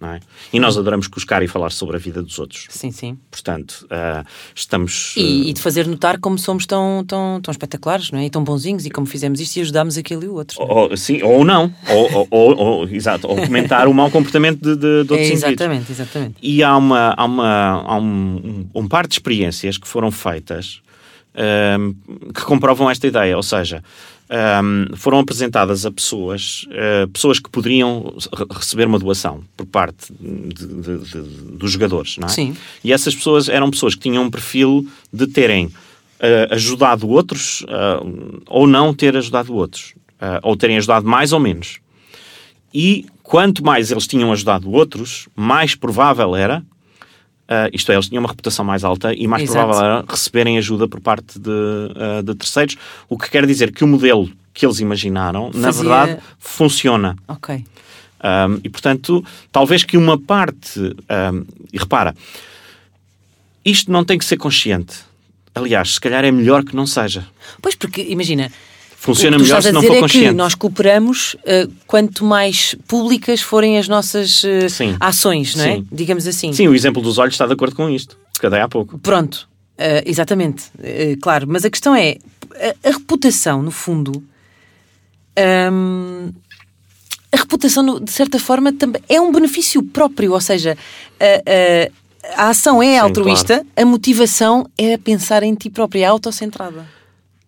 É? 0.00 0.20
E 0.52 0.60
nós 0.60 0.78
adoramos 0.78 1.08
cuscar 1.08 1.42
e 1.42 1.48
falar 1.48 1.70
sobre 1.70 1.96
a 1.96 1.98
vida 1.98 2.22
dos 2.22 2.38
outros. 2.38 2.66
Sim, 2.70 2.92
sim. 2.92 3.18
Portanto, 3.28 3.84
uh, 3.86 4.24
estamos. 4.54 5.16
Uh... 5.16 5.20
E, 5.20 5.50
e, 5.50 5.52
de 5.52 5.60
fazer 5.60 5.88
notar 5.88 6.20
como 6.20 6.38
somos 6.38 6.66
tão, 6.66 7.04
tão, 7.04 7.40
tão 7.42 7.50
espetaculares, 7.50 8.12
não 8.12 8.20
é? 8.20 8.26
E 8.26 8.30
tão 8.30 8.44
bonzinhos, 8.44 8.86
e 8.86 8.90
como 8.90 9.08
fizemos 9.08 9.40
isto 9.40 9.56
e 9.56 9.62
ajudámos 9.62 9.98
aquele 9.98 10.26
e 10.26 10.28
o 10.28 10.34
outro. 10.34 10.56
Ou, 10.60 10.96
sim, 10.96 11.20
ou 11.22 11.44
não. 11.44 11.74
ou, 11.90 12.28
ou, 12.30 12.56
ou, 12.56 12.88
exato, 12.88 13.26
ou 13.26 13.34
comentar 13.44 13.88
o 13.88 13.94
mau 13.94 14.08
comportamento 14.08 14.60
de, 14.60 14.76
de, 14.76 15.04
de 15.04 15.12
outros 15.12 15.30
é, 15.30 15.32
exatamente, 15.32 15.80
indivíduos. 15.80 15.90
Exatamente, 15.90 16.36
E 16.40 16.62
há, 16.62 16.76
uma, 16.76 17.14
há, 17.16 17.24
uma, 17.24 17.82
há 17.84 17.96
um, 17.98 18.04
um, 18.04 18.82
um 18.82 18.88
par 18.88 19.08
de 19.08 19.14
experiências 19.14 19.76
que 19.78 19.88
foram 19.88 20.12
feitas 20.12 20.80
uh, 21.34 22.32
que 22.32 22.42
comprovam 22.42 22.88
esta 22.88 23.04
ideia. 23.06 23.36
Ou 23.36 23.42
seja, 23.42 23.82
um, 24.30 24.96
foram 24.96 25.18
apresentadas 25.18 25.86
a 25.86 25.90
pessoas, 25.90 26.66
uh, 26.68 27.08
pessoas 27.08 27.38
que 27.38 27.48
poderiam 27.48 28.14
receber 28.50 28.86
uma 28.86 28.98
doação 28.98 29.42
por 29.56 29.66
parte 29.66 30.12
de, 30.20 30.66
de, 30.66 30.98
de, 30.98 31.22
dos 31.56 31.72
jogadores, 31.72 32.18
não 32.18 32.28
é? 32.28 32.30
Sim. 32.30 32.56
E 32.84 32.92
essas 32.92 33.14
pessoas 33.14 33.48
eram 33.48 33.70
pessoas 33.70 33.94
que 33.94 34.02
tinham 34.02 34.24
um 34.24 34.30
perfil 34.30 34.86
de 35.12 35.26
terem 35.26 35.66
uh, 35.66 35.72
ajudado 36.50 37.08
outros 37.08 37.62
uh, 37.62 38.42
ou 38.46 38.66
não 38.66 38.92
ter 38.92 39.16
ajudado 39.16 39.54
outros, 39.54 39.94
ou 40.42 40.56
terem 40.56 40.76
ajudado 40.76 41.06
mais 41.06 41.32
ou 41.32 41.38
menos. 41.38 41.78
E 42.74 43.06
quanto 43.22 43.64
mais 43.64 43.92
eles 43.92 44.06
tinham 44.06 44.32
ajudado 44.32 44.70
outros, 44.70 45.28
mais 45.36 45.76
provável 45.76 46.34
era 46.34 46.62
Uh, 47.48 47.70
isto 47.72 47.90
é, 47.90 47.94
eles 47.94 48.08
tinham 48.08 48.22
uma 48.22 48.28
reputação 48.28 48.62
mais 48.62 48.84
alta 48.84 49.14
e 49.14 49.26
mais 49.26 49.44
Exato. 49.44 49.66
provável 49.66 49.90
era 49.90 50.04
receberem 50.06 50.58
ajuda 50.58 50.86
por 50.86 51.00
parte 51.00 51.38
de, 51.38 51.48
uh, 51.48 52.22
de, 52.22 52.34
terceiros, 52.34 52.76
o 53.08 53.16
que 53.16 53.30
quer 53.30 53.46
dizer 53.46 53.72
que 53.72 53.82
o 53.82 53.86
modelo 53.86 54.30
que 54.52 54.66
eles 54.66 54.80
imaginaram, 54.80 55.50
Fazia... 55.50 55.60
na 55.60 55.70
verdade, 55.70 56.18
funciona. 56.38 57.16
Ok. 57.26 57.64
Um, 58.22 58.60
e 58.62 58.68
portanto, 58.68 59.24
talvez 59.50 59.82
que 59.84 59.96
uma 59.96 60.18
parte. 60.18 60.78
Um, 60.78 61.44
e 61.72 61.78
repara, 61.78 62.14
isto 63.64 63.90
não 63.90 64.04
tem 64.04 64.18
que 64.18 64.24
ser 64.24 64.36
consciente. 64.36 64.96
Aliás, 65.54 65.94
se 65.94 66.00
calhar 66.00 66.24
é 66.24 66.30
melhor 66.30 66.64
que 66.64 66.76
não 66.76 66.86
seja. 66.86 67.26
Pois, 67.62 67.74
porque 67.74 68.02
imagina, 68.02 68.52
Funciona 69.00 69.38
melhor 69.38 69.62
se 69.62 69.70
não 69.70 69.80
for 69.80 69.96
é 69.96 70.00
consciente. 70.00 70.28
Que 70.30 70.34
nós 70.34 70.56
cooperamos 70.56 71.34
uh, 71.34 71.72
quanto 71.86 72.24
mais 72.24 72.74
públicas 72.88 73.40
forem 73.40 73.78
as 73.78 73.86
nossas 73.86 74.42
uh, 74.42 74.48
ações, 74.98 75.54
não 75.54 75.64
é? 75.64 75.76
Sim. 75.76 75.86
Digamos 75.90 76.26
assim. 76.26 76.52
Sim, 76.52 76.66
o 76.66 76.74
exemplo 76.74 77.00
dos 77.00 77.16
olhos 77.16 77.34
está 77.34 77.46
de 77.46 77.52
acordo 77.52 77.76
com 77.76 77.88
isto, 77.88 78.18
que 78.40 78.50
dei 78.50 78.60
há 78.60 78.68
pouco. 78.68 78.98
Pronto, 78.98 79.48
uh, 79.78 80.02
exatamente, 80.04 80.64
claro. 81.22 81.46
Mas 81.48 81.64
a 81.64 81.70
questão 81.70 81.94
é, 81.94 82.18
a, 82.56 82.88
a 82.88 82.92
reputação, 82.92 83.62
no 83.62 83.70
fundo, 83.70 84.20
um, 85.72 86.32
a 87.30 87.36
reputação, 87.36 88.00
de 88.00 88.10
certa 88.10 88.40
forma, 88.40 88.72
também 88.72 89.00
é 89.08 89.20
um 89.20 89.30
benefício 89.30 89.80
próprio, 89.80 90.32
ou 90.32 90.40
seja, 90.40 90.76
a, 91.20 92.42
a, 92.42 92.46
a 92.46 92.48
ação 92.50 92.82
é 92.82 92.94
Sim, 92.94 92.98
altruísta, 92.98 93.54
claro. 93.54 93.68
a 93.76 93.84
motivação 93.84 94.68
é 94.76 94.98
pensar 94.98 95.44
em 95.44 95.54
ti 95.54 95.70
própria, 95.70 96.02
é 96.02 96.04
autocentrada. 96.06 96.97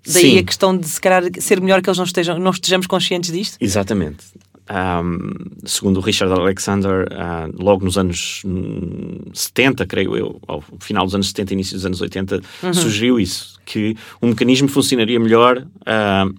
Daí 0.07 0.33
Sim. 0.33 0.39
a 0.39 0.43
questão 0.43 0.77
de 0.77 0.89
se 0.89 1.01
calhar 1.01 1.23
ser 1.41 1.61
melhor 1.61 1.83
que 1.83 1.89
eles 1.89 1.99
não, 1.99 2.05
estejam, 2.05 2.39
não 2.39 2.51
estejamos 2.51 2.87
conscientes 2.87 3.33
disto? 3.33 3.57
Exatamente. 3.61 4.25
Um, 4.71 5.33
segundo 5.67 5.97
o 5.97 6.01
Richard 6.01 6.33
Alexander, 6.33 7.09
uh, 7.11 7.63
logo 7.63 7.85
nos 7.85 7.99
anos 7.99 8.43
70, 9.35 9.85
creio 9.85 10.17
eu, 10.17 10.41
ao 10.47 10.63
final 10.79 11.05
dos 11.05 11.15
anos 11.15 11.29
70 11.29 11.55
início 11.55 11.75
dos 11.75 11.85
anos 11.85 12.01
80, 12.01 12.41
Uhum. 12.63 12.73
sugeriu 12.73 13.19
isso, 13.19 13.59
que 13.67 13.97
um 14.23 14.29
mecanismo 14.29 14.69
funcionaria 14.69 15.19
melhor, 15.19 15.59
uh, 15.59 16.35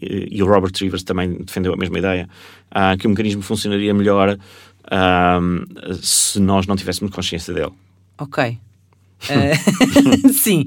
e 0.00 0.42
o 0.42 0.46
Robert 0.46 0.72
Rivers 0.80 1.02
também 1.02 1.34
defendeu 1.44 1.74
a 1.74 1.76
mesma 1.76 1.98
ideia, 1.98 2.28
uh, 2.70 2.96
que 2.98 3.06
o 3.06 3.10
mecanismo 3.10 3.42
funcionaria 3.42 3.92
melhor 3.92 4.38
se 6.02 6.38
nós 6.40 6.66
não 6.66 6.76
tivéssemos 6.76 7.12
consciência 7.14 7.54
dele. 7.54 7.72
Ok. 8.18 8.58
Eh, 9.30 9.54
sim. 10.32 10.66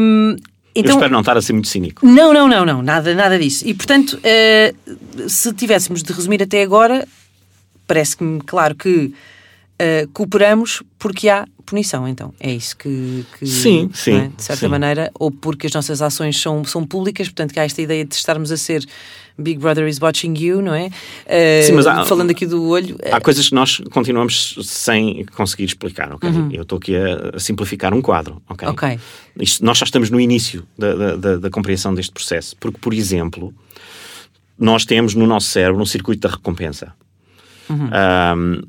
Um, 0.00 0.36
eu 0.74 0.80
então, 0.80 0.94
espero 0.94 1.12
não 1.12 1.20
estar 1.20 1.36
a 1.36 1.42
ser 1.42 1.52
muito 1.52 1.68
cínico. 1.68 2.06
Não, 2.06 2.32
não, 2.32 2.48
não, 2.48 2.64
não, 2.64 2.82
nada, 2.82 3.14
nada 3.14 3.38
disso. 3.38 3.66
E 3.66 3.74
portanto, 3.74 4.18
eh, 4.22 4.74
se 5.28 5.52
tivéssemos 5.52 6.02
de 6.02 6.12
resumir 6.12 6.42
até 6.42 6.62
agora, 6.62 7.06
parece-me 7.86 8.40
claro 8.40 8.74
que 8.74 9.12
eh, 9.84 10.06
cooperamos 10.12 10.82
porque 10.98 11.28
há 11.28 11.44
punição, 11.66 12.06
então. 12.06 12.32
É 12.38 12.52
isso 12.52 12.76
que. 12.76 13.24
que 13.38 13.46
Sim, 13.46 13.84
não 13.86 13.94
sim, 13.94 14.12
é? 14.16 14.28
De 14.36 14.42
certa 14.42 14.66
sim. 14.66 14.68
maneira, 14.68 15.10
ou 15.18 15.30
porque 15.30 15.66
as 15.66 15.72
nossas 15.72 16.00
ações 16.00 16.40
são, 16.40 16.64
são 16.64 16.86
públicas, 16.86 17.26
portanto, 17.28 17.52
que 17.52 17.58
há 17.60 17.64
esta 17.64 17.82
ideia 17.82 18.04
de 18.04 18.14
estarmos 18.14 18.52
a 18.52 18.56
ser 18.56 18.84
Big 19.38 19.58
Brother 19.58 19.88
is 19.88 19.98
watching 20.00 20.34
you, 20.38 20.62
não 20.62 20.74
é? 20.74 20.90
Eh, 21.26 21.62
Sim, 21.62 21.72
mas 21.72 21.86
há- 21.86 22.04
falando 22.04 22.30
aqui 22.30 22.46
do 22.46 22.68
olho. 22.68 22.96
eh, 23.02 23.10
Há 23.12 23.20
coisas 23.20 23.48
que 23.48 23.54
nós 23.54 23.78
continuamos 23.90 24.56
sem 24.62 25.24
conseguir 25.34 25.64
explicar, 25.64 26.12
ok? 26.12 26.28
Eu 26.52 26.62
estou 26.62 26.78
aqui 26.78 26.94
a, 26.94 27.38
simplificar 27.40 27.92
um 27.94 28.02
quadro, 28.02 28.40
ok? 28.48 28.68
Uhum. 28.68 28.74
Ok. 28.74 28.98
Isto- 29.40 29.64
nós 29.64 29.78
já 29.78 29.84
estamos 29.84 30.10
no 30.10 30.20
início 30.20 30.64
da, 30.78 30.94
da, 30.94 31.16
da- 31.16 31.36
da 31.38 31.50
compreensão 31.50 31.94
deste 31.94 32.12
processo, 32.12 32.54
porque, 32.60 32.78
por 32.78 32.92
exemplo, 32.94 33.52
nós 34.58 34.84
temos 34.84 35.14
no 35.14 35.26
nosso 35.26 35.48
cérebro 35.48 35.82
um 35.82 35.86
circuito 35.86 36.28
da 36.28 36.34
recompensa. 36.34 36.92
Uhum. 37.70 37.88
Ahm, 37.92 38.60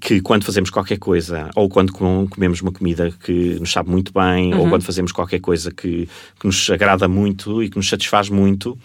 que 0.00 0.20
quando 0.20 0.44
fazemos 0.44 0.68
qualquer 0.70 0.98
coisa, 0.98 1.48
ou 1.54 1.68
quando 1.68 1.92
com- 1.92 2.26
comemos 2.28 2.60
uma 2.60 2.72
comida 2.72 3.12
que 3.24 3.56
nos 3.60 3.70
sabe 3.72 3.90
muito 3.90 4.12
bem, 4.12 4.52
Uhum. 4.52 4.60
ou 4.60 4.68
quando 4.68 4.82
fazemos 4.82 5.12
qualquer 5.12 5.40
coisa 5.40 5.70
que, 5.70 6.08
que 6.38 6.46
nos 6.46 6.68
agrada 6.70 7.06
muito 7.08 7.62
e 7.62 7.68
que 7.70 7.76
nos 7.76 7.88
satisfaz 7.88 8.28
muito, 8.28 8.76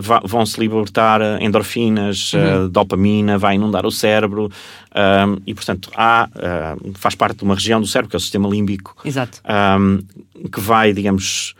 va- 0.00 0.22
vão-se 0.24 0.58
libertar 0.58 1.20
endorfinas, 1.42 2.32
eh, 2.34 2.68
dopamina, 2.70 3.36
vai 3.36 3.56
inundar 3.56 3.84
o 3.84 3.90
cérebro, 3.90 4.50
ahm, 4.94 5.36
e 5.46 5.52
portanto 5.54 5.90
há, 5.94 6.28
ah, 6.34 6.76
faz 6.94 7.14
parte 7.14 7.38
de 7.38 7.44
uma 7.44 7.54
região 7.54 7.80
do 7.80 7.86
cérebro, 7.86 8.10
que 8.10 8.16
é 8.16 8.18
o 8.18 8.20
sistema 8.20 8.48
límbico, 8.48 8.96
um, 9.78 9.98
que 10.48 10.60
vai, 10.60 10.92
digamos, 10.92 11.54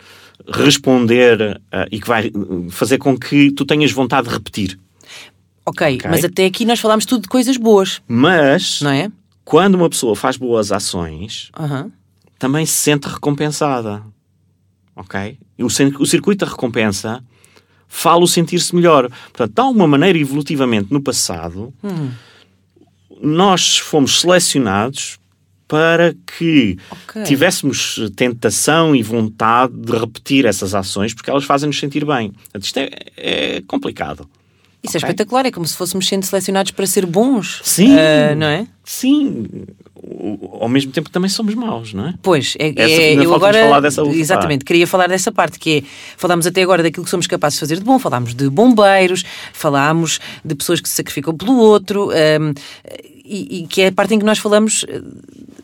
responder 0.53 1.61
uh, 1.73 1.87
e 1.93 2.01
que 2.01 2.09
vai 2.09 2.33
fazer 2.71 2.99
com 2.99 3.17
que 3.17 3.53
tu 3.53 3.65
tenhas 3.65 3.93
vontade 3.93 4.27
de 4.27 4.35
repetir. 4.35 4.79
Okay, 5.71 5.97
ok, 5.97 6.11
mas 6.11 6.25
até 6.25 6.45
aqui 6.45 6.65
nós 6.65 6.81
falámos 6.81 7.05
tudo 7.05 7.23
de 7.23 7.29
coisas 7.29 7.57
boas. 7.57 8.03
Mas, 8.07 8.81
não 8.83 8.91
é? 8.91 9.11
quando 9.51 9.75
uma 9.75 9.91
pessoa 9.91 10.15
faz 10.15 10.37
boas 10.37 10.71
ações, 10.71 11.51
uhum. 11.59 11.91
também 12.39 12.65
se 12.65 12.75
sente 12.75 13.09
recompensada. 13.09 14.01
Ok? 14.95 15.37
O, 15.59 15.67
o 15.67 16.07
circuito 16.07 16.45
da 16.45 16.51
recompensa 16.51 17.21
fala 17.89 18.23
o 18.23 18.29
sentir-se 18.29 18.73
melhor. 18.75 19.11
Portanto, 19.33 19.53
de 19.53 19.61
alguma 19.61 19.89
maneira, 19.89 20.17
evolutivamente, 20.17 20.93
no 20.93 21.03
passado, 21.03 21.75
hum. 21.83 22.11
nós 23.21 23.79
fomos 23.79 24.21
selecionados 24.21 25.19
para 25.67 26.15
que 26.39 26.79
okay. 26.91 27.25
tivéssemos 27.25 27.99
tentação 28.15 28.95
e 28.95 29.03
vontade 29.03 29.73
de 29.73 29.93
repetir 29.93 30.45
essas 30.45 30.77
ações 30.77 31.13
porque 31.13 31.31
elas 31.31 31.45
fazem-nos 31.45 31.79
sentir 31.79 32.05
bem. 32.05 32.33
Isto 32.55 32.79
é, 32.79 32.91
é 33.17 33.63
complicado. 33.63 34.29
Isso 34.83 34.97
é 34.97 34.99
okay? 34.99 35.09
é 35.09 35.11
espetacular, 35.11 35.47
é 35.47 35.51
como 35.51 35.67
se 35.67 35.77
fôssemos 35.77 36.09
sendo 36.09 36.25
selecionados 36.25 36.73
para 36.73 36.87
ser 36.87 37.05
bons. 37.07 37.61
Sim, 37.63 37.95
uh, 37.95 38.37
não 38.37 38.47
é? 38.47 38.67
Sim. 38.85 39.47
Ao 40.59 40.69
mesmo 40.69 40.91
tempo 40.91 41.11
também 41.11 41.29
somos 41.29 41.55
maus, 41.55 41.93
não 41.93 42.09
é? 42.09 42.15
Pois, 42.23 42.57
é, 42.59 42.69
é 42.77 43.15
eu 43.15 43.35
agora 43.35 43.65
falar 43.65 43.81
dessa 43.81 44.03
exatamente, 44.03 44.65
queria 44.65 44.87
falar 44.87 45.07
dessa 45.07 45.31
parte 45.31 45.59
que 45.59 45.79
é, 45.79 45.83
falámos 46.17 46.47
até 46.47 46.63
agora 46.63 46.83
daquilo 46.83 47.05
que 47.05 47.11
somos 47.11 47.27
capazes 47.27 47.57
de 47.57 47.61
fazer 47.61 47.77
de 47.77 47.85
bom, 47.85 47.99
falámos 47.99 48.35
de 48.35 48.49
bombeiros, 48.49 49.23
falámos 49.53 50.19
de 50.43 50.55
pessoas 50.55 50.81
que 50.81 50.89
se 50.89 50.95
sacrificam 50.95 51.37
pelo 51.37 51.55
outro, 51.57 52.09
um, 52.09 52.55
e, 53.31 53.61
e, 53.61 53.67
que 53.69 53.83
é 53.83 53.87
a 53.87 53.93
parte 53.93 54.13
em 54.13 54.19
que 54.19 54.25
nós 54.25 54.39
falamos 54.39 54.85
eh, 54.89 55.01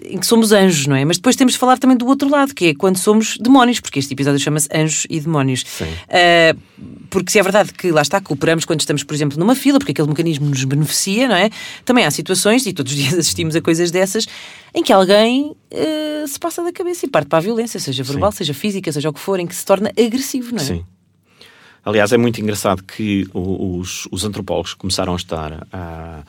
em 0.05 0.19
que 0.19 0.27
somos 0.27 0.53
anjos, 0.53 0.87
não 0.87 0.95
é? 0.95 1.05
Mas 1.05 1.17
depois 1.17 1.35
temos 1.35 1.55
de 1.55 1.59
falar 1.59 1.79
também 1.79 1.97
do 1.97 2.07
outro 2.07 2.29
lado, 2.29 2.55
que 2.55 2.67
é 2.67 2.75
quando 2.75 2.97
somos 2.97 3.37
demónios, 3.39 3.81
porque 3.81 3.99
este 3.99 4.15
episódio 4.15 4.39
chama-se 4.39 4.69
Anjos 4.73 5.05
e 5.11 5.19
Demónios. 5.19 5.63
Uh, 5.63 6.57
porque 7.11 7.33
se 7.33 7.41
é 7.41 7.43
verdade 7.43 7.73
que 7.73 7.91
lá 7.91 8.03
está, 8.03 8.21
cooperamos 8.21 8.65
quando 8.65 8.81
estamos, 8.81 9.03
por 9.03 9.15
exemplo, 9.15 9.37
numa 9.37 9.57
fila, 9.57 9.81
porque 9.81 9.91
aquele 9.91 10.07
mecanismo 10.07 10.49
nos 10.49 10.63
beneficia, 10.63 11.27
não 11.27 11.35
é? 11.35 11.51
Também 11.85 12.05
há 12.05 12.11
situações, 12.13 12.65
e 12.67 12.73
todos 12.73 12.93
os 12.93 12.99
dias 13.03 13.15
assistimos 13.15 13.57
a 13.57 13.61
coisas 13.61 13.91
dessas, 13.91 14.29
em 14.73 14.85
que 14.85 14.93
alguém 14.93 15.51
uh, 15.73 16.29
se 16.29 16.39
passa 16.39 16.63
da 16.63 16.73
cabeça 16.73 17.05
e 17.05 17.09
parte 17.09 17.27
para 17.27 17.39
a 17.39 17.43
violência, 17.43 17.81
seja 17.81 18.05
verbal, 18.05 18.31
Sim. 18.31 18.39
seja 18.39 18.55
física, 18.55 18.93
seja 18.93 19.09
o 19.09 19.13
que 19.13 19.21
for, 19.21 19.41
em 19.41 19.47
que 19.47 19.55
se 19.57 19.65
torna 19.65 19.91
agressivo, 19.99 20.55
não 20.55 20.63
é? 20.63 20.67
Sim. 20.67 20.85
Aliás, 21.85 22.13
é 22.13 22.17
muito 22.17 22.41
engraçado 22.41 22.83
que 22.83 23.29
os, 23.33 24.09
os 24.11 24.25
antropólogos 24.25 24.75
começaram 24.75 25.13
a 25.13 25.17
estar 25.17 25.67
a 25.73 26.25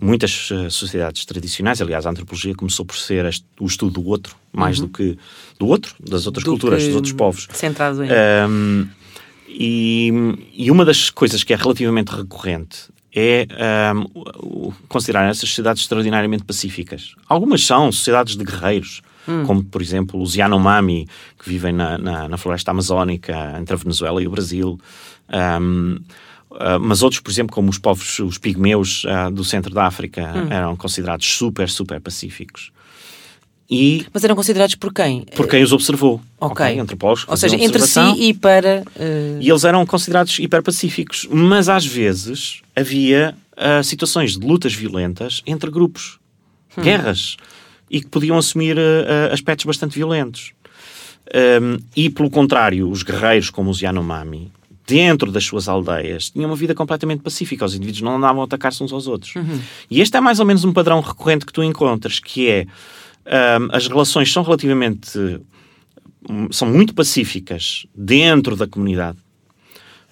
muitas 0.00 0.50
uh, 0.50 0.70
sociedades 0.70 1.24
tradicionais, 1.24 1.80
aliás, 1.80 2.06
a 2.06 2.10
antropologia 2.10 2.54
começou 2.54 2.84
por 2.86 2.96
ser 2.96 3.28
o 3.58 3.66
estudo 3.66 4.00
do 4.00 4.08
outro, 4.08 4.34
mais 4.52 4.78
uhum. 4.78 4.86
do 4.86 4.92
que 4.92 5.18
do 5.58 5.66
outro, 5.66 5.94
das 6.00 6.26
outras 6.26 6.44
do 6.44 6.50
culturas, 6.50 6.84
dos 6.84 6.94
outros 6.94 7.12
povos. 7.12 7.48
Centrado 7.52 8.02
em. 8.02 8.08
Um, 8.48 8.88
e, 9.48 10.12
e, 10.54 10.70
uma 10.70 10.84
das 10.84 11.10
coisas 11.10 11.42
que 11.42 11.52
é 11.52 11.56
relativamente 11.56 12.14
recorrente 12.14 12.88
é 13.12 13.46
um, 14.42 14.72
considerar 14.88 15.28
essas 15.28 15.48
sociedades 15.48 15.82
extraordinariamente 15.82 16.44
pacíficas. 16.44 17.14
Algumas 17.28 17.66
são 17.66 17.90
sociedades 17.90 18.36
de 18.36 18.44
guerreiros, 18.44 19.02
hum. 19.26 19.44
como 19.44 19.64
por 19.64 19.82
exemplo 19.82 20.22
os 20.22 20.36
Yanomami, 20.36 21.08
que 21.36 21.48
vivem 21.48 21.72
na, 21.72 21.98
na, 21.98 22.28
na, 22.28 22.36
floresta 22.36 22.70
amazónica 22.70 23.58
entre 23.60 23.74
a 23.74 23.76
Venezuela 23.76 24.22
e 24.22 24.28
o 24.28 24.30
Brasil. 24.30 24.78
Um, 25.60 25.98
Uh, 26.50 26.80
mas 26.80 27.00
outros, 27.02 27.20
por 27.20 27.30
exemplo, 27.30 27.54
como 27.54 27.70
os 27.70 27.78
povos, 27.78 28.18
os 28.18 28.36
pigmeus 28.36 29.04
uh, 29.04 29.30
do 29.30 29.44
centro 29.44 29.72
da 29.72 29.86
África, 29.86 30.32
hum. 30.34 30.52
eram 30.52 30.76
considerados 30.76 31.26
super, 31.26 31.68
super 31.70 32.00
pacíficos. 32.00 32.72
E 33.70 34.04
mas 34.12 34.24
eram 34.24 34.34
considerados 34.34 34.74
por 34.74 34.92
quem? 34.92 35.24
Por 35.36 35.46
quem 35.46 35.62
os 35.62 35.72
observou. 35.72 36.20
Ok. 36.40 36.66
okay 36.66 36.80
antropólogos. 36.80 37.24
Ou 37.28 37.36
seja, 37.36 37.54
entre 37.54 37.80
si 37.82 38.00
e 38.18 38.34
para. 38.34 38.82
Uh... 38.96 39.38
E 39.40 39.48
eles 39.48 39.62
eram 39.62 39.86
considerados 39.86 40.36
hiper 40.40 40.60
pacíficos. 40.60 41.28
Mas 41.30 41.68
às 41.68 41.86
vezes 41.86 42.62
havia 42.74 43.34
situações 43.84 44.38
de 44.38 44.46
lutas 44.46 44.72
violentas 44.72 45.42
entre 45.46 45.70
grupos, 45.70 46.18
hum. 46.76 46.82
guerras, 46.82 47.36
e 47.90 48.00
que 48.00 48.06
podiam 48.06 48.38
assumir 48.38 48.78
aspectos 49.30 49.66
bastante 49.66 49.94
violentos. 49.94 50.52
Um, 51.62 51.78
e 51.94 52.08
pelo 52.08 52.30
contrário, 52.30 52.90
os 52.90 53.02
guerreiros 53.02 53.50
como 53.50 53.70
os 53.70 53.80
Yanomami 53.80 54.50
dentro 54.90 55.30
das 55.30 55.44
suas 55.44 55.68
aldeias, 55.68 56.30
tinham 56.30 56.50
uma 56.50 56.56
vida 56.56 56.74
completamente 56.74 57.22
pacífica. 57.22 57.64
Os 57.64 57.74
indivíduos 57.74 58.02
não 58.02 58.16
andavam 58.16 58.42
a 58.42 58.44
atacar-se 58.44 58.82
uns 58.82 58.92
aos 58.92 59.06
outros. 59.06 59.36
Uhum. 59.36 59.60
E 59.88 60.00
este 60.00 60.16
é 60.16 60.20
mais 60.20 60.40
ou 60.40 60.46
menos 60.46 60.64
um 60.64 60.72
padrão 60.72 61.00
recorrente 61.00 61.46
que 61.46 61.52
tu 61.52 61.62
encontras, 61.62 62.18
que 62.18 62.48
é 62.48 62.66
um, 63.60 63.68
as 63.70 63.86
relações 63.86 64.32
são 64.32 64.42
relativamente 64.42 65.18
hum, 66.28 66.48
são 66.50 66.68
muito 66.68 66.92
pacíficas 66.92 67.86
dentro 67.94 68.56
da 68.56 68.66
comunidade, 68.66 69.18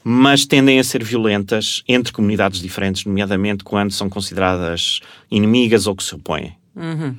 mas 0.04 0.46
tendem 0.46 0.78
a 0.78 0.84
ser 0.84 1.02
violentas 1.02 1.82
entre 1.88 2.12
comunidades 2.12 2.60
diferentes, 2.60 3.04
nomeadamente 3.04 3.64
quando 3.64 3.90
são 3.90 4.08
consideradas 4.08 5.00
inimigas 5.28 5.88
ou 5.88 5.96
que 5.96 6.04
se 6.04 6.14
opõem. 6.14 6.54
Uhum. 6.76 7.16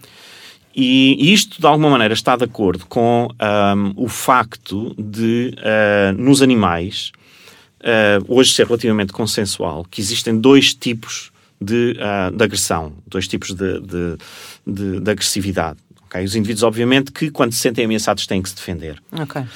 E 0.73 1.33
isto, 1.33 1.59
de 1.59 1.67
alguma 1.67 1.89
maneira, 1.89 2.13
está 2.13 2.37
de 2.37 2.45
acordo 2.45 2.85
com 2.85 3.27
um, 3.27 3.93
o 3.97 4.07
facto 4.07 4.95
de, 4.97 5.53
uh, 5.57 6.21
nos 6.21 6.41
animais, 6.41 7.11
uh, 7.81 8.25
hoje 8.27 8.53
ser 8.53 8.65
relativamente 8.65 9.13
consensual 9.13 9.85
que 9.89 10.01
existem 10.01 10.37
dois 10.37 10.73
tipos 10.73 11.31
de, 11.59 11.97
uh, 11.97 12.35
de 12.35 12.43
agressão, 12.43 12.93
dois 13.07 13.27
tipos 13.27 13.53
de, 13.53 13.79
de, 13.81 14.17
de, 14.65 14.99
de 14.99 15.11
agressividade. 15.11 15.79
Okay? 16.05 16.23
Os 16.23 16.35
indivíduos, 16.35 16.63
obviamente, 16.63 17.11
que 17.11 17.29
quando 17.29 17.53
se 17.53 17.59
sentem 17.59 17.85
ameaçados 17.85 18.25
têm 18.25 18.41
que 18.41 18.49
se 18.49 18.55
defender. 18.55 19.01
Ok. 19.11 19.41
Uh, 19.41 19.47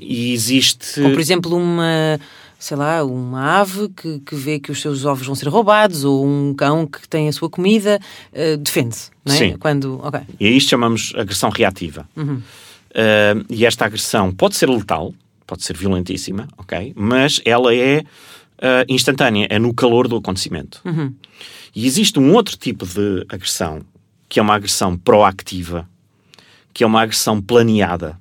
e 0.00 0.32
existe. 0.32 1.00
Ou, 1.00 1.10
por 1.10 1.20
exemplo, 1.20 1.56
uma 1.56 2.18
sei 2.58 2.76
lá, 2.76 3.04
uma 3.04 3.60
ave 3.60 3.88
que, 3.90 4.18
que 4.20 4.34
vê 4.34 4.58
que 4.58 4.72
os 4.72 4.80
seus 4.80 5.04
ovos 5.04 5.26
vão 5.26 5.34
ser 5.34 5.48
roubados 5.48 6.04
ou 6.04 6.26
um 6.26 6.54
cão 6.54 6.86
que 6.86 7.06
tem 7.06 7.28
a 7.28 7.32
sua 7.32 7.50
comida, 7.50 8.00
uh, 8.32 8.56
defende-se, 8.56 9.10
não 9.24 9.34
é? 9.34 9.38
Sim. 9.38 9.56
Quando, 9.58 10.00
okay. 10.02 10.22
E 10.40 10.46
a 10.46 10.50
isto 10.50 10.70
chamamos 10.70 11.12
agressão 11.16 11.50
reativa. 11.50 12.08
Uhum. 12.16 12.36
Uh, 12.36 13.44
e 13.50 13.66
esta 13.66 13.84
agressão 13.84 14.32
pode 14.32 14.56
ser 14.56 14.68
letal, 14.68 15.12
pode 15.46 15.64
ser 15.64 15.76
violentíssima, 15.76 16.48
ok? 16.58 16.92
Mas 16.96 17.40
ela 17.44 17.74
é 17.74 18.00
uh, 18.00 18.84
instantânea, 18.88 19.46
é 19.50 19.58
no 19.58 19.72
calor 19.72 20.08
do 20.08 20.16
acontecimento. 20.16 20.80
Uhum. 20.84 21.14
E 21.74 21.86
existe 21.86 22.18
um 22.18 22.32
outro 22.34 22.56
tipo 22.56 22.86
de 22.86 23.24
agressão, 23.28 23.82
que 24.28 24.40
é 24.40 24.42
uma 24.42 24.54
agressão 24.54 24.96
proativa, 24.96 25.88
que 26.72 26.82
é 26.82 26.86
uma 26.86 27.02
agressão 27.02 27.40
planeada, 27.40 28.18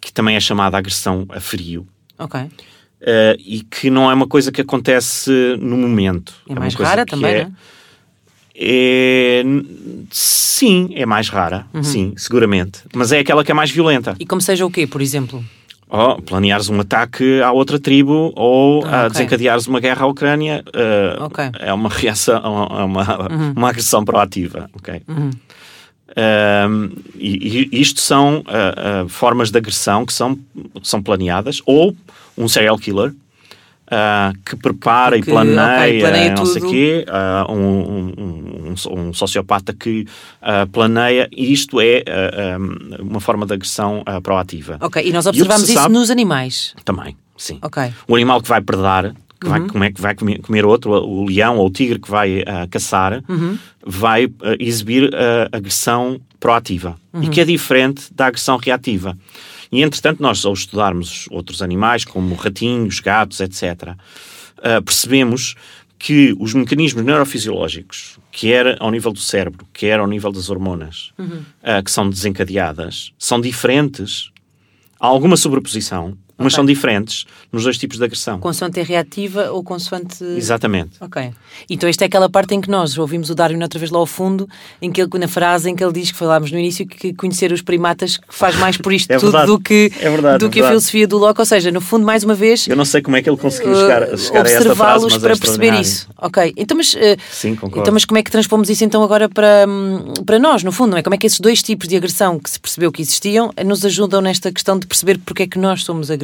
que 0.00 0.12
também 0.12 0.36
é 0.36 0.40
chamada 0.40 0.76
agressão 0.76 1.26
a 1.30 1.40
frio. 1.40 1.86
Ok. 2.18 2.40
Uh, 2.40 3.36
e 3.38 3.62
que 3.62 3.90
não 3.90 4.10
é 4.10 4.14
uma 4.14 4.26
coisa 4.26 4.50
que 4.50 4.60
acontece 4.60 5.30
no 5.60 5.76
momento. 5.76 6.34
É, 6.48 6.52
é 6.52 6.58
mais 6.58 6.74
rara 6.74 7.04
também, 7.04 7.34
é, 7.34 7.44
né? 7.44 7.52
É, 8.56 9.42
sim, 10.10 10.90
é 10.94 11.04
mais 11.04 11.28
rara, 11.28 11.66
uhum. 11.74 11.82
sim, 11.82 12.14
seguramente. 12.16 12.80
Mas 12.94 13.10
é 13.12 13.18
aquela 13.18 13.44
que 13.44 13.50
é 13.50 13.54
mais 13.54 13.70
violenta. 13.70 14.16
E 14.18 14.24
como 14.24 14.40
seja 14.40 14.64
o 14.64 14.70
quê, 14.70 14.86
por 14.86 15.02
exemplo? 15.02 15.44
Ou 15.94 16.22
planeares 16.22 16.68
um 16.68 16.80
ataque 16.80 17.40
à 17.40 17.52
outra 17.52 17.78
tribo 17.78 18.32
ou 18.34 18.84
ah, 18.84 19.06
okay. 19.06 19.10
desencadeares 19.10 19.66
uma 19.66 19.80
guerra 19.80 20.04
à 20.04 20.08
Ucrânia 20.08 20.64
uh, 20.68 21.24
okay. 21.24 21.50
é 21.60 21.72
uma 21.72 21.88
reação 21.88 22.36
é 22.36 22.84
uma, 22.84 23.28
uhum. 23.30 23.52
uma 23.56 23.68
agressão 23.68 24.04
proativa 24.04 24.68
ok 24.74 25.02
uhum. 25.06 25.30
uh, 26.10 27.02
e, 27.16 27.68
e, 27.72 27.80
isto 27.80 28.00
são 28.00 28.40
uh, 28.40 29.08
formas 29.08 29.50
de 29.50 29.58
agressão 29.58 30.04
que 30.04 30.12
são, 30.12 30.38
são 30.82 31.00
planeadas 31.00 31.62
ou 31.64 31.94
um 32.36 32.48
serial 32.48 32.76
killer 32.76 33.14
Uh, 33.84 34.32
que 34.46 34.56
prepara 34.56 35.20
que, 35.20 35.28
e 35.28 35.32
planeia, 35.32 35.76
okay, 35.76 36.00
planeia 36.00 36.34
não 36.34 36.46
sei 36.46 36.62
quê, 36.62 37.06
uh, 37.06 37.52
um, 37.52 37.58
um, 37.58 38.74
um, 38.88 38.98
um, 38.98 39.12
sociopata 39.12 39.74
que 39.74 40.06
uh, 40.40 40.66
planeia, 40.70 41.28
e 41.30 41.52
isto 41.52 41.78
é 41.82 42.02
um, 42.58 43.10
uma 43.10 43.20
forma 43.20 43.44
de 43.44 43.52
agressão 43.52 44.02
proativa. 44.22 44.78
Ok, 44.80 45.06
e 45.06 45.12
nós 45.12 45.26
observamos 45.26 45.64
isso 45.64 45.74
sabe, 45.74 45.92
nos 45.92 46.10
animais? 46.10 46.74
Também, 46.82 47.14
sim. 47.36 47.58
Ok. 47.60 47.92
O 48.08 48.14
animal 48.16 48.40
que 48.40 48.48
vai 48.48 48.62
predar, 48.62 49.14
que, 49.38 49.46
uhum. 49.46 49.50
vai, 49.50 49.60
comer, 49.60 49.92
que 49.92 50.00
vai 50.00 50.14
comer 50.14 50.64
outro, 50.64 50.92
o 50.92 51.26
leão 51.26 51.58
ou 51.58 51.66
o 51.66 51.70
tigre 51.70 51.98
que 51.98 52.10
vai 52.10 52.42
caçar, 52.70 53.22
uhum. 53.28 53.58
vai 53.84 54.32
exibir 54.58 55.10
agressão 55.52 56.18
proativa, 56.40 56.98
uhum. 57.12 57.24
e 57.24 57.28
que 57.28 57.38
é 57.38 57.44
diferente 57.44 58.06
da 58.14 58.26
agressão 58.26 58.56
reativa. 58.56 59.14
E, 59.74 59.82
entretanto, 59.82 60.22
nós, 60.22 60.44
ao 60.44 60.52
estudarmos 60.52 61.26
outros 61.32 61.60
animais, 61.60 62.04
como 62.04 62.36
ratinhos, 62.36 63.00
gatos, 63.00 63.40
etc., 63.40 63.62
uh, 63.62 63.96
ah, 64.62 64.80
percebemos 64.80 65.56
que 65.98 66.32
os 66.38 66.54
mecanismos 66.54 67.04
neurofisiológicos, 67.04 68.20
quer 68.30 68.80
ao 68.80 68.88
nível 68.92 69.12
do 69.12 69.18
cérebro, 69.18 69.66
quer 69.72 69.98
ao 69.98 70.06
nível 70.06 70.30
das 70.30 70.48
hormonas, 70.48 71.10
uhum. 71.18 71.42
uh, 71.62 71.82
que 71.84 71.90
são 71.90 72.08
desencadeadas, 72.08 73.12
são 73.18 73.40
diferentes. 73.40 74.30
Há 75.00 75.08
alguma 75.08 75.36
sobreposição, 75.36 76.16
mas 76.36 76.46
Ok. 76.52 76.56
são 76.56 76.64
diferentes 76.66 77.24
nos 77.52 77.64
dois 77.64 77.78
tipos 77.78 77.98
de 77.98 78.04
agressão. 78.04 78.38
Consoante 78.40 78.80
é 78.80 78.82
reativa 78.82 79.50
ou 79.52 79.62
consoante. 79.62 80.22
Exatamente. 80.24 80.92
Ok. 81.00 81.30
Então 81.70 81.88
esta 81.88 82.04
é 82.04 82.06
aquela 82.06 82.28
parte 82.28 82.54
em 82.54 82.60
que 82.60 82.68
nós 82.70 82.98
ouvimos 82.98 83.30
o 83.30 83.34
Darwin 83.34 83.62
outra 83.62 83.78
vez 83.78 83.90
lá 83.90 83.98
ao 83.98 84.06
fundo, 84.06 84.48
em 84.82 84.90
que 84.90 85.00
ele, 85.00 85.10
na 85.18 85.28
frase 85.28 85.70
em 85.70 85.76
que 85.76 85.82
ele 85.84 85.92
diz 85.92 86.10
que 86.10 86.18
falámos 86.18 86.50
no 86.50 86.58
início 86.58 86.86
que 86.86 87.12
conhecer 87.14 87.52
os 87.52 87.62
primatas 87.62 88.18
faz 88.28 88.56
mais 88.56 88.76
por 88.76 88.92
isto 88.94 89.10
É 89.10 89.16
tudo 89.16 89.30
verdade. 89.32 89.46
do 89.52 89.58
que, 89.60 89.92
É 90.00 90.10
verdade, 90.10 90.38
do 90.38 90.46
é 90.46 90.48
que 90.50 90.60
a 90.60 90.66
filosofia 90.66 91.06
do 91.06 91.18
Locke. 91.18 91.40
Ou 91.40 91.46
seja, 91.46 91.70
no 91.70 91.80
fundo, 91.80 92.04
mais 92.04 92.24
uma 92.24 92.34
vez, 92.34 92.66
Eu 92.66 92.76
não 92.76 92.84
sei 92.84 93.00
como 93.00 93.16
é 93.16 93.22
que 93.22 93.30
ele 93.30 93.36
conseguiu 93.36 93.74
chegar, 93.74 94.02
uh, 94.02 94.18
chegar 94.18 94.44
a 94.44 94.48
esta 94.50 94.74
frase, 94.74 95.04
observá-los 95.04 95.04
mas 95.04 95.14
é 95.14 95.26
para 95.28 95.36
perceber 95.36 95.74
isso. 95.80 96.08
Ok. 96.18 96.52
Então, 96.56 96.76
mas, 96.76 96.94
uh, 96.94 96.98
Sim, 97.30 97.54
concordo. 97.54 97.80
então, 97.80 97.94
mas 97.94 98.04
como 98.04 98.18
é 98.18 98.22
que 98.22 98.30
transpomos 98.30 98.68
isso 98.68 98.84
então 98.84 99.02
agora 99.02 99.28
para, 99.28 99.66
hum, 99.68 100.12
para 100.26 100.38
nós, 100.38 100.62
no 100.64 100.72
fundo, 100.72 100.90
não 100.92 100.98
é? 100.98 101.02
Como 101.02 101.14
é 101.14 101.18
que 101.18 101.26
esses 101.26 101.38
dois 101.40 101.62
tipos 101.62 101.86
de 101.86 101.96
agressão 101.96 102.38
que 102.40 102.50
se 102.50 102.58
percebeu 102.58 102.90
que 102.90 103.00
existiam 103.02 103.52
eh, 103.56 103.62
nos 103.64 103.84
ajudam 103.84 104.20
nesta 104.20 104.50
questão 104.50 104.78
de 104.78 104.86
perceber 104.86 105.18
porque 105.24 105.44
é 105.44 105.46
que 105.46 105.58
nós 105.58 105.84
somos 105.84 106.10
agressivos? 106.10 106.23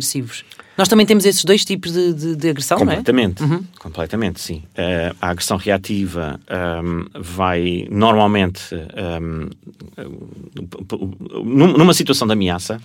Nós 0.78 0.88
também 0.88 1.04
temos 1.04 1.26
esses 1.26 1.44
dois 1.44 1.64
tipos 1.64 1.92
de, 1.92 2.12
de, 2.14 2.36
de 2.36 2.48
agressão, 2.48 2.78
não 2.78 2.84
é? 2.92 2.96
Completamente, 2.96 3.42
completamente, 3.78 4.40
sim. 4.40 4.62
Eh, 4.74 5.12
a 5.20 5.28
agressão 5.30 5.56
reativa 5.58 6.40
ehm, 6.48 7.06
vai 7.20 7.86
normalmente 7.90 8.62
ehm, 8.74 9.50
num- 11.44 11.76
numa 11.76 11.94
situação 11.94 12.26
de 12.26 12.32
ameaça 12.32 12.80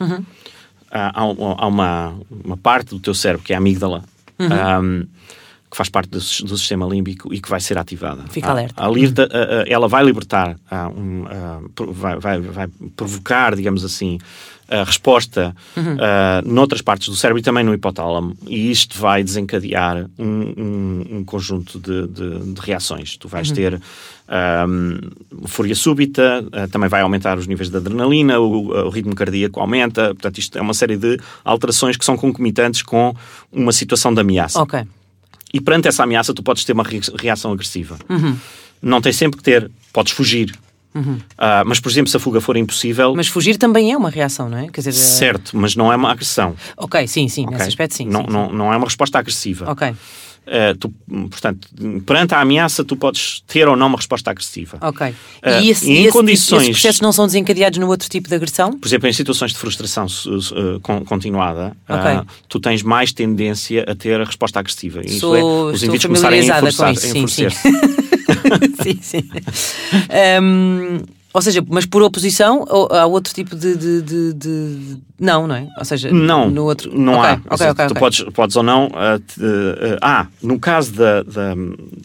há, 0.92 1.22
há 1.22 1.26
um- 1.26 1.56
há 1.58 1.68
uma, 1.68 2.16
uma 2.44 2.58
parte 2.58 2.90
do 2.90 3.00
teu 3.00 3.14
cérebro 3.14 3.46
que 3.46 3.54
é 3.54 3.56
a 3.56 3.60
amígdala 3.60 4.04
ehm, 4.40 5.04
que 5.72 5.78
faz 5.78 5.90
parte 5.90 6.10
do, 6.10 6.18
do 6.20 6.58
sistema 6.58 6.86
límbico 6.86 7.34
e 7.34 7.40
que 7.42 7.50
vai 7.50 7.60
ser 7.60 7.78
ativada. 7.78 8.24
Fica 8.30 8.48
alerta. 8.52 8.82
a 9.24 9.26
a- 9.26 9.62
a- 9.62 9.66
ela 9.68 9.88
vai 9.88 10.04
libertar, 10.06 10.56
um, 10.96 11.26
vai, 11.94 12.18
vai- 12.20 12.40
vai 12.42 12.68
provocar, 12.96 13.56
digamos 13.56 13.84
assim, 13.84 14.18
a 14.68 14.84
resposta 14.84 15.56
ah, 15.78 16.42
noutras 16.46 16.82
partes 16.82 17.08
do 17.10 17.16
cérebro 17.16 17.40
e 17.40 17.44
também 17.44 17.64
no 17.64 17.74
hipotálamo. 17.74 18.36
E 18.48 18.72
isto 18.72 18.98
vai 18.98 19.24
desencadear 19.24 20.06
um, 20.18 20.26
um- 20.26 21.06
um 21.18 21.24
conjunto 21.24 21.80
de, 21.80 22.08
de- 22.08 22.54
de 22.54 22.62
reações. 22.62 23.16
Tu 23.18 23.28
vais 23.28 23.52
ter 23.52 23.80
ah, 24.28 24.66
fúria 25.46 25.76
súbita, 25.76 26.44
ah, 26.52 26.68
também 26.68 26.90
vai 26.90 27.02
aumentar 27.02 27.38
os 27.38 27.48
níveis 27.48 27.70
de 27.70 27.78
adrenalina, 27.78 28.40
o, 28.40 28.70
o 28.88 28.90
ritmo 28.90 29.14
cardíaco 29.16 29.60
aumenta. 29.60 30.08
Portanto, 30.16 30.38
isto 30.40 30.58
é 30.58 30.62
uma 30.62 30.74
série 30.74 30.98
de 30.98 31.20
alterações 31.44 31.96
que 31.98 32.06
são 32.06 32.18
concomitantes 32.18 32.82
com 32.82 33.16
uma 33.52 33.72
situação 33.72 34.14
de 34.14 34.22
ameaça. 34.22 34.62
E 35.54 35.62
perante 35.62 35.88
essa 35.88 36.04
ameaça, 36.04 36.34
tu 36.34 36.44
podes 36.44 36.66
ter 36.66 36.74
uma 36.74 36.84
re- 36.84 37.00
reação 37.18 37.52
agressiva. 37.52 37.98
Não 38.82 39.00
tens 39.02 39.16
sempre 39.16 39.38
que 39.38 39.44
ter, 39.44 39.72
podes 39.94 40.12
fugir. 40.12 40.54
Ah, 41.38 41.64
mas, 41.66 41.80
por 41.80 41.90
exemplo, 41.90 42.10
se 42.10 42.18
a 42.18 42.20
fuga 42.20 42.40
for 42.40 42.56
impossível, 42.58 43.14
Mas 43.16 43.28
fugir 43.28 43.58
também 43.58 43.92
é 43.92 43.98
uma 43.98 44.10
reação, 44.10 44.50
não 44.50 44.58
é? 44.58 44.68
Dizer, 44.68 44.94
certo, 44.94 45.58
mas 45.58 45.76
não 45.76 45.92
é 45.92 45.96
uma 45.96 46.12
agressão. 46.12 46.56
Ok, 46.78 47.08
sim, 47.08 47.28
sim, 47.28 47.44
ok? 47.44 47.58
nesse 47.58 47.70
aspecto 47.70 47.96
sim. 47.96 48.06
Não, 48.06 48.22
sim. 48.22 48.32
não, 48.32 48.52
não 48.52 48.74
é 48.74 48.78
uma 48.78 48.86
resposta 48.86 49.20
agressiva. 49.20 49.70
Ok, 49.72 49.94
Ah, 50.48 50.76
tu, 50.80 50.90
portanto, 51.30 51.68
perante 52.06 52.36
a 52.36 52.40
ameaça, 52.42 52.84
tu 52.84 52.96
podes 52.96 53.42
ter 53.48 53.68
ou 53.68 53.76
não 53.76 53.88
uma 53.88 53.98
resposta 53.98 54.30
agressiva. 54.30 54.78
ok. 54.82 55.14
Ah, 55.42 55.60
e 55.62 55.70
esse, 55.72 55.90
e 55.92 55.98
em 55.98 56.04
esse- 56.04 56.12
condições- 56.12 56.62
esses 56.64 56.74
processos 56.74 57.02
não 57.02 57.12
são 57.12 57.26
desencadeados 57.26 57.80
no 57.80 57.88
outro 57.88 58.08
tipo 58.08 58.30
de 58.30 58.36
agressão? 58.36 58.74
Por 58.78 58.88
exemplo, 58.88 59.08
em 59.10 59.14
situações 59.14 59.52
de 59.52 59.58
frustração 59.58 60.06
uh, 60.06 60.80
con- 60.82 61.04
continuada, 61.04 61.76
Ok. 61.90 62.12
uh, 62.18 62.26
tu 62.48 62.60
tens 62.60 62.84
mais 62.84 63.12
tendência 63.12 63.84
a 63.88 63.96
ter 63.96 64.20
a 64.22 64.24
resposta 64.24 64.60
agressiva. 64.60 65.02
E 65.04 65.08
Isso 65.08 65.20
Sou- 65.22 65.36
é, 65.36 65.44
os 65.44 65.82
indivíduos 65.84 66.06
começarem 66.06 66.40
a 66.50 66.56
familiarizada 66.56 66.62
com 66.62 66.90
enforçar- 66.90 66.94
isso, 66.94 67.06
a 67.06 67.28
sim, 67.28 67.50
sim. 67.50 68.84
sim, 68.84 69.00
sim. 69.02 69.30
Ou 71.36 71.42
seja, 71.42 71.62
mas 71.68 71.86
por 71.86 72.02
oposição 72.02 72.64
há 72.92 73.06
outro 73.06 73.34
tipo 73.34 73.58
de, 73.58 73.76
de, 73.76 74.02
de- 74.02 74.34
de- 74.34 74.98
Não, 75.20 75.46
não 75.46 75.54
é? 75.56 75.68
Ou 75.78 75.84
seja, 75.84 76.10
Não, 76.10 76.50
no 76.50 76.64
outro. 76.64 76.98
não 76.98 77.16
Ok, 77.16 77.30
há. 77.30 77.34
ok, 77.34 77.44
Ou 77.52 77.58
seja, 77.58 77.72
ok, 77.72 77.88
tu. 77.88 77.94
Podes, 77.96 78.24
podes 78.34 78.56
ou 78.56 78.64
não. 78.64 78.86
uh, 78.88 79.20
te- 79.20 79.42
uh, 79.42 79.98
ah, 80.02 80.28
no 80.42 80.58
caso 80.58 80.94
da, 80.94 81.24
da, 81.24 81.54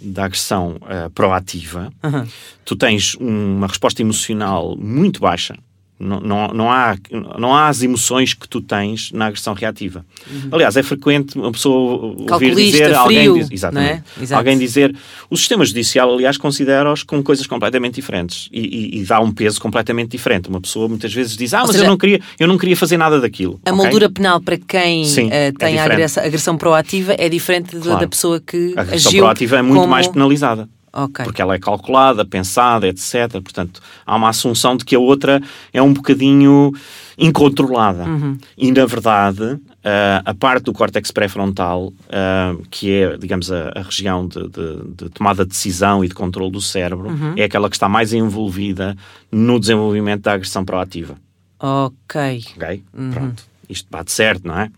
da 0.03 0.24
agressão 0.24 0.78
uh, 0.83 1.09
proativa, 1.11 1.93
Aham. 2.03 2.26
tu 2.64 2.74
tens 2.74 3.14
uma 3.20 3.68
resposta 3.68 4.03
emocional 4.03 4.76
muito 4.76 5.20
baixa. 5.20 5.55
Não, 6.03 6.18
não, 6.18 6.48
não, 6.48 6.72
há, 6.72 6.96
não 7.38 7.55
há 7.55 7.68
as 7.68 7.82
emoções 7.82 8.32
que 8.32 8.48
tu 8.48 8.62
tens 8.62 9.12
na 9.12 9.26
agressão 9.26 9.53
reativa. 9.53 10.03
Aliás, 10.51 10.74
é 10.78 10.82
frequente 10.82 11.36
uma 11.38 11.53
pessoa 11.53 12.16
ouvir 12.32 12.51
Uhum. 12.51 12.55
Dizer, 12.57 12.94
alguém, 12.94 13.18
frio, 13.18 13.34
diz- 13.34 13.51
exatamente, 13.51 14.03
não 14.16 14.26
é? 14.26 14.34
Alguém 14.34 14.59
dizer, 14.59 14.96
o 15.28 15.36
sistema 15.36 15.62
judicial, 15.62 16.14
aliás, 16.14 16.38
considera-os 16.38 17.03
como 17.03 17.22
coisas 17.22 17.46
completamente 17.46 17.96
diferentes 17.96 18.48
e, 18.51 18.61
e- 18.96 19.01
e 19.01 19.05
dá 19.05 19.20
um 19.20 19.30
peso 19.30 19.61
completamente 19.61 20.11
diferente. 20.12 20.48
Uma 20.48 20.61
pessoa 20.61 20.88
muitas 20.88 21.12
vezes 21.12 21.36
diz, 21.36 21.53
ah, 21.53 21.61
mas 21.66 21.72
seja, 21.72 21.84
eu, 21.84 21.88
não 21.90 21.98
queria, 21.98 22.20
eu 22.38 22.48
não 22.48 22.57
queria 22.57 22.76
fazer 22.78 22.96
nada 22.96 23.20
daquilo. 23.20 23.61
A 23.66 23.70
ok? 23.70 23.72
moldura 23.84 24.09
penal 24.11 24.40
para 24.40 24.57
quem 24.57 25.05
Sim, 25.05 25.28
é 25.30 25.53
tem 25.53 25.68
a 25.68 25.82
diferente. 25.82 25.92
agressão, 25.92 26.24
agressão 26.24 26.57
proativa 26.57 27.14
é 27.18 27.28
diferente 27.28 27.76
da- 27.76 27.82
Claro. 27.82 28.01
da 28.01 28.09
pessoa 28.09 28.40
que 28.40 28.72
A 28.74 28.80
agressão 28.80 29.11
agiu 29.11 29.22
proativa 29.24 29.59
é 29.59 29.62
muito 29.62 29.80
como... 29.80 29.90
mais 29.90 30.07
penalizada. 30.09 30.66
Ok. 30.93 31.24
Porque 31.24 31.41
ela 31.41 31.55
é 31.55 31.59
calculada, 31.59 32.24
pensada, 32.24 32.88
etc. 32.88 33.30
Portanto, 33.43 33.80
há 34.05 34.16
uma 34.16 34.28
assunção 34.28 34.76
de 34.76 34.84
que 34.84 34.95
a 34.97 34.99
outra 34.99 35.41
é 35.72 35.80
um 35.80 35.93
bocadinho 35.93 36.72
incontrolada. 37.16 38.05
Uhum. 38.05 38.38
E, 38.57 38.72
na 38.72 38.86
verdade, 38.86 39.59
ah, 39.84 40.22
a 40.24 40.34
parte 40.34 40.64
do 40.64 40.72
córtex 40.72 41.11
pré-frontal, 41.11 41.93
ah, 42.11 42.57
que 42.70 42.91
é, 42.93 43.16
digamos, 43.16 43.53
a, 43.53 43.70
a 43.76 43.82
região 43.82 44.26
de, 44.26 44.49
de- 44.49 44.95
de 45.05 45.09
tomada 45.11 45.45
de 45.45 45.51
decisão 45.51 46.05
e 46.05 46.09
de 46.09 46.14
controle 46.14 46.51
do 46.51 46.61
cérebro, 46.61 47.09
Uhum. 47.11 47.34
é 47.36 47.45
aquela 47.45 47.68
que 47.68 47.76
está 47.76 47.88
mais 47.88 48.12
envolvida 48.12 48.97
no 49.30 49.61
desenvolvimento 49.61 50.22
da 50.22 50.32
agressão 50.32 50.64
proativa. 50.64 51.16
Ok. 51.59 52.43
Ok? 52.57 52.82
Uhum. 52.97 53.11
Pronto. 53.11 53.49
Isto 53.71 53.87
bate 53.89 54.11
certo, 54.11 54.47
não 54.49 54.59
é? 54.59 54.68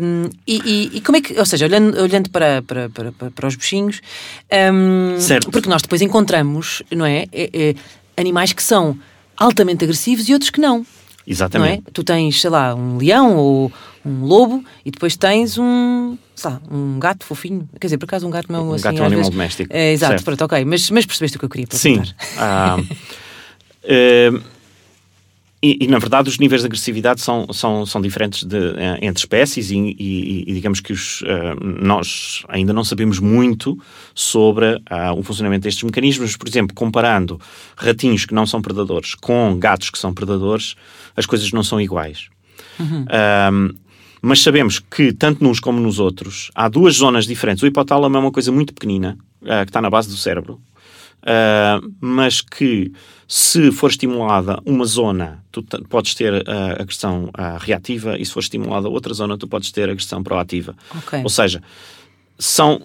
Um, 0.00 0.28
e, 0.46 0.60
e- 0.64 0.96
e 0.98 1.00
como 1.00 1.16
é 1.16 1.20
que, 1.22 1.38
ou 1.38 1.46
seja, 1.46 1.64
olhando, 1.64 1.98
olhando 2.00 2.28
para, 2.28 2.60
para, 2.62 2.88
para, 2.90 3.10
para- 3.30 3.48
os 3.48 3.56
bichinhos, 3.56 4.00
um, 4.72 5.18
Certo. 5.18 5.50
porque 5.50 5.68
nós 5.70 5.80
depois 5.80 6.02
encontramos, 6.02 6.82
não 6.90 7.06
é, 7.06 7.24
é, 7.32 7.50
é, 7.54 7.74
animais 8.14 8.52
que 8.52 8.62
são 8.62 8.98
altamente 9.38 9.84
agressivos 9.84 10.28
e 10.28 10.34
outros 10.34 10.50
que 10.50 10.60
não, 10.60 10.78
não 10.78 10.84
é? 10.84 10.86
Exatamente. 11.26 11.82
Tu 11.94 12.04
tens, 12.04 12.40
sei 12.40 12.50
lá, 12.50 12.74
um 12.74 12.98
leão 12.98 13.36
ou 13.36 13.72
um 14.04 14.24
lobo 14.24 14.62
e 14.84 14.90
depois 14.90 15.16
tens 15.16 15.56
um, 15.56 16.18
sei 16.34 16.50
lá, 16.50 16.60
um 16.70 16.98
gato 16.98 17.24
fofinho. 17.24 17.66
Quer 17.80 17.86
dizer, 17.86 17.96
por 17.98 18.04
acaso 18.04 18.26
um 18.26 18.30
gato 18.30 18.52
não 18.52 18.68
Um 18.70 18.74
assim, 18.74 18.82
gato 18.84 18.98
é 18.98 19.00
um 19.02 19.06
animal 19.06 19.18
vezes- 19.18 19.30
doméstico. 19.30 19.70
É, 19.72 19.92
exato, 19.92 20.12
Certo. 20.12 20.24
pronto, 20.24 20.44
ok, 20.44 20.64
mas, 20.66 20.90
mas 20.90 21.06
percebeste 21.06 21.36
o 21.36 21.40
que 21.40 21.44
eu 21.46 21.48
queria 21.48 21.66
Sim. 21.70 21.94
perguntar. 21.94 22.16
Ah, 22.36 22.76
eh, 23.84 24.30
e, 25.62 25.84
e, 25.84 25.86
na 25.86 25.98
verdade, 25.98 26.28
os 26.28 26.38
níveis 26.38 26.62
de 26.62 26.66
agressividade 26.66 27.20
são, 27.20 27.46
são, 27.52 27.86
são 27.86 28.00
diferentes 28.02 28.42
de, 28.42 28.56
eh, 28.76 28.98
entre 29.02 29.20
espécies, 29.20 29.70
e, 29.70 29.76
e- 29.76 30.44
e 30.48 30.54
digamos 30.54 30.80
que 30.80 30.92
os, 30.92 31.22
eh, 31.24 31.54
nós 31.80 32.42
ainda 32.48 32.72
não 32.72 32.82
sabemos 32.82 33.20
muito 33.20 33.78
sobre 34.14 34.80
ah, 34.90 35.12
o 35.12 35.22
funcionamento 35.22 35.62
destes 35.62 35.84
mecanismos. 35.84 36.36
Por 36.36 36.48
exemplo, 36.48 36.74
comparando 36.74 37.40
ratinhos 37.76 38.26
que 38.26 38.34
não 38.34 38.44
são 38.46 38.60
predadores 38.60 39.14
com 39.14 39.56
gatos 39.58 39.90
que 39.90 39.98
são 39.98 40.12
predadores, 40.12 40.74
as 41.16 41.26
coisas 41.26 41.52
não 41.52 41.62
são 41.62 41.80
iguais. 41.80 42.26
Ahm, 42.80 43.70
mas 44.20 44.40
sabemos 44.42 44.78
que, 44.78 45.12
tanto 45.12 45.42
nos 45.44 45.60
como 45.60 45.80
nos 45.80 45.98
outros, 45.98 46.50
há 46.54 46.68
duas 46.68 46.94
zonas 46.96 47.26
diferentes. 47.26 47.62
O 47.62 47.66
hipotálamo 47.66 48.16
é 48.16 48.20
uma 48.20 48.30
coisa 48.32 48.50
muito 48.52 48.72
pequenina, 48.74 49.16
ah, 49.46 49.64
que 49.64 49.70
está 49.70 49.80
na 49.80 49.90
base 49.90 50.08
do 50.08 50.16
cérebro, 50.16 50.60
ah, 51.24 51.80
mas 52.00 52.40
que, 52.40 52.92
se 53.28 53.70
for 53.72 53.90
estimulada 53.90 54.60
uma 54.64 54.84
zona, 54.84 55.44
tu 55.50 55.62
podes 55.88 56.14
ter 56.14 56.48
a 56.48 56.82
agressão 56.82 57.30
ah, 57.34 57.58
reativa, 57.58 58.18
e 58.18 58.24
se 58.24 58.32
for 58.32 58.40
estimulada 58.40 58.88
outra 58.88 59.14
zona, 59.14 59.38
tu 59.38 59.46
podes 59.46 59.70
ter 59.70 59.88
a 59.88 59.92
agressão 59.92 60.22
proativa. 60.22 60.74
Ok. 60.96 61.20
Ou 61.22 61.30
seja, 61.30 61.62
são 62.38 62.82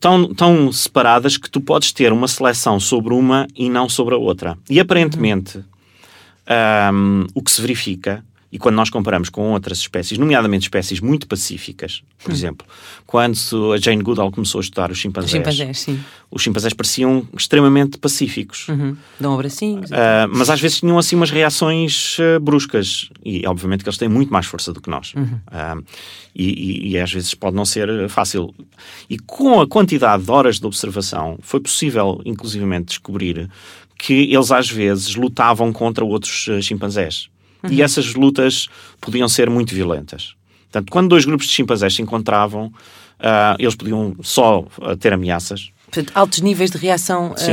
tão, 0.00 0.34
tão 0.34 0.72
separadas 0.72 1.36
que 1.36 1.50
tu 1.50 1.60
podes 1.60 1.92
ter 1.92 2.12
uma 2.12 2.28
seleção 2.28 2.80
sobre 2.80 3.14
uma 3.14 3.46
e 3.54 3.68
não 3.68 3.88
sobre 3.88 4.14
a 4.14 4.18
outra. 4.18 4.58
E 4.68 4.80
aparentemente, 4.80 5.64
ahm, 6.46 7.26
o 7.34 7.42
que 7.42 7.50
se 7.50 7.60
verifica, 7.60 8.24
e 8.52 8.58
quando 8.58 8.76
nós 8.76 8.90
comparamos 8.90 9.30
com 9.30 9.52
outras 9.52 9.78
espécies, 9.78 10.18
nomeadamente 10.18 10.64
espécies 10.64 11.00
muito 11.00 11.26
pacíficas, 11.26 12.02
por 12.22 12.30
exemplo, 12.30 12.66
quando 13.06 13.38
a 13.72 13.78
Jane 13.78 14.02
Goodall 14.02 14.30
começou 14.30 14.58
a 14.58 14.62
estudar 14.62 14.90
os 14.90 14.98
chimpanzés, 14.98 15.30
Chimpanzés, 15.32 15.80
sim. 15.80 15.98
os 16.30 16.42
chimpanzés 16.42 16.74
pareciam 16.74 17.26
extremamente 17.36 17.96
pacíficos. 17.98 18.68
Uhum. 18.68 18.94
Dão 19.18 19.32
abracinhos. 19.34 19.90
Ah, 19.90 20.28
mas 20.30 20.50
às 20.50 20.60
vezes 20.60 20.80
tinham 20.80 20.98
assim 20.98 21.16
umas 21.16 21.30
reações 21.30 22.18
ah, 22.20 22.38
bruscas 22.38 23.08
e 23.24 23.46
obviamente 23.46 23.82
que 23.82 23.88
eles 23.88 23.98
têm 23.98 24.08
muito 24.08 24.30
mais 24.30 24.44
força 24.44 24.70
do 24.72 24.80
que 24.82 24.90
nós 24.90 25.14
Ah, 25.46 25.76
e, 26.34 26.44
e- 26.44 26.90
e 26.90 26.98
às 26.98 27.10
vezes 27.12 27.32
pode 27.34 27.56
não 27.56 27.64
ser 27.64 28.08
fácil 28.10 28.54
e 29.08 29.18
com 29.18 29.60
a 29.60 29.66
quantidade 29.66 30.22
de 30.24 30.30
horas 30.30 30.60
de 30.60 30.66
observação 30.66 31.38
foi 31.40 31.60
possível 31.60 32.20
inclusivamente 32.24 32.86
descobrir 32.88 33.48
que 33.98 34.12
eles 34.34 34.50
às 34.50 34.68
vezes 34.70 35.14
lutavam 35.14 35.72
contra 35.72 36.04
outros 36.04 36.48
ah, 36.50 36.60
chimpanzés 37.62 37.78
e 37.78 37.82
essas 37.82 38.14
lutas 38.14 38.68
podiam 39.00 39.28
ser 39.28 39.48
muito 39.50 39.74
violentas 39.74 40.34
portanto 40.70 40.90
quando 40.90 41.08
dois 41.08 41.24
grupos 41.24 41.46
de 41.46 41.52
chimpanzés 41.52 41.94
se 41.94 42.02
encontravam 42.02 42.72
ah, 43.20 43.56
eles 43.58 43.74
podiam 43.74 44.16
só 44.22 44.66
ah, 44.80 44.96
ter 44.96 45.12
ameaças 45.12 45.70
Portanto, 45.90 46.12
altos 46.14 46.40
níveis 46.40 46.70
de 46.70 46.78
reação. 46.78 47.34
Sim. 47.36 47.52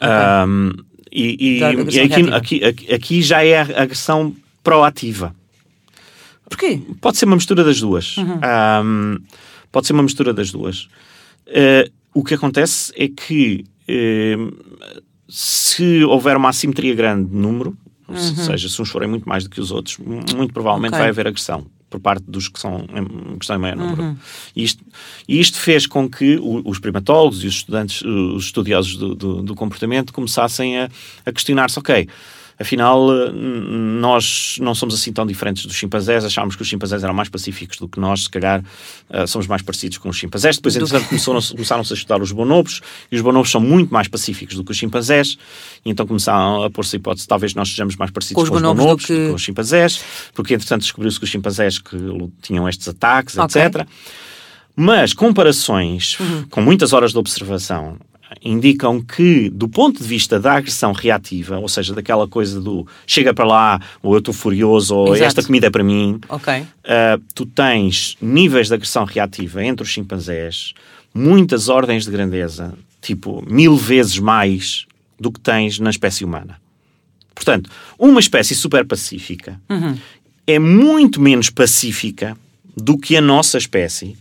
ah, 0.00 0.44
um, 0.46 0.70
Um, 0.70 0.70
e 1.10 1.58
e- 1.58 1.58
e 1.58 2.00
aqui, 2.00 2.62
aqui, 2.62 2.94
aqui, 2.94 3.20
já 3.22 3.44
é 3.44 3.58
a 3.58 3.82
agressão 3.82 4.32
proativa. 4.62 5.34
Porquê? 6.48 6.80
Pode 7.00 7.16
ser 7.18 7.24
uma 7.26 7.34
mistura 7.36 7.64
das 7.64 7.80
duas. 7.80 8.16
Um, 8.18 9.18
pode 9.72 9.86
ser 9.88 9.92
uma 9.92 10.02
mistura 10.04 10.32
das 10.32 10.50
duas. 10.52 10.88
Uh, 11.48 11.90
o 12.14 12.22
que 12.24 12.34
acontece 12.34 12.92
é 12.96 13.08
que 13.08 13.64
uh, 13.88 14.92
se 15.28 16.04
houver 16.04 16.36
uma 16.36 16.48
assimetria 16.50 16.94
grande 16.94 17.28
de 17.28 17.36
número, 17.36 17.76
ou 18.10 18.44
seja, 18.44 18.68
se 18.68 18.80
uns 18.82 18.90
forem 18.90 19.08
muito 19.08 19.28
mais 19.28 19.44
do 19.44 19.50
que 19.50 19.60
os 19.60 19.70
outros, 19.70 19.98
mu- 19.98 20.20
muito 20.36 20.52
provavelmente 20.52 20.90
Ok. 20.92 20.98
vai 21.00 21.08
haver 21.08 21.26
agressão 21.26 21.66
por 21.88 21.98
parte 21.98 22.22
dos 22.28 22.48
que 22.48 22.60
são 22.60 22.86
que 22.86 23.42
estão 23.44 23.56
em 23.56 23.58
maior 23.58 23.76
número. 23.76 24.16
E 24.54 24.62
isto, 24.62 24.84
isto 25.28 25.58
fez 25.58 25.86
com 25.86 26.08
que 26.08 26.38
os 26.64 26.78
primatólogos 26.78 27.42
e 27.42 27.48
os 27.48 27.54
estudantes, 27.54 28.02
os 28.02 28.44
estudiosos 28.44 28.96
do, 28.96 29.14
do- 29.14 29.42
do 29.42 29.54
comportamento 29.56 30.12
começassem 30.12 30.78
a, 30.78 30.88
a 31.26 31.32
questionar-se, 31.32 31.78
ok, 31.78 32.08
afinal 32.60 33.10
eh, 33.10 33.30
nós 33.32 34.56
não 34.60 34.74
somos 34.74 34.94
assim 34.94 35.12
tão 35.12 35.26
diferentes 35.26 35.64
dos 35.64 35.74
chimpanzés, 35.74 36.24
achámos 36.24 36.54
que 36.56 36.62
os 36.62 36.68
chimpanzés 36.68 37.02
eram 37.02 37.14
mais 37.14 37.28
pacíficos 37.28 37.78
do 37.78 37.88
que 37.88 37.98
nós, 37.98 38.24
se 38.24 38.30
calhar 38.30 38.62
eh, 39.08 39.26
somos 39.26 39.46
mais 39.46 39.62
parecidos 39.62 39.98
com 39.98 40.08
os 40.10 40.16
chimpanzés. 40.16 40.56
Depois, 40.56 40.76
entretanto, 40.76 41.08
começaram-se 41.08 41.52
começaram-se 41.52 41.92
a 41.92 41.96
estudar 41.96 42.20
os 42.22 42.32
bonobos, 42.32 42.80
e 43.10 43.16
os 43.16 43.22
bonobos 43.22 43.50
são 43.50 43.60
muito 43.60 43.92
mais 43.92 44.08
pacíficos 44.08 44.56
do 44.56 44.64
que 44.64 44.72
os 44.72 44.76
chimpanzés, 44.76 45.38
e 45.84 45.90
então 45.90 46.06
começaram 46.06 46.62
a 46.64 46.70
pôr-se 46.70 46.96
a 46.96 46.98
hipótese, 46.98 47.26
talvez 47.26 47.54
nós 47.54 47.68
sejamos 47.70 47.96
mais 47.96 48.10
parecidos 48.10 48.34
Com 48.36 48.42
os 48.42 48.48
com 48.50 48.56
os 48.56 48.60
bonobos 48.62 48.82
bonobos, 48.84 49.04
do 49.04 49.06
que- 49.08 49.14
que 49.16 49.28
com 49.30 49.34
os 49.34 49.42
chimpanzés, 49.42 50.00
porque 50.34 50.54
entretanto 50.54 50.82
descobriu-se 50.82 51.18
que 51.18 51.24
os 51.24 51.30
chimpanzés 51.30 51.78
que 51.78 51.96
tinham 52.42 52.68
estes 52.68 52.86
ataques, 52.88 53.38
Ok. 53.38 53.60
etc. 53.62 53.86
Mas 54.76 55.12
comparações 55.12 56.16
com 56.50 56.62
muitas 56.62 56.92
horas 56.92 57.12
de 57.12 57.18
observação 57.18 57.96
indicam 58.42 59.00
que, 59.00 59.50
do 59.50 59.68
ponto 59.68 60.02
de 60.02 60.08
vista 60.08 60.38
da 60.38 60.54
agressão 60.54 60.92
reativa, 60.92 61.58
ou 61.58 61.68
seja, 61.68 61.94
daquela 61.94 62.28
coisa 62.28 62.60
do 62.60 62.86
chega 63.06 63.34
para 63.34 63.44
lá, 63.44 63.80
ou 64.02 64.14
eu 64.14 64.18
estou 64.18 64.32
furioso, 64.32 64.94
ou 64.94 65.08
Exato. 65.08 65.24
esta 65.24 65.42
comida 65.42 65.66
é 65.66 65.70
para 65.70 65.82
mim, 65.82 66.20
Ok. 66.28 66.60
Uh, 66.60 67.22
tu 67.34 67.44
tens 67.46 68.16
níveis 68.20 68.68
de 68.68 68.74
agressão 68.74 69.04
reativa 69.04 69.64
entre 69.64 69.82
os 69.82 69.90
chimpanzés, 69.90 70.74
muitas 71.12 71.68
ordens 71.68 72.04
de 72.04 72.10
grandeza, 72.10 72.72
tipo 73.00 73.44
mil 73.48 73.76
vezes 73.76 74.18
mais 74.18 74.86
do 75.18 75.30
que 75.30 75.40
tens 75.40 75.78
na 75.78 75.90
espécie 75.90 76.24
humana. 76.24 76.60
Portanto, 77.34 77.70
uma 77.98 78.20
espécie 78.20 78.54
super 78.54 78.84
pacífica 78.84 79.60
é 80.46 80.58
muito 80.58 81.20
menos 81.20 81.48
pacífica 81.50 82.36
do 82.76 82.98
que 82.98 83.16
a 83.16 83.20
nossa 83.20 83.58
espécie 83.58 84.16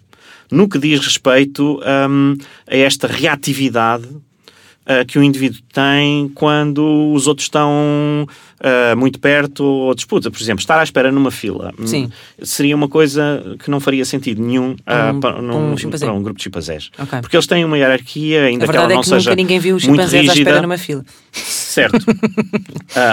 no 0.52 0.68
que 0.68 0.78
diz 0.80 1.00
respeito 1.00 1.80
hum, 2.10 2.36
a 2.68 2.76
esta 2.76 3.08
reatividade 3.08 4.06
uh, 4.06 5.06
que 5.08 5.20
o 5.20 5.24
indivíduo 5.24 5.60
tem 5.72 6.30
quando 6.36 7.12
os 7.14 7.28
outros 7.28 7.46
estão 7.46 8.26
uh, 8.60 8.98
muito 8.98 9.20
perto 9.20 9.64
ou 9.64 9.94
disputa. 9.94 10.32
Por 10.32 10.42
exemplo, 10.42 10.60
estar 10.62 10.80
à 10.80 10.84
espera 10.84 11.12
numa 11.12 11.30
fila 11.32 11.72
hum, 11.80 11.86
Sim. 11.88 12.12
seria 12.42 12.76
uma 12.76 12.88
coisa 12.88 13.56
que 13.64 13.70
não 13.70 13.80
faria 13.80 14.04
sentido 14.06 14.42
nenhum 14.42 14.72
uh, 14.72 15.14
Um- 15.16 15.20
para, 15.20 15.42
num- 15.42 15.74
um 15.74 15.76
para 15.76 16.14
um 16.14 16.24
grupo 16.24 16.38
de 16.38 16.44
chimpanzés. 16.44 16.90
Ok. 16.98 17.22
Porque 17.22 17.36
eles 17.36 17.48
têm 17.48 17.64
uma 17.64 17.78
hierarquia, 17.78 18.46
ainda 18.46 18.66
A 18.66 18.68
que 18.68 18.76
ela 18.76 18.92
é 18.92 18.96
não 18.96 19.02
que 19.02 19.08
seja 19.08 19.30
nunca 19.30 19.36
ninguém 19.42 19.60
viu 19.60 19.76
os 19.76 19.84
chimpanzés 19.84 20.28
à 20.28 20.32
rígida. 20.34 20.50
espera 20.50 20.62
numa 20.62 20.78
fila. 20.78 21.06
Certo. 21.32 22.00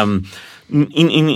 Um, 0.06 0.22
in- 0.70 0.88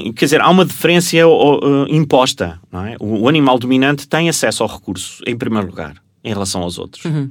in- 0.08 0.12
quer 0.12 0.24
dizer, 0.26 0.40
há 0.40 0.48
uma 0.50 0.64
diferença 0.64 1.16
uh, 1.26 1.86
imposta. 1.88 2.60
Não 2.72 2.84
é? 2.86 2.96
o, 3.00 3.22
o 3.22 3.28
animal 3.28 3.58
dominante 3.58 4.06
tem 4.08 4.28
acesso 4.28 4.62
ao 4.62 4.68
recurso, 4.68 5.22
em 5.26 5.36
primeiro 5.36 5.66
lugar, 5.68 5.94
em 6.24 6.32
relação 6.32 6.62
aos 6.62 6.78
outros. 6.78 7.04
Uhum. 7.04 7.30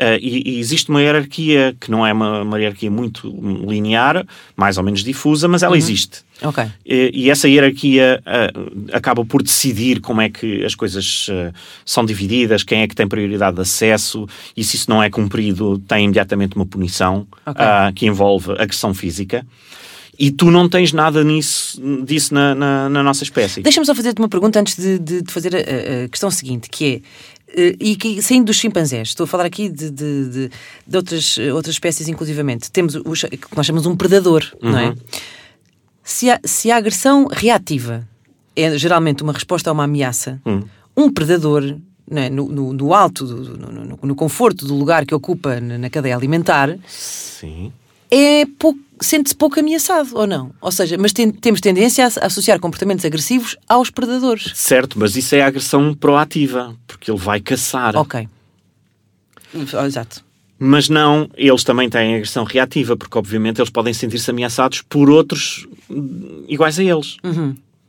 Uh, 0.00 0.14
e, 0.20 0.42
e 0.58 0.60
existe 0.60 0.90
uma 0.90 1.02
hierarquia 1.02 1.76
que 1.80 1.90
não 1.90 2.06
é 2.06 2.12
uma, 2.12 2.42
uma 2.42 2.56
hierarquia 2.60 2.88
muito 2.88 3.28
linear, 3.68 4.24
mais 4.56 4.78
ou 4.78 4.84
menos 4.84 5.02
difusa, 5.02 5.48
mas 5.48 5.64
ela 5.64 5.72
Uhum. 5.72 5.76
existe. 5.78 6.18
Ok. 6.40 6.64
E, 6.86 7.10
e 7.12 7.30
essa 7.30 7.48
hierarquia 7.48 8.22
uh, 8.24 8.86
acaba 8.92 9.24
por 9.24 9.42
decidir 9.42 10.00
como 10.00 10.20
é 10.20 10.28
que 10.30 10.64
as 10.64 10.76
coisas 10.76 11.26
são 11.84 12.04
divididas, 12.04 12.62
quem 12.62 12.82
é 12.82 12.86
que 12.86 12.94
tem 12.94 13.08
prioridade 13.08 13.56
de 13.56 13.62
acesso, 13.62 14.24
e 14.56 14.62
se 14.62 14.76
isso 14.76 14.88
não 14.88 15.02
é 15.02 15.10
cumprido, 15.10 15.80
tem 15.80 16.04
imediatamente 16.04 16.54
uma 16.54 16.64
punição 16.66 17.26
Ok. 17.44 17.60
uh, 17.64 17.92
que 17.92 18.06
envolve 18.06 18.52
agressão 18.52 18.94
física. 18.94 19.44
E 20.18 20.30
tu 20.32 20.50
não 20.50 20.68
tens 20.68 20.92
nada 20.92 21.22
nisso, 21.22 21.80
disso 22.04 22.34
na, 22.34 22.52
na, 22.54 22.88
na 22.88 23.02
nossa 23.04 23.22
espécie. 23.22 23.62
Deixa-me 23.62 23.86
só 23.86 23.94
fazer-te 23.94 24.18
uma 24.20 24.28
pergunta 24.28 24.58
antes 24.58 24.74
de, 24.76 24.98
de- 24.98 25.22
de 25.22 25.32
fazer 25.32 25.54
a, 25.54 26.04
a 26.04 26.08
questão 26.08 26.28
seguinte, 26.30 26.68
que 26.68 27.02
é. 27.56 27.60
eh, 27.68 27.76
E 27.78 27.94
que, 27.94 28.20
saindo 28.20 28.46
dos 28.46 28.56
chimpanzés, 28.56 29.08
estou 29.08 29.24
a 29.24 29.26
falar 29.28 29.44
aqui 29.46 29.68
de, 29.68 29.90
de, 29.90 30.48
de- 30.88 30.96
outras, 30.96 31.38
outras 31.54 31.74
espécies, 31.76 32.08
inclusivamente. 32.08 32.68
Temos 32.72 32.96
o 32.96 33.02
que 33.12 33.56
nós 33.56 33.64
chamamos 33.64 33.86
um 33.86 33.94
predador, 33.96 34.44
não 34.60 34.76
é? 34.78 34.94
Se 36.02 36.30
a, 36.30 36.40
se 36.44 36.70
a 36.70 36.76
agressão 36.78 37.28
reativa 37.30 38.06
é 38.56 38.76
geralmente 38.76 39.22
uma 39.22 39.32
resposta 39.32 39.70
a 39.70 39.72
uma 39.72 39.84
ameaça, 39.84 40.40
um 40.96 41.12
predador, 41.12 41.76
é? 42.10 42.28
no, 42.28 42.48
no, 42.48 42.72
no 42.72 42.92
alto, 42.92 43.24
do- 43.24 43.56
no, 43.56 43.96
no- 44.02 44.16
conforto 44.16 44.66
do 44.66 44.74
lugar 44.74 45.06
que 45.06 45.14
ocupa 45.14 45.60
na 45.60 45.88
cadeia 45.88 46.16
alimentar, 46.16 46.76
Sim. 46.88 47.72
É 48.10 48.44
pouco- 48.58 48.80
sente-se 49.00 49.34
pouco 49.36 49.58
ameaçado, 49.60 50.10
ou 50.14 50.26
não? 50.26 50.52
Ou 50.60 50.72
seja, 50.72 50.96
mas 50.98 51.12
tem- 51.12 51.30
temos 51.30 51.60
tendência 51.60 52.04
a 52.04 52.26
associar 52.26 52.58
comportamentos 52.58 53.04
agressivos 53.04 53.56
aos 53.68 53.90
predadores. 53.90 54.50
Certo, 54.54 54.98
mas 54.98 55.14
isso 55.16 55.34
é 55.34 55.42
agressão 55.42 55.94
proativa, 55.94 56.74
porque 56.86 57.10
ele 57.10 57.18
vai 57.20 57.40
caçar. 57.40 57.96
Ok. 57.96 58.28
Exato. 59.86 60.24
Mas 60.58 60.88
não, 60.88 61.30
eles 61.36 61.62
também 61.62 61.88
têm 61.88 62.16
agressão 62.16 62.42
reativa, 62.44 62.96
porque 62.96 63.16
obviamente 63.16 63.60
eles 63.60 63.70
podem 63.70 63.94
sentir-se 63.94 64.28
ameaçados 64.30 64.82
por 64.82 65.08
outros 65.08 65.66
hum, 65.88 66.44
iguais 66.48 66.78
a 66.78 66.84
eles. 66.84 67.16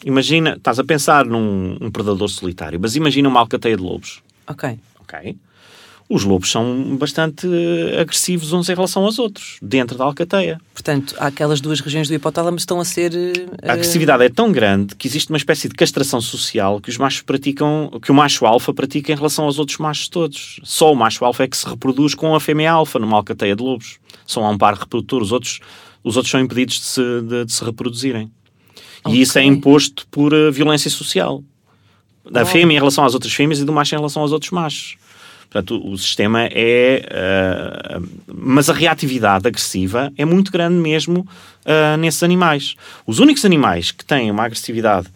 Imagina, 0.05 0.53
estás 0.55 0.77
a 0.79 0.83
pensar 0.83 1.25
num 1.25 1.77
um 1.81 1.89
predador 1.91 2.29
solitário, 2.29 2.79
mas 2.79 2.95
imagina 2.95 3.27
uma 3.27 3.39
alcateia 3.39 3.75
de 3.75 3.81
lobos. 3.81 4.21
Ok. 4.47 4.77
Ok? 4.99 5.35
Os 6.11 6.23
lobos 6.23 6.49
são 6.49 6.97
bastante 6.97 7.45
eh, 7.47 8.01
agressivos 8.01 8.51
uns 8.51 8.67
em 8.67 8.73
relação 8.73 9.03
aos 9.05 9.19
outros, 9.19 9.57
dentro 9.61 9.95
da 9.95 10.05
alcateia. 10.05 10.59
Portanto, 10.73 11.13
aquelas 11.19 11.61
duas 11.61 11.79
regiões 11.81 12.07
do 12.07 12.15
hipotálamo 12.15 12.57
estão 12.57 12.79
a 12.79 12.85
ser. 12.85 13.11
A 13.61 13.73
agressividade 13.73 14.23
é 14.23 14.29
tão 14.29 14.51
grande 14.51 14.95
que 14.95 15.07
existe 15.07 15.29
uma 15.29 15.37
espécie 15.37 15.69
de 15.69 15.75
castração 15.75 16.19
social 16.19 16.81
que 16.81 16.89
os 16.89 16.97
machos 16.97 17.21
praticam, 17.21 17.91
que 18.01 18.11
o 18.11 18.15
macho 18.15 18.47
alfa 18.47 18.73
pratica 18.73 19.11
em 19.11 19.15
relação 19.15 19.45
aos 19.45 19.59
outros 19.59 19.77
machos 19.77 20.07
todos. 20.09 20.59
Só 20.63 20.91
o 20.91 20.95
macho 20.95 21.23
alfa 21.23 21.43
é 21.43 21.47
que 21.47 21.55
se 21.55 21.67
reproduz 21.69 22.15
com 22.15 22.33
a 22.33 22.39
fêmea 22.39 22.71
alfa 22.71 22.97
numa 22.97 23.15
alcateia 23.15 23.55
de 23.55 23.61
lobos. 23.61 23.99
Há 24.35 24.49
um 24.49 24.57
par 24.57 24.73
reprodutor, 24.73 25.21
os 25.21 25.31
outros, 25.31 25.59
os 26.03 26.17
outros 26.17 26.31
são 26.31 26.39
impedidos 26.41 26.75
de 26.79 26.85
se, 26.85 27.01
de- 27.21 27.45
de 27.45 27.51
se 27.53 27.63
reproduzirem. 27.63 28.31
E 29.07 29.21
isso 29.21 29.37
é 29.37 29.43
imposto 29.43 30.07
por 30.09 30.33
eh, 30.33 30.49
violência 30.49 30.89
social. 30.89 31.43
Da 32.31 32.41
fêmea 32.45 32.75
em 32.77 32.79
relação 32.79 33.05
às 33.05 33.13
outras 33.13 33.31
fêmeas 33.31 33.59
e 33.59 33.63
do 33.65 33.71
macho 33.71 33.93
em 33.93 33.97
relação 33.99 34.21
aos 34.23 34.31
outros 34.31 34.49
machos. 34.51 34.97
Portanto, 35.49 35.81
o, 35.83 35.97
sistema 35.97 36.43
é. 36.43 37.03
eh, 37.09 37.99
mas 38.27 38.69
a 38.69 38.73
reatividade 38.73 39.47
agressiva 39.47 40.11
é 40.15 40.23
muito 40.23 40.51
grande 40.51 40.75
mesmo 40.75 41.27
eh, 41.65 41.97
nesses 41.97 42.21
animais. 42.21 42.75
Os 43.05 43.17
únicos 43.19 43.43
animais 43.43 43.91
que 43.91 44.05
têm 44.05 44.29
uma 44.29 44.43
agressividade 44.43 45.07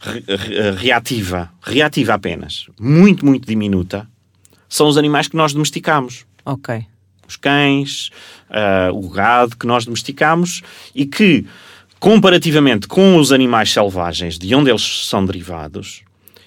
re- 0.00 0.22
re- 0.28 0.70
reativa, 0.72 1.50
reativa 1.60 2.14
apenas, 2.14 2.66
muito, 2.78 3.26
muito 3.26 3.44
diminuta, 3.46 4.08
são 4.68 4.86
os 4.86 4.96
animais 4.96 5.26
que 5.26 5.36
nós 5.36 5.52
domesticamos 5.52 6.24
Ok. 6.44 6.86
os 7.26 7.34
cães, 7.36 8.10
ah, 8.50 8.90
o 8.92 9.08
gado 9.08 9.56
que 9.56 9.66
nós 9.66 9.84
domesticamos 9.84 10.62
e 10.94 11.04
que, 11.06 11.44
comparativamente 11.98 12.86
com 12.86 13.16
os 13.16 13.32
animais 13.32 13.72
selvagens 13.72 14.38
de 14.38 14.54
onde 14.54 14.70
eles 14.70 15.06
são 15.08 15.24
derivados, 15.26 16.02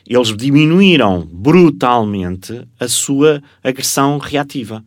eles 0.08 0.36
diminuíram 0.36 1.28
brutalmente 1.32 2.62
a 2.80 2.88
sua 2.88 3.42
agressão 3.64 4.18
reativa. 4.18 4.84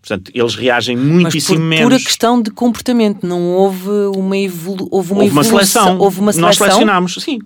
Portanto, 0.00 0.30
eles 0.34 0.54
reagem 0.54 0.96
Mas 0.96 1.06
muitíssimo 1.06 1.56
por 1.58 1.64
menos. 1.64 1.84
pura 1.84 1.98
questão 1.98 2.42
de 2.42 2.50
comportamento, 2.50 3.26
não 3.26 3.40
houve 3.52 3.88
uma, 4.14 4.36
evolu 4.36 4.86
houve 4.90 5.12
uma 5.12 5.22
Houve 5.22 5.32
uma 5.32 5.40
evolução. 5.42 5.82
seleção. 5.84 5.98
Houve 5.98 6.20
uma 6.20 6.26
Nós 6.26 6.34
seleção. 6.56 6.66
selecionámos, 6.66 7.14
sim. 7.20 7.38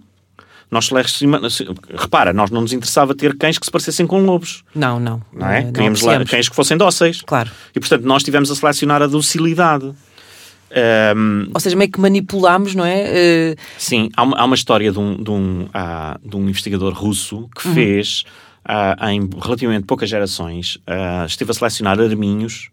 Nós 0.71 0.87
selecionamos. 0.87 1.63
Repara, 1.97 2.33
nós 2.33 2.51
não 2.51 2.61
nos 2.63 2.73
interessava 2.73 3.15
ter 3.15 3.37
cães 3.39 3.59
que 3.59 3.65
se 3.65 3.71
parecessem 3.71 4.07
com 4.07 4.21
lobos. 4.25 4.65
Não, 4.75 4.99
não. 4.99 5.23
Não 5.33 5.49
é? 5.49 5.63
Não 5.65 5.73
Queríamos 5.73 6.01
apreciamos. 6.01 6.31
cães 6.31 6.49
que 6.49 6.57
fossem 6.57 6.77
dóceis. 6.77 7.23
Claro. 7.23 7.51
E 7.75 7.79
portanto, 7.81 8.03
nós 8.05 8.23
tivemos 8.25 8.51
a 8.51 8.55
selecionar 8.57 9.01
a 9.03 9.07
docilidade. 9.07 9.93
Ahm, 10.71 11.49
Ou 11.55 11.61
seja, 11.61 11.77
meio 11.77 11.91
que 11.91 12.01
manipulámos, 12.01 12.75
não 12.75 12.85
é? 12.85 13.03
Eh, 13.07 13.57
Sim, 13.79 14.09
há 14.17 14.23
uma, 14.23 14.37
há 14.37 14.45
uma 14.45 14.55
história 14.55 14.93
de 14.93 14.99
um, 14.99 15.17
de 15.23 15.31
um, 15.31 15.67
ah, 15.73 16.19
de 16.25 16.37
um 16.37 16.43
investigador 16.49 16.93
russo 16.93 17.49
que 17.57 17.63
fez, 17.69 18.25
ah, 18.65 19.13
em 19.13 19.29
relativamente 19.41 19.85
poucas 19.87 20.09
gerações, 20.09 20.79
ah, 20.87 21.25
esteve 21.27 21.51
a 21.51 21.55
selecionar 21.55 21.99
arminhos 22.01 22.71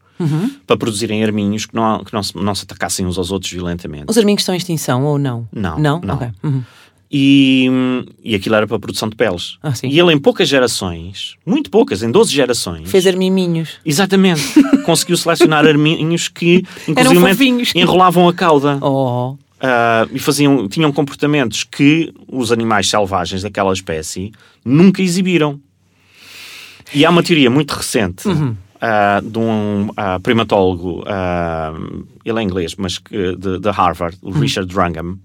para 0.65 0.77
produzirem 0.77 1.23
arminhos 1.25 1.65
que, 1.65 1.75
não, 1.75 2.01
que 2.03 2.13
não, 2.13 2.23
se, 2.23 2.37
não 2.37 2.55
se 2.55 2.63
atacassem 2.63 3.05
uns 3.05 3.17
aos 3.17 3.31
outros 3.31 3.51
violentamente. 3.51 4.05
os 4.07 4.17
arminhos 4.17 4.41
estão 4.41 4.55
em 4.55 4.57
extinção 4.57 5.03
ou 5.03 5.17
não? 5.17 5.45
Não, 5.51 5.77
Não? 5.77 5.99
não. 5.99 6.15
Ok. 6.15 6.27
Uhum. 6.43 6.63
E, 7.11 7.69
e 8.23 8.35
aquilo 8.35 8.55
era 8.55 8.65
para 8.67 8.77
a 8.77 8.79
produção 8.79 9.07
de 9.07 9.15
peles. 9.15 9.57
Ah, 9.61 9.71
e 9.83 9.99
ele, 9.99 10.11
em 10.11 10.17
poucas 10.17 10.49
gerações, 10.49 11.35
muito 11.45 11.69
poucas, 11.69 12.01
em 12.03 12.11
12 12.11 12.33
gerações, 12.33 12.89
Fez 12.89 13.05
armiminhos. 13.07 13.77
exatamente, 13.85 14.41
conseguiu 14.85 15.15
selecionar 15.15 15.65
arminhos 15.65 16.27
que, 16.27 16.63
inclusive, 16.87 17.69
enrolavam 17.75 18.27
a 18.27 18.33
cauda. 18.33 18.79
Oh. 18.81 19.31
uh, 19.31 19.37
e 20.11 20.19
faziam, 20.19 20.67
tinham 20.67 20.91
comportamentos 20.91 21.63
que 21.63 22.11
os 22.27 22.51
animais 22.51 22.89
selvagens 22.89 23.43
daquela 23.43 23.71
espécie 23.71 24.31
nunca 24.65 25.01
exibiram. 25.01 25.59
E 26.93 27.05
há 27.05 27.09
uma 27.09 27.23
teoria 27.23 27.49
muito 27.49 27.71
recente 27.71 28.27
Uhum. 28.27 28.49
uh, 28.77 29.21
de 29.29 29.39
um 29.39 29.87
uh, 29.89 30.19
primatólogo, 30.21 31.01
uh, 31.01 32.05
ele 32.25 32.39
é 32.39 32.41
inglês, 32.43 32.75
mas 32.75 32.99
de, 33.09 33.59
de 33.59 33.69
Harvard, 33.69 34.17
o 34.21 34.31
Richard 34.31 34.73
Wrangham, 34.75 35.17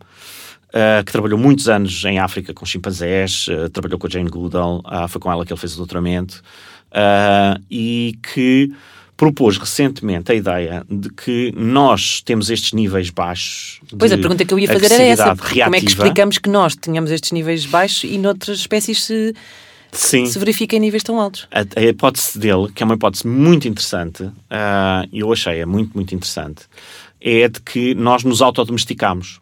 uh, 0.70 1.04
que 1.04 1.12
trabalhou 1.12 1.38
muitos 1.38 1.68
anos 1.68 2.04
em 2.04 2.18
África 2.18 2.54
com 2.54 2.64
chimpanzés, 2.64 3.46
uh, 3.48 3.68
trabalhou 3.70 3.98
com 3.98 4.06
a 4.06 4.10
Jane 4.10 4.30
Goodall, 4.30 4.80
uh, 4.80 5.08
foi 5.08 5.20
com 5.20 5.30
ela 5.30 5.44
que 5.44 5.52
ele 5.52 5.60
fez 5.60 5.74
o 5.74 5.78
doutoramento, 5.78 6.42
uh, 6.90 7.60
e 7.70 8.18
que 8.32 8.72
propôs 9.16 9.58
recentemente 9.58 10.32
a 10.32 10.34
ideia 10.34 10.82
de 10.88 11.10
que 11.10 11.52
nós 11.54 12.22
temos 12.22 12.48
estes 12.48 12.72
níveis 12.72 13.10
baixos. 13.10 13.78
Pois 13.98 14.10
de 14.10 14.14
a 14.14 14.18
pergunta 14.18 14.46
que 14.46 14.54
eu 14.54 14.58
ia 14.58 14.66
fazer 14.66 14.92
era 14.92 15.02
essa. 15.02 15.36
porque 15.36 15.62
Como 15.62 15.76
é 15.76 15.78
que 15.78 15.84
reativa. 15.84 16.04
explicamos 16.04 16.38
que 16.38 16.48
nós 16.48 16.74
tínhamos 16.74 17.10
estes 17.10 17.30
níveis 17.30 17.66
baixos 17.66 18.04
e 18.04 18.16
noutras 18.16 18.60
espécies 18.60 19.04
se, 19.04 19.34
Sim. 19.92 20.24
se 20.24 20.38
verifica 20.38 20.74
em 20.74 20.80
níveis 20.80 21.02
tão 21.02 21.20
altos? 21.20 21.46
A, 21.50 21.66
a 21.78 21.82
hipótese 21.82 22.38
dele, 22.38 22.68
que 22.74 22.82
é 22.82 22.86
uma 22.86 22.94
hipótese 22.94 23.26
muito 23.26 23.68
interessante, 23.68 24.26
ah, 24.48 25.04
e 25.12 25.20
eu 25.20 25.30
achei-a 25.30 25.66
muito, 25.66 25.92
muito 25.94 26.14
interessante, 26.14 26.62
é 27.20 27.46
de 27.46 27.60
que 27.60 27.94
nós 27.94 28.24
nos 28.24 28.40
autodomesticamos. 28.40 29.38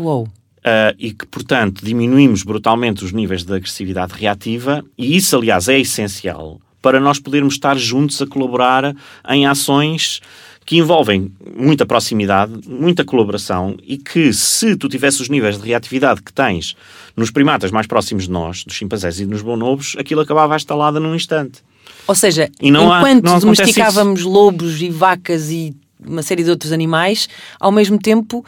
Uou. 0.00 0.28
ah, 0.64 0.94
e 0.98 1.12
que, 1.12 1.26
portanto, 1.26 1.84
diminuímos 1.84 2.42
brutalmente 2.42 3.04
os 3.04 3.12
níveis 3.12 3.44
de 3.44 3.52
agressividade 3.54 4.12
reativa, 4.14 4.84
e 4.96 5.16
isso, 5.16 5.36
aliás, 5.36 5.68
é 5.68 5.78
essencial 5.78 6.60
para 6.82 6.98
nós 6.98 7.18
podermos 7.18 7.54
estar 7.54 7.76
juntos 7.78 8.20
a 8.22 8.26
colaborar 8.26 8.94
em 9.28 9.46
ações 9.46 10.20
que 10.64 10.76
envolvem 10.78 11.32
muita 11.56 11.84
proximidade, 11.84 12.52
muita 12.68 13.04
colaboração 13.04 13.76
e 13.86 13.96
que, 13.98 14.32
se 14.32 14.76
tu 14.76 14.88
tivesse 14.88 15.20
os 15.20 15.28
níveis 15.28 15.58
de 15.60 15.66
reatividade 15.66 16.22
que 16.22 16.32
tens 16.32 16.76
nos 17.16 17.30
primatas 17.30 17.70
mais 17.70 17.86
próximos 17.86 18.24
de 18.24 18.30
nós, 18.30 18.64
dos 18.64 18.74
chimpanzés 18.76 19.18
e 19.20 19.26
dos 19.26 19.42
bonobos, 19.42 19.96
aquilo 19.98 20.20
acabava 20.20 20.54
instalada 20.56 21.00
num 21.00 21.14
instante. 21.14 21.60
Ou 22.06 22.14
seja, 22.14 22.44
há- 22.44 22.66
enquanto 22.66 23.26
acontece 23.26 23.40
domesticávamos 23.46 24.22
lobos 24.22 24.80
e 24.80 24.88
vacas 24.90 25.50
e 25.50 25.74
uma 26.06 26.22
série 26.22 26.44
de 26.44 26.50
outros 26.50 26.72
animais, 26.72 27.28
ao 27.58 27.72
mesmo 27.72 27.98
tempo 27.98 28.44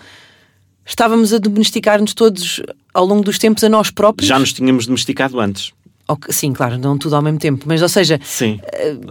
estávamos 0.85 1.33
a 1.33 1.39
domesticar-nos 1.39 2.15
todos 2.15 2.61
ao 2.93 3.05
longo 3.07 3.23
dos 3.23 3.39
tempos 3.39 3.63
a 3.65 3.69
nós 3.69 3.91
próprios. 3.91 4.29
Já 4.29 4.39
nos 4.39 4.53
tínhamos 4.53 4.87
domesticado 4.87 5.39
antes. 5.41 5.73
Sim, 6.29 6.53
claro, 6.53 6.77
não 6.77 6.99
tudo 6.99 7.17
ao 7.17 7.23
mesmo 7.23 7.39
tempo, 7.39 7.65
mas 7.67 7.81
ou 7.81 7.89
seja, 7.89 8.21
Sim. 8.23 8.61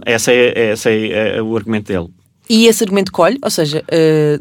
Esse 0.06 0.30
é, 0.32 0.72
esse 0.72 0.88
é, 0.88 1.36
é 1.36 1.42
o 1.42 1.56
argumento 1.56 1.86
dele. 1.92 2.08
e 2.48 2.66
esse 2.66 2.84
argumento 2.84 3.10
colhe, 3.10 3.38
ou 3.42 3.50
seja, 3.50 3.82
eh, 3.88 4.38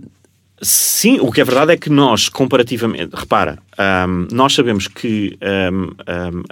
Sim, 0.62 1.20
o 1.22 1.32
que 1.32 1.42
é 1.42 1.44
verdade 1.44 1.72
é 1.74 1.78
que 1.78 1.90
nós, 1.90 2.30
comparativamente, 2.30 3.16
repara, 3.16 3.58
ahm, 3.80 4.28
nós 4.32 4.54
sabemos 4.54 4.88
que 4.88 5.36
ahm, 5.42 5.90
ahm, 6.06 6.44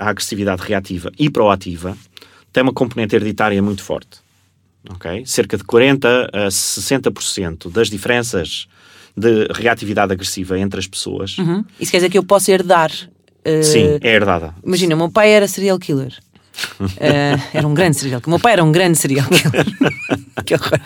a, 0.00 0.06
a 0.06 0.08
agressividade 0.08 0.62
reativa 0.62 1.12
e 1.18 1.28
proativa 1.28 1.94
tem 2.50 2.62
uma 2.62 2.72
componente 2.72 3.14
hereditária 3.14 3.60
muito 3.62 3.82
forte. 3.82 4.20
ok? 4.88 5.22
Cerca 5.26 5.58
de 5.58 5.64
40 5.64 6.30
a 6.32 6.48
60% 6.48 7.70
das 7.70 7.90
diferenças 7.90 8.66
de 9.18 9.48
reatividade 9.52 10.12
agressiva 10.12 10.58
entre 10.58 10.78
as 10.80 10.86
pessoas, 10.86 11.36
uhum, 11.38 11.64
isso 11.80 11.90
quer 11.90 11.98
dizer 11.98 12.10
que 12.10 12.18
eu 12.18 12.22
posso 12.24 12.50
herdar. 12.50 12.90
eh, 13.44 13.62
sim, 13.62 13.98
é 14.00 14.14
herdada. 14.14 14.54
Imagina, 14.64 14.94
o 14.94 14.98
meu 14.98 15.10
pai 15.10 15.30
era 15.30 15.46
serial 15.48 15.78
killer. 15.78 16.12
Eh, 16.98 17.36
era 17.54 17.66
um 17.68 17.74
grande 17.74 17.96
serial 17.96 18.20
killer. 18.20 18.28
O 18.28 18.36
meu 18.36 18.40
pai 18.40 18.52
era 18.54 18.64
um 18.64 18.72
grande 18.72 18.98
serial 18.98 19.26
killer. 19.28 19.66
que 20.44 20.54
horror. 20.54 20.80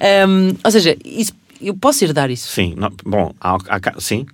Ehm, 0.00 0.54
ou 0.62 0.70
seja, 0.70 0.96
isso, 1.04 1.32
eu 1.60 1.74
posso 1.74 2.04
herdar 2.04 2.30
isso. 2.30 2.48
Sim, 2.48 2.74
não- 2.76 2.92
bom, 3.04 3.32
há, 3.40 3.56
há 3.68 4.00
sim. 4.00 4.26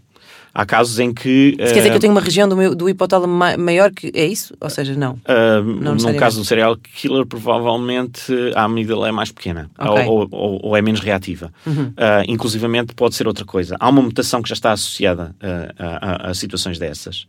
Há 0.52 0.66
casos 0.66 0.98
em 0.98 1.14
que. 1.14 1.50
Isso 1.50 1.56
quer 1.58 1.64
dizer 1.74 1.80
ah, 1.80 1.90
que 1.90 1.96
eu 1.96 2.00
tenho 2.00 2.12
uma 2.12 2.20
região 2.20 2.48
do, 2.48 2.56
meu, 2.56 2.74
do 2.74 2.88
hipotálamo 2.88 3.32
ma- 3.32 3.56
maior 3.56 3.90
que. 3.92 4.10
É 4.14 4.26
isso? 4.26 4.52
Ou 4.60 4.68
seja, 4.68 4.94
não. 4.96 5.12
Uh, 5.12 5.62
no 5.62 5.74
necessariamente. 5.92 6.18
caso 6.18 6.38
do 6.40 6.44
serial 6.44 6.76
killer, 6.76 7.24
provavelmente 7.24 8.32
a 8.54 8.64
amígdola 8.64 9.08
é 9.08 9.12
mais 9.12 9.30
pequena 9.30 9.70
Ok. 9.78 10.04
ou, 10.06 10.28
ou- 10.30 10.60
ou 10.64 10.76
é 10.76 10.82
menos 10.82 11.00
reativa. 11.00 11.52
Uh, 11.66 11.92
inclusivamente 12.26 12.94
pode 12.94 13.14
ser 13.14 13.26
outra 13.28 13.44
coisa. 13.44 13.76
Há 13.78 13.88
uma 13.88 14.02
mutação 14.02 14.42
que 14.42 14.48
já 14.48 14.54
está 14.54 14.72
associada 14.72 15.34
uh, 15.42 15.74
a, 15.78 16.26
a- 16.28 16.30
a 16.30 16.34
situações 16.34 16.78
dessas. 16.78 17.26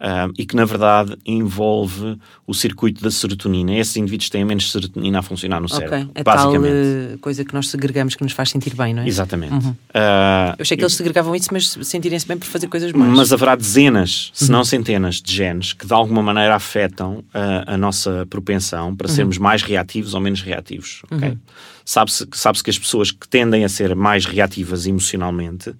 Uh, 0.00 0.32
e 0.38 0.44
que 0.46 0.54
na 0.56 0.64
verdade 0.64 1.16
envolve 1.26 2.18
o 2.46 2.54
circuito 2.54 3.02
da 3.02 3.10
serotonina. 3.10 3.74
Esses 3.76 3.96
indivíduos 3.96 4.30
têm 4.30 4.44
menos 4.44 4.70
serotonina 4.70 5.18
a 5.18 5.22
funcionar 5.22 5.60
no 5.60 5.66
Ok. 5.66 5.76
cérebro, 5.78 6.10
tal 6.14 6.24
basicamente. 6.24 6.74
eh, 7.14 7.16
coisa 7.20 7.44
que 7.44 7.52
nós 7.54 7.68
segregamos 7.68 8.14
que 8.14 8.22
nos 8.22 8.32
faz 8.32 8.50
sentir 8.50 8.74
bem, 8.74 8.94
não 8.94 9.02
é? 9.02 9.08
Exatamente. 9.08 9.52
Uhum. 9.52 9.70
Uh, 9.70 10.54
Eu 10.58 10.62
achei 10.62 10.76
que 10.76 10.82
eles 10.82 10.94
segregavam 10.94 11.34
isso, 11.34 11.48
mas 11.52 11.76
sentirem-se 11.82 12.26
bem 12.26 12.38
por 12.38 12.46
fazer 12.46 12.68
coisas 12.68 12.92
mais. 12.92 13.12
Mas 13.16 13.32
haverá 13.32 13.54
dezenas, 13.56 14.30
se 14.32 14.44
Uhum. 14.44 14.52
não 14.52 14.64
centenas, 14.64 15.16
de 15.20 15.32
genes 15.34 15.72
que 15.72 15.86
de 15.86 15.92
alguma 15.92 16.22
maneira 16.22 16.54
afetam 16.54 17.22
a, 17.34 17.74
a 17.74 17.76
nossa 17.78 18.26
propensão 18.30 18.88
Uhum. 18.88 18.96
para 18.96 19.08
sermos 19.08 19.38
mais 19.38 19.62
reativos 19.62 20.14
ou 20.14 20.20
menos 20.20 20.40
reativos. 20.42 21.02
ok? 21.10 21.36
Sabe-se 21.84 22.26
sabe 22.32 22.62
que 22.62 22.68
as 22.70 22.78
pessoas 22.78 23.10
que 23.10 23.26
tendem 23.26 23.64
a 23.64 23.68
ser 23.68 23.94
mais 23.96 24.26
reativas 24.26 24.86
emocionalmente 24.86 25.72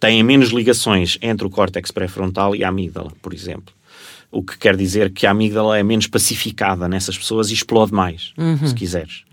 têm 0.00 0.22
menos 0.22 0.48
ligações 0.48 1.18
entre 1.22 1.46
o 1.46 1.50
córtex 1.50 1.90
pré-frontal 1.90 2.56
e 2.56 2.64
a 2.64 2.68
amígdala, 2.68 3.12
por 3.22 3.32
exemplo. 3.34 3.72
O 4.32 4.44
que 4.44 4.56
quer 4.56 4.76
dizer 4.76 5.10
que 5.12 5.26
a 5.26 5.32
amígdala 5.32 5.76
é 5.76 5.82
menos 5.82 6.06
pacificada 6.06 6.88
nessas 6.88 7.18
pessoas 7.18 7.50
e 7.50 7.54
explode 7.54 7.92
mais, 7.92 8.32
se 8.64 8.72
quiseres. 8.76 9.24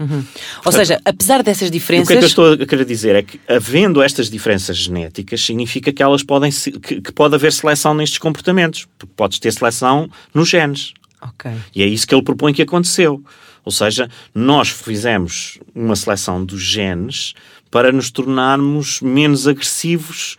Ou 0.65 0.71
seja, 0.71 0.99
apesar 1.05 1.43
dessas 1.43 1.67
E 1.67 1.69
O 1.69 1.71
diferenças. 1.71 2.07
que 2.07 2.13
é 2.13 2.17
que 2.17 2.23
eu 2.23 2.27
estou 2.27 2.53
a 2.53 2.65
querer 2.65 2.83
dizer 2.83 3.15
é 3.15 3.21
que, 3.21 3.39
havendo 3.47 4.01
estas 4.01 4.27
diferenças 4.27 4.75
genéticas, 4.75 5.39
significa 5.45 5.93
que 5.93 6.01
elas 6.01 6.23
podem 6.23 6.49
se- 6.49 6.71
que, 6.71 6.99
que 6.99 7.11
pode 7.11 7.35
haver 7.35 7.53
seleção 7.53 7.93
nestes 7.93 8.17
comportamentos. 8.17 8.87
Porque 8.97 9.13
podes 9.15 9.37
ter 9.37 9.53
seleção 9.53 10.09
nos 10.33 10.49
genes. 10.49 10.93
Ok. 11.21 11.51
E 11.75 11.83
é 11.83 11.85
isso 11.85 12.07
que 12.07 12.15
ele 12.15 12.23
propõe 12.23 12.51
que 12.51 12.63
aconteceu. 12.63 13.23
Ou 13.63 13.71
seja, 13.71 14.09
nós 14.33 14.69
fizemos 14.69 15.59
uma 15.75 15.95
seleção 15.95 16.43
dos 16.43 16.63
genes 16.63 17.35
para 17.69 17.91
nos 17.91 18.09
tornarmos 18.09 18.99
menos 19.01 19.47
agressivos. 19.47 20.37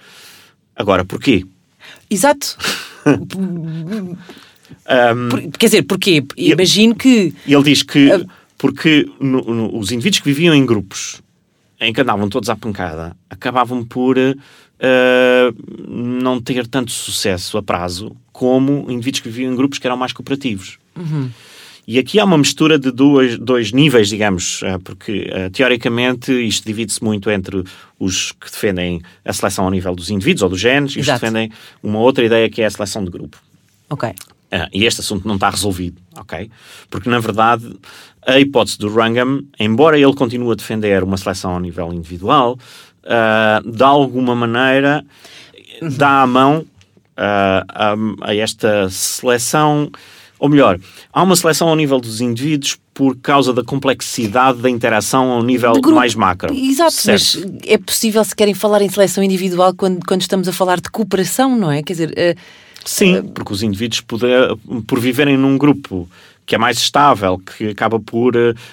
Agora, 0.78 1.04
porquê? 1.04 1.44
Exato. 2.08 2.56
Por- 5.30 5.40
quer 5.58 5.66
dizer, 5.66 5.82
porquê? 5.82 6.24
Imagino 6.36 6.94
que. 6.94 7.34
Ele 7.46 7.62
diz 7.62 7.82
que 7.82 8.10
porque 8.56 9.08
no- 9.20 9.42
no- 9.42 9.78
os 9.78 9.90
indivíduos 9.92 10.20
que 10.20 10.28
viviam 10.28 10.54
em 10.54 10.64
grupos 10.66 11.20
em 11.80 11.92
que 11.92 12.00
andavam 12.00 12.28
todos 12.28 12.48
à 12.50 12.56
pancada 12.56 13.16
acabavam 13.30 13.84
por 13.84 14.16
eh, 14.18 14.36
não 15.86 16.40
ter 16.40 16.66
tanto 16.66 16.90
sucesso 16.90 17.56
a 17.56 17.62
prazo 17.62 18.16
como 18.32 18.86
indivíduos 18.90 19.20
que 19.20 19.28
viviam 19.28 19.52
em 19.52 19.56
grupos 19.56 19.78
que 19.78 19.86
eram 19.86 19.96
mais 19.96 20.12
cooperativos. 20.12 20.78
E 21.90 21.98
aqui 21.98 22.20
há 22.20 22.24
uma 22.26 22.36
mistura 22.36 22.78
de 22.78 22.90
dois, 22.90 23.38
dois 23.38 23.72
níveis, 23.72 24.10
digamos, 24.10 24.60
eh, 24.62 24.76
porque 24.84 25.26
eh, 25.32 25.48
teoricamente 25.48 26.30
isto 26.46 26.66
divide-se 26.66 27.02
muito 27.02 27.30
entre 27.30 27.64
os 27.98 28.30
que 28.32 28.50
defendem 28.50 29.00
a 29.24 29.32
seleção 29.32 29.64
ao 29.64 29.70
nível 29.70 29.96
dos 29.96 30.10
indivíduos 30.10 30.42
ou 30.42 30.50
dos 30.50 30.60
genes 30.60 30.92
e 30.96 31.00
os 31.00 31.06
que 31.06 31.12
defendem 31.12 31.50
uma 31.82 31.98
outra 31.98 32.22
ideia 32.22 32.50
que 32.50 32.60
é 32.60 32.66
a 32.66 32.70
seleção 32.70 33.02
de 33.02 33.10
grupo. 33.10 33.38
Ok. 33.88 34.14
Ah, 34.52 34.68
e 34.70 34.84
este 34.84 35.00
assunto 35.00 35.26
não 35.26 35.36
está 35.36 35.48
resolvido, 35.48 35.98
ok? 36.14 36.50
Porque, 36.90 37.08
na 37.08 37.20
verdade, 37.20 37.74
a 38.26 38.38
hipótese 38.38 38.76
do 38.76 38.90
Wrangham, 38.90 39.44
embora 39.58 39.98
ele 39.98 40.14
continue 40.14 40.52
a 40.52 40.56
defender 40.56 41.02
uma 41.02 41.16
seleção 41.16 41.52
ao 41.52 41.60
nível 41.60 41.90
individual, 41.94 42.58
ah, 43.06 43.62
de 43.64 43.82
alguma 43.82 44.34
maneira 44.34 45.02
dá 45.96 46.20
a 46.20 46.26
mão 46.26 46.66
ah, 47.16 47.64
a, 47.66 47.94
a 48.28 48.36
esta 48.36 48.90
seleção, 48.90 49.90
ou 50.38 50.48
melhor, 50.48 50.78
há 51.12 51.22
uma 51.22 51.36
seleção 51.36 51.68
ao 51.68 51.76
nível 51.76 52.00
dos 52.00 52.20
indivíduos 52.20 52.78
por 52.94 53.16
causa 53.16 53.52
da 53.52 53.62
complexidade 53.62 54.58
da 54.58 54.68
interação 54.68 55.30
ao 55.30 55.42
nível 55.42 55.72
mais 55.92 56.14
macro. 56.14 56.54
Exato, 56.54 56.92
Certo. 56.92 57.10
mas 57.10 57.62
é 57.66 57.78
possível 57.78 58.24
se 58.24 58.34
querem 58.34 58.54
falar 58.54 58.82
em 58.82 58.88
seleção 58.88 59.22
individual 59.22 59.74
quando, 59.74 60.04
quando 60.06 60.20
estamos 60.20 60.48
a 60.48 60.52
falar 60.52 60.80
de 60.80 60.90
cooperação, 60.90 61.56
não 61.56 61.70
é? 61.70 61.82
Quer 61.82 61.92
dizer, 61.92 62.14
eh, 62.16 62.34
Sim, 62.84 63.22
porque 63.34 63.52
os 63.52 63.62
indivíduos, 63.62 64.00
poder, 64.00 64.56
por 64.86 64.98
viverem 64.98 65.36
num 65.36 65.58
grupo 65.58 66.08
que 66.48 66.54
é 66.54 66.58
mais 66.58 66.78
estável, 66.78 67.38
que 67.38 67.68
acaba 67.68 68.00
por 68.00 68.32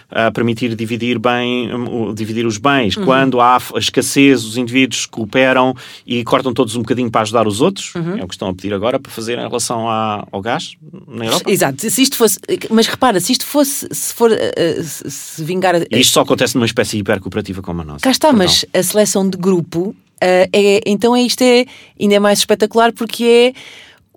ah, 0.10 0.32
permitir 0.32 0.74
dividir 0.76 1.20
bem, 1.20 1.70
o- 1.74 2.14
dividir 2.14 2.46
os 2.46 2.58
bens. 2.58 2.96
Quando 2.96 3.42
há 3.42 3.58
escassez, 3.76 4.46
os 4.46 4.56
indivíduos 4.56 5.06
cooperam 5.06 5.76
e 6.08 6.24
cortam 6.24 6.54
todos 6.54 6.76
um 6.78 6.80
bocadinho 6.80 7.12
para 7.12 7.22
ajudar 7.22 7.46
os 7.46 7.60
outros. 7.60 7.92
É 8.18 8.24
o 8.24 8.28
que 8.30 8.34
estão 8.34 8.48
a 8.48 8.54
pedir 8.54 8.74
agora 8.74 8.98
para 8.98 9.12
fazer 9.12 9.38
em 9.38 9.42
relação 9.48 9.90
à- 9.90 10.26
ao 10.32 10.42
gás 10.42 10.76
na 11.06 11.26
Europa. 11.26 11.52
exato, 11.52 11.90
se 11.92 12.02
isto 12.02 12.16
fosse. 12.16 12.40
Mas 12.72 12.88
repara, 12.88 13.20
se 13.20 13.34
isto 13.34 13.46
fosse. 13.46 13.86
Se 13.92 14.14
for. 14.14 14.32
eh, 14.32 14.82
se 14.82 15.44
vingar. 15.44 15.76
E 15.76 16.00
isto 16.00 16.14
só 16.14 16.22
acontece 16.22 16.56
numa 16.56 16.66
espécie 16.66 16.98
hipercooperativa 17.00 17.62
como 17.62 17.82
a 17.82 17.84
nossa. 17.84 18.00
Cá 18.00 18.12
está, 18.12 18.30
Perdão. 18.30 18.46
mas 18.48 18.66
a 18.74 18.82
seleção 18.84 19.30
de 19.30 19.38
grupo, 19.38 19.94
é, 20.22 20.50
então 20.86 21.14
é, 21.14 21.22
isto 21.24 21.42
é 21.42 21.66
ainda 22.00 22.16
é 22.16 22.20
mais 22.20 22.40
espetacular 22.40 22.94
porque 22.94 23.24
é 23.26 23.54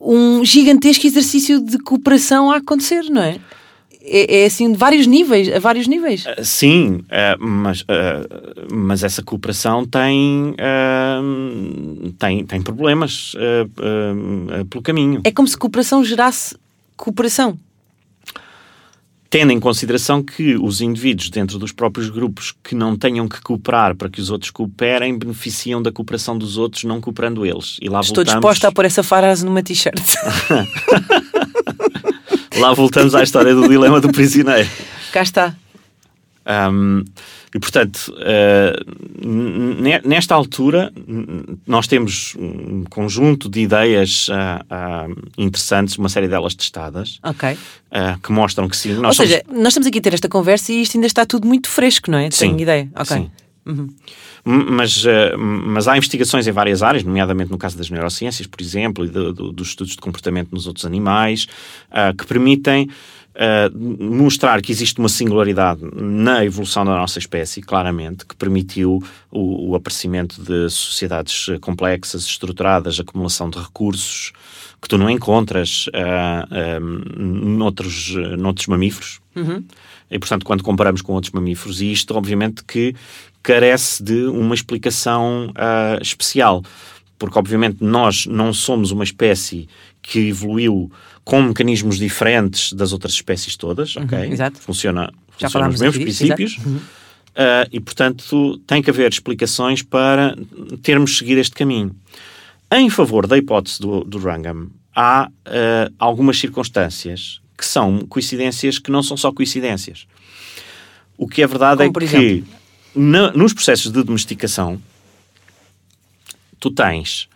um 0.00 0.44
gigantesco 0.44 1.06
exercício 1.06 1.60
de 1.60 1.78
cooperação 1.78 2.50
a 2.50 2.56
acontecer, 2.56 3.04
não 3.04 3.22
é? 3.22 3.38
é, 4.08 4.42
é 4.42 4.46
assim 4.46 4.72
de 4.72 4.78
vários 4.78 5.06
níveis, 5.06 5.52
a 5.52 5.58
vários 5.58 5.86
níveis. 5.86 6.24
Uh, 6.24 6.44
sim, 6.44 7.04
uh, 7.04 7.38
mas, 7.38 7.82
uh, 7.82 7.86
mas 8.72 9.04
essa 9.04 9.22
cooperação 9.22 9.84
tem, 9.84 10.54
tem, 12.18 12.46
tem 12.46 12.62
problemas 12.62 13.34
pelo 14.70 14.82
caminho. 14.82 15.20
É 15.24 15.30
como 15.30 15.46
se 15.46 15.56
cooperação 15.56 16.02
gerasse 16.02 16.56
cooperação. 16.96 17.58
Tendo 19.30 19.52
em 19.52 19.60
consideração 19.60 20.22
que 20.22 20.56
os 20.56 20.80
indivíduos 20.80 21.28
dentro 21.28 21.58
dos 21.58 21.70
próprios 21.70 22.08
grupos 22.08 22.54
que 22.64 22.74
não 22.74 22.96
tenham 22.96 23.28
que 23.28 23.42
cooperar 23.42 23.94
para 23.94 24.08
que 24.08 24.20
os 24.20 24.30
outros 24.30 24.50
cooperem 24.50 25.18
beneficiam 25.18 25.82
da 25.82 25.92
cooperação 25.92 26.38
dos 26.38 26.56
outros, 26.56 26.84
não 26.84 26.98
cooperando 26.98 27.44
eles. 27.44 27.76
E 27.82 27.90
lá 27.90 28.00
Estou 28.00 28.16
voltamos... 28.16 28.40
disposta 28.40 28.68
a 28.68 28.72
pôr 28.72 28.86
essa 28.86 29.02
frase 29.02 29.44
numa 29.44 29.62
t-shirt. 29.62 30.00
Lá 32.58 32.74
voltamos 32.74 33.14
à 33.14 33.22
história 33.22 33.54
do 33.54 33.68
dilema 33.68 34.00
do 34.00 34.10
prisioneiro. 34.10 34.68
Cá 35.12 35.22
está. 35.22 35.54
Um, 36.48 37.04
e 37.54 37.58
portanto, 37.58 38.10
uh, 38.14 40.08
nesta 40.08 40.34
altura, 40.34 40.90
nós 41.66 41.86
temos 41.86 42.34
um 42.38 42.84
conjunto 42.84 43.50
de 43.50 43.60
ideias 43.60 44.28
uh, 44.28 44.32
uh, 44.32 45.22
interessantes, 45.36 45.98
uma 45.98 46.08
série 46.08 46.26
delas 46.26 46.54
testadas, 46.54 47.20
okay. 47.22 47.58
que 48.22 48.32
mostram 48.32 48.66
que 48.68 48.76
sim. 48.76 48.94
Nós 48.94 49.18
Ou 49.18 49.26
seja, 49.26 49.42
nós 49.50 49.68
estamos 49.68 49.86
aqui 49.86 49.98
a 49.98 50.02
ter 50.02 50.14
esta 50.14 50.28
conversa 50.28 50.72
e 50.72 50.82
isto 50.82 50.96
ainda 50.96 51.06
está 51.06 51.26
tudo 51.26 51.46
muito 51.46 51.68
fresco, 51.68 52.10
não 52.10 52.18
é? 52.18 52.30
Sim. 52.30 52.48
Tenho 52.48 52.60
ideia. 52.60 52.90
Ok. 52.94 53.16
Sim. 53.16 53.30
Uhum. 53.66 53.88
Mas, 54.44 55.04
mas 55.36 55.86
há 55.88 55.96
investigações 55.98 56.46
em 56.46 56.52
várias 56.52 56.82
áreas, 56.82 57.04
nomeadamente 57.04 57.50
no 57.50 57.58
caso 57.58 57.76
das 57.76 57.90
neurociências, 57.90 58.46
por 58.46 58.62
exemplo, 58.62 59.04
e 59.04 59.08
do, 59.08 59.30
do, 59.30 59.52
dos 59.52 59.68
estudos 59.68 59.92
de 59.92 60.00
comportamento 60.00 60.48
nos 60.52 60.66
outros 60.66 60.86
animais, 60.86 61.46
que 62.16 62.26
permitem 62.26 62.88
uh, 63.38 64.04
mostrar 64.04 64.60
que 64.60 64.72
existe 64.72 64.98
uma 64.98 65.08
singularidade 65.08 65.80
na 65.94 66.44
evolução 66.44 66.84
da 66.84 66.96
nossa 66.96 67.18
espécie, 67.18 67.62
claramente, 67.62 68.26
que 68.26 68.36
permitiu 68.36 69.02
o, 69.30 69.70
o 69.70 69.74
aparecimento 69.74 70.42
de 70.42 70.68
sociedades 70.68 71.46
complexas, 71.60 72.24
estruturadas, 72.24 72.98
acumulação 72.98 73.48
de 73.48 73.58
recursos 73.58 74.32
que 74.80 74.88
tu 74.88 74.96
não 74.96 75.10
encontras 75.10 75.86
uh, 75.88 76.80
uh, 76.80 77.20
noutros, 77.20 78.14
noutros 78.38 78.66
mamíferos. 78.68 79.20
Uhum. 79.34 79.64
E, 80.10 80.18
portanto, 80.18 80.44
quando 80.44 80.62
comparamos 80.62 81.02
com 81.02 81.12
outros 81.12 81.32
mamíferos, 81.32 81.80
e 81.80 81.90
isto, 81.90 82.14
obviamente, 82.16 82.64
que 82.64 82.94
carece 83.42 84.02
de 84.02 84.26
uma 84.26 84.54
explicação 84.54 85.48
uh, 85.50 86.02
especial. 86.02 86.62
Porque, 87.18 87.38
obviamente, 87.38 87.78
nós 87.80 88.26
não 88.26 88.52
somos 88.52 88.92
uma 88.92 89.02
espécie 89.02 89.68
que 90.08 90.20
evoluiu 90.28 90.90
com 91.22 91.42
mecanismos 91.42 91.98
diferentes 91.98 92.72
das 92.72 92.94
outras 92.94 93.12
espécies 93.12 93.56
todas, 93.56 93.94
uhum, 93.94 94.04
ok? 94.04 94.18
Exato. 94.32 94.58
Funciona, 94.58 95.12
funciona 95.28 95.68
os 95.68 95.78
mesmos 95.78 96.02
princípios. 96.02 96.56
Uhum. 96.64 96.76
Uh, 96.76 97.68
e, 97.70 97.78
portanto, 97.78 98.56
tem 98.66 98.82
que 98.82 98.88
haver 98.88 99.12
explicações 99.12 99.82
para 99.82 100.34
termos 100.82 101.18
seguido 101.18 101.40
este 101.42 101.54
caminho. 101.54 101.94
Em 102.72 102.88
favor 102.88 103.26
da 103.26 103.36
hipótese 103.36 103.80
do, 103.80 104.02
do 104.02 104.18
Wrangham, 104.18 104.70
há 104.96 105.28
uh, 105.28 105.94
algumas 105.98 106.38
circunstâncias 106.38 107.42
que 107.56 107.66
são 107.66 107.98
coincidências 108.06 108.78
que 108.78 108.90
não 108.90 109.02
são 109.02 109.16
só 109.16 109.30
coincidências. 109.30 110.06
O 111.18 111.28
que 111.28 111.42
é 111.42 111.46
verdade 111.46 111.84
Como, 111.84 112.02
é 112.02 112.08
que 112.08 112.44
na, 112.94 113.30
nos 113.32 113.52
processos 113.52 113.92
de 113.92 114.02
domesticação 114.02 114.80
tu 116.58 116.70
tens 116.70 117.28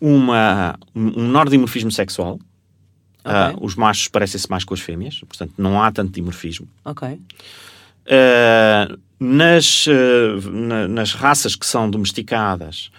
uma, 0.00 0.78
um 0.94 1.22
menor 1.22 1.48
dimorfismo 1.48 1.90
sexual, 1.90 2.38
Okay. 3.24 3.56
Uh, 3.56 3.64
os 3.64 3.74
machos 3.74 4.06
parecem-se 4.08 4.50
mais 4.50 4.64
com 4.64 4.74
as 4.74 4.80
fêmeas, 4.80 5.20
portanto 5.20 5.54
não 5.56 5.82
há 5.82 5.90
tanto 5.90 6.12
dimorfismo. 6.12 6.68
Ok. 6.84 7.08
Uh, 7.08 8.98
nas, 9.18 9.86
uh, 9.86 10.50
na, 10.50 10.86
nas 10.86 11.14
raças 11.14 11.56
que 11.56 11.64
são 11.64 11.88
domesticadas, 11.88 12.90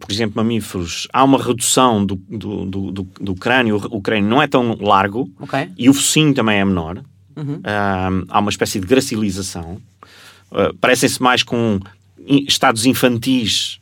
por 0.00 0.10
exemplo, 0.10 0.36
mamíferos, 0.36 1.06
há 1.12 1.22
uma 1.22 1.40
redução 1.40 2.04
do, 2.04 2.16
do, 2.16 2.66
do, 2.66 2.90
do, 2.90 3.02
do 3.20 3.34
crânio, 3.36 3.76
o 3.76 4.02
crânio 4.02 4.28
não 4.28 4.42
é 4.42 4.48
tão 4.48 4.76
largo 4.80 5.30
okay. 5.38 5.70
e 5.78 5.88
o 5.88 5.94
focinho 5.94 6.34
também 6.34 6.58
é 6.58 6.64
menor. 6.64 7.00
Uhum. 7.36 7.60
há 8.28 8.40
uma 8.40 8.50
espécie 8.50 8.80
de 8.80 8.86
gracilização. 8.86 9.80
Parecem-se 10.80 11.22
mais 11.22 11.44
com 11.44 11.78
estados 12.48 12.86
infantis 12.86 13.78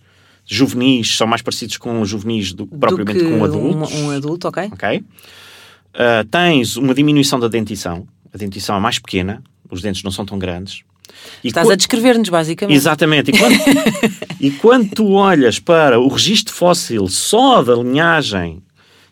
juvenis 0.46 1.16
são 1.16 1.26
mais 1.26 1.42
parecidos 1.42 1.76
com 1.76 2.04
juvenis 2.04 2.52
do, 2.52 2.66
propriamente 2.66 3.24
do 3.24 3.30
com 3.30 3.44
adultos. 3.44 3.92
Um, 3.92 4.06
um 4.06 4.10
adulto, 4.10 4.48
ok. 4.48 4.70
Ok. 4.72 4.98
Uh, 4.98 6.24
tens 6.30 6.76
uma 6.76 6.94
diminuição 6.94 7.38
da 7.38 7.48
dentição. 7.48 8.06
A 8.32 8.36
dentição 8.36 8.76
é 8.76 8.80
mais 8.80 8.98
pequena, 8.98 9.42
os 9.70 9.80
dentes 9.80 10.02
não 10.02 10.10
são 10.10 10.26
tão 10.26 10.38
grandes. 10.38 10.82
E 11.42 11.48
Estás 11.48 11.70
a 11.70 11.76
descrever-nos, 11.76 12.28
basicamente. 12.28 12.76
Exatamente. 12.76 13.30
E 13.30 13.38
quando, 13.38 13.54
e 14.40 14.50
quando 14.50 14.90
tu 14.90 15.12
olhas 15.12 15.58
para 15.58 16.00
o 16.00 16.08
registro 16.08 16.52
fóssil 16.52 17.06
só 17.08 17.62
da 17.62 17.74
linhagem 17.74 18.62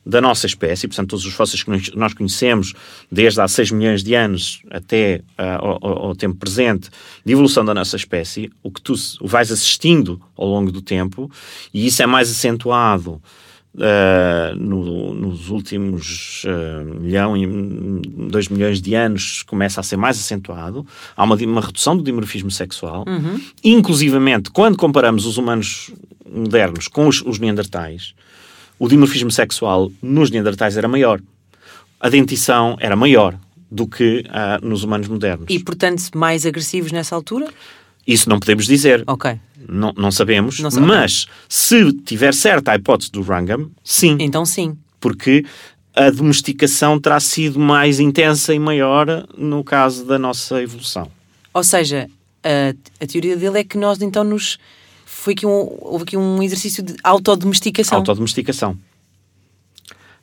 da 0.04 0.20
nossa 0.20 0.46
espécie, 0.46 0.88
portanto, 0.88 1.10
todos 1.10 1.24
os 1.24 1.32
fósseis 1.32 1.62
que 1.62 1.96
nós 1.96 2.12
conhecemos, 2.12 2.74
desde 3.10 3.40
há 3.40 3.46
6 3.46 3.70
milhões 3.70 4.02
de 4.02 4.14
anos 4.14 4.62
até 4.70 5.22
uh, 5.38 5.78
ao, 5.80 6.06
ao, 6.06 6.16
tempo 6.16 6.36
presente, 6.36 6.90
de 7.24 7.32
evolução 7.32 7.64
da 7.64 7.72
nossa 7.72 7.96
espécie, 7.96 8.50
o 8.62 8.70
que 8.70 8.80
tu 8.82 8.94
vais 9.20 9.52
assistindo 9.52 10.20
ao 10.36 10.46
longo 10.46 10.72
do 10.72 10.82
tempo, 10.82 11.30
e 11.72 11.86
isso 11.86 12.02
é 12.02 12.06
mais 12.06 12.30
acentuado 12.30 13.20
Uh, 13.74 14.54
no, 14.54 15.14
nos 15.14 15.48
últimos 15.48 16.44
uh, 16.44 17.00
milhão 17.00 17.34
e 17.34 17.46
dois 18.28 18.48
milhões 18.48 18.82
de 18.82 18.94
anos 18.94 19.42
começa 19.44 19.80
a 19.80 19.82
ser 19.82 19.96
mais 19.96 20.18
acentuado. 20.18 20.86
Há 21.16 21.24
uma, 21.24 21.34
uma 21.36 21.60
redução 21.62 21.96
do 21.96 22.02
dimorfismo 22.02 22.50
sexual. 22.50 23.06
Uhum. 23.08 23.40
Inclusivamente, 23.64 24.50
quando 24.50 24.76
comparamos 24.76 25.24
os 25.24 25.38
humanos 25.38 25.90
modernos 26.30 26.86
com 26.86 27.08
os, 27.08 27.22
os 27.22 27.38
neandertais, 27.38 28.14
o 28.82 28.88
dimorfismo 28.88 29.30
sexual 29.30 29.92
nos 30.02 30.28
neandertais 30.28 30.76
era 30.76 30.88
maior. 30.88 31.20
A 32.00 32.08
dentição 32.08 32.76
era 32.80 32.96
maior 32.96 33.38
do 33.70 33.86
que 33.86 34.24
uh, 34.26 34.66
nos 34.66 34.82
humanos 34.82 35.06
modernos. 35.06 35.46
E, 35.48 35.60
portanto, 35.60 36.02
mais 36.16 36.44
agressivos 36.44 36.90
nessa 36.90 37.14
altura? 37.14 37.46
Isso 38.04 38.28
não 38.28 38.40
podemos 38.40 38.66
dizer. 38.66 39.04
Ok. 39.06 39.38
Não, 39.68 39.92
não 39.96 40.10
sabemos. 40.10 40.58
Não 40.58 40.68
mas, 40.80 41.28
se 41.48 41.92
tiver 41.92 42.34
certa 42.34 42.72
a 42.72 42.74
hipótese 42.74 43.12
do 43.12 43.22
Wrangham, 43.22 43.70
sim. 43.84 44.16
Então, 44.18 44.44
sim. 44.44 44.76
Porque 44.98 45.44
a 45.94 46.10
domesticação 46.10 46.98
terá 46.98 47.20
sido 47.20 47.60
mais 47.60 48.00
intensa 48.00 48.52
e 48.52 48.58
maior 48.58 49.28
no 49.38 49.62
caso 49.62 50.04
da 50.04 50.18
nossa 50.18 50.60
evolução. 50.60 51.08
Ou 51.54 51.62
seja, 51.62 52.10
a, 52.42 52.74
a 53.00 53.06
teoria 53.06 53.36
dele 53.36 53.60
é 53.60 53.64
que 53.64 53.78
nós 53.78 54.02
então 54.02 54.24
nos 54.24 54.58
foi 55.22 55.34
aqui 55.34 55.46
um, 55.46 55.68
houve 55.80 56.02
aqui 56.02 56.16
um 56.16 56.42
exercício 56.42 56.82
de 56.82 56.96
autodomesticação. 57.04 57.98
Autodomesticação. 57.98 58.76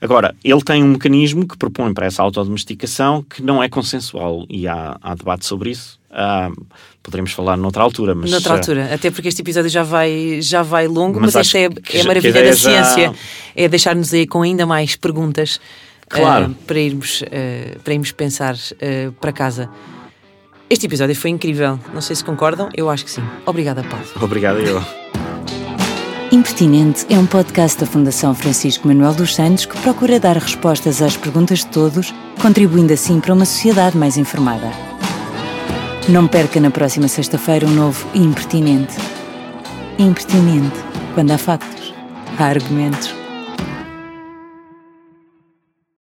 Agora, 0.01 0.35
ele 0.43 0.61
tem 0.61 0.83
um 0.83 0.89
mecanismo 0.89 1.47
que 1.47 1.57
propõe 1.57 1.93
para 1.93 2.05
essa 2.05 2.21
autodomesticação 2.21 3.23
que 3.23 3.41
não 3.41 3.63
é 3.63 3.69
consensual 3.69 4.45
e 4.49 4.67
há, 4.67 4.97
há 5.01 5.15
debate 5.15 5.45
sobre 5.45 5.71
isso. 5.71 5.97
Uh, 6.09 6.65
poderemos 7.01 7.31
falar 7.31 7.55
noutra 7.55 7.81
altura, 7.81 8.13
mas... 8.13 8.29
Noutra 8.29 8.55
altura, 8.55 8.89
uh, 8.89 8.93
até 8.93 9.09
porque 9.09 9.29
este 9.29 9.41
episódio 9.41 9.69
já 9.69 9.83
vai, 9.83 10.41
já 10.41 10.63
vai 10.63 10.87
longo, 10.87 11.19
mas, 11.19 11.33
mas 11.33 11.47
esta 11.47 11.59
é, 11.59 11.97
é 11.97 12.01
a 12.01 12.03
maravilha 12.03 12.43
da 12.43 12.53
ciência, 12.53 13.07
já... 13.07 13.13
é 13.55 13.67
deixar-nos 13.69 14.13
aí 14.13 14.27
com 14.27 14.41
ainda 14.41 14.65
mais 14.65 14.97
perguntas 14.97 15.61
claro. 16.09 16.47
uh, 16.51 16.55
para, 16.65 16.79
irmos, 16.79 17.23
para 17.83 17.93
irmos 17.93 18.11
pensar 18.11 18.55
para 19.19 19.31
casa. 19.31 19.69
Este 20.69 20.85
episódio 20.85 21.15
foi 21.15 21.31
incrível. 21.31 21.79
Não 21.93 22.01
sei 22.01 22.15
se 22.15 22.23
concordam, 22.23 22.69
eu 22.75 22.89
acho 22.91 23.03
que 23.03 23.09
sim. 23.09 23.23
Obrigada, 23.45 23.83
Paulo. 23.83 24.05
Obrigado, 24.21 24.59
eu. 24.59 24.79
Impertinente 26.31 27.07
é 27.09 27.17
um 27.17 27.25
podcast 27.25 27.79
da 27.79 27.87
Fundação 27.87 28.35
Francisco 28.35 28.87
Manuel 28.87 29.15
dos 29.15 29.33
Santos 29.33 29.65
que 29.65 29.75
procura 29.79 30.19
dar 30.19 30.37
respostas 30.37 31.01
às 31.01 31.17
perguntas 31.17 31.59
de 31.59 31.67
todos, 31.67 32.13
contribuindo 32.39 32.93
assim 32.93 33.19
para 33.19 33.33
uma 33.33 33.45
sociedade 33.45 33.97
mais 33.97 34.15
informada. 34.15 34.71
Não 36.07 36.27
perca 36.27 36.59
na 36.59 36.69
próxima 36.69 37.07
sexta-feira 37.07 37.65
um 37.65 37.71
novo 37.71 38.07
Impertinente. 38.13 38.95
Impertinente. 39.97 40.77
Quando 41.15 41.31
há 41.31 41.37
factos, 41.39 41.93
há 42.37 42.45
argumentos. 42.45 43.18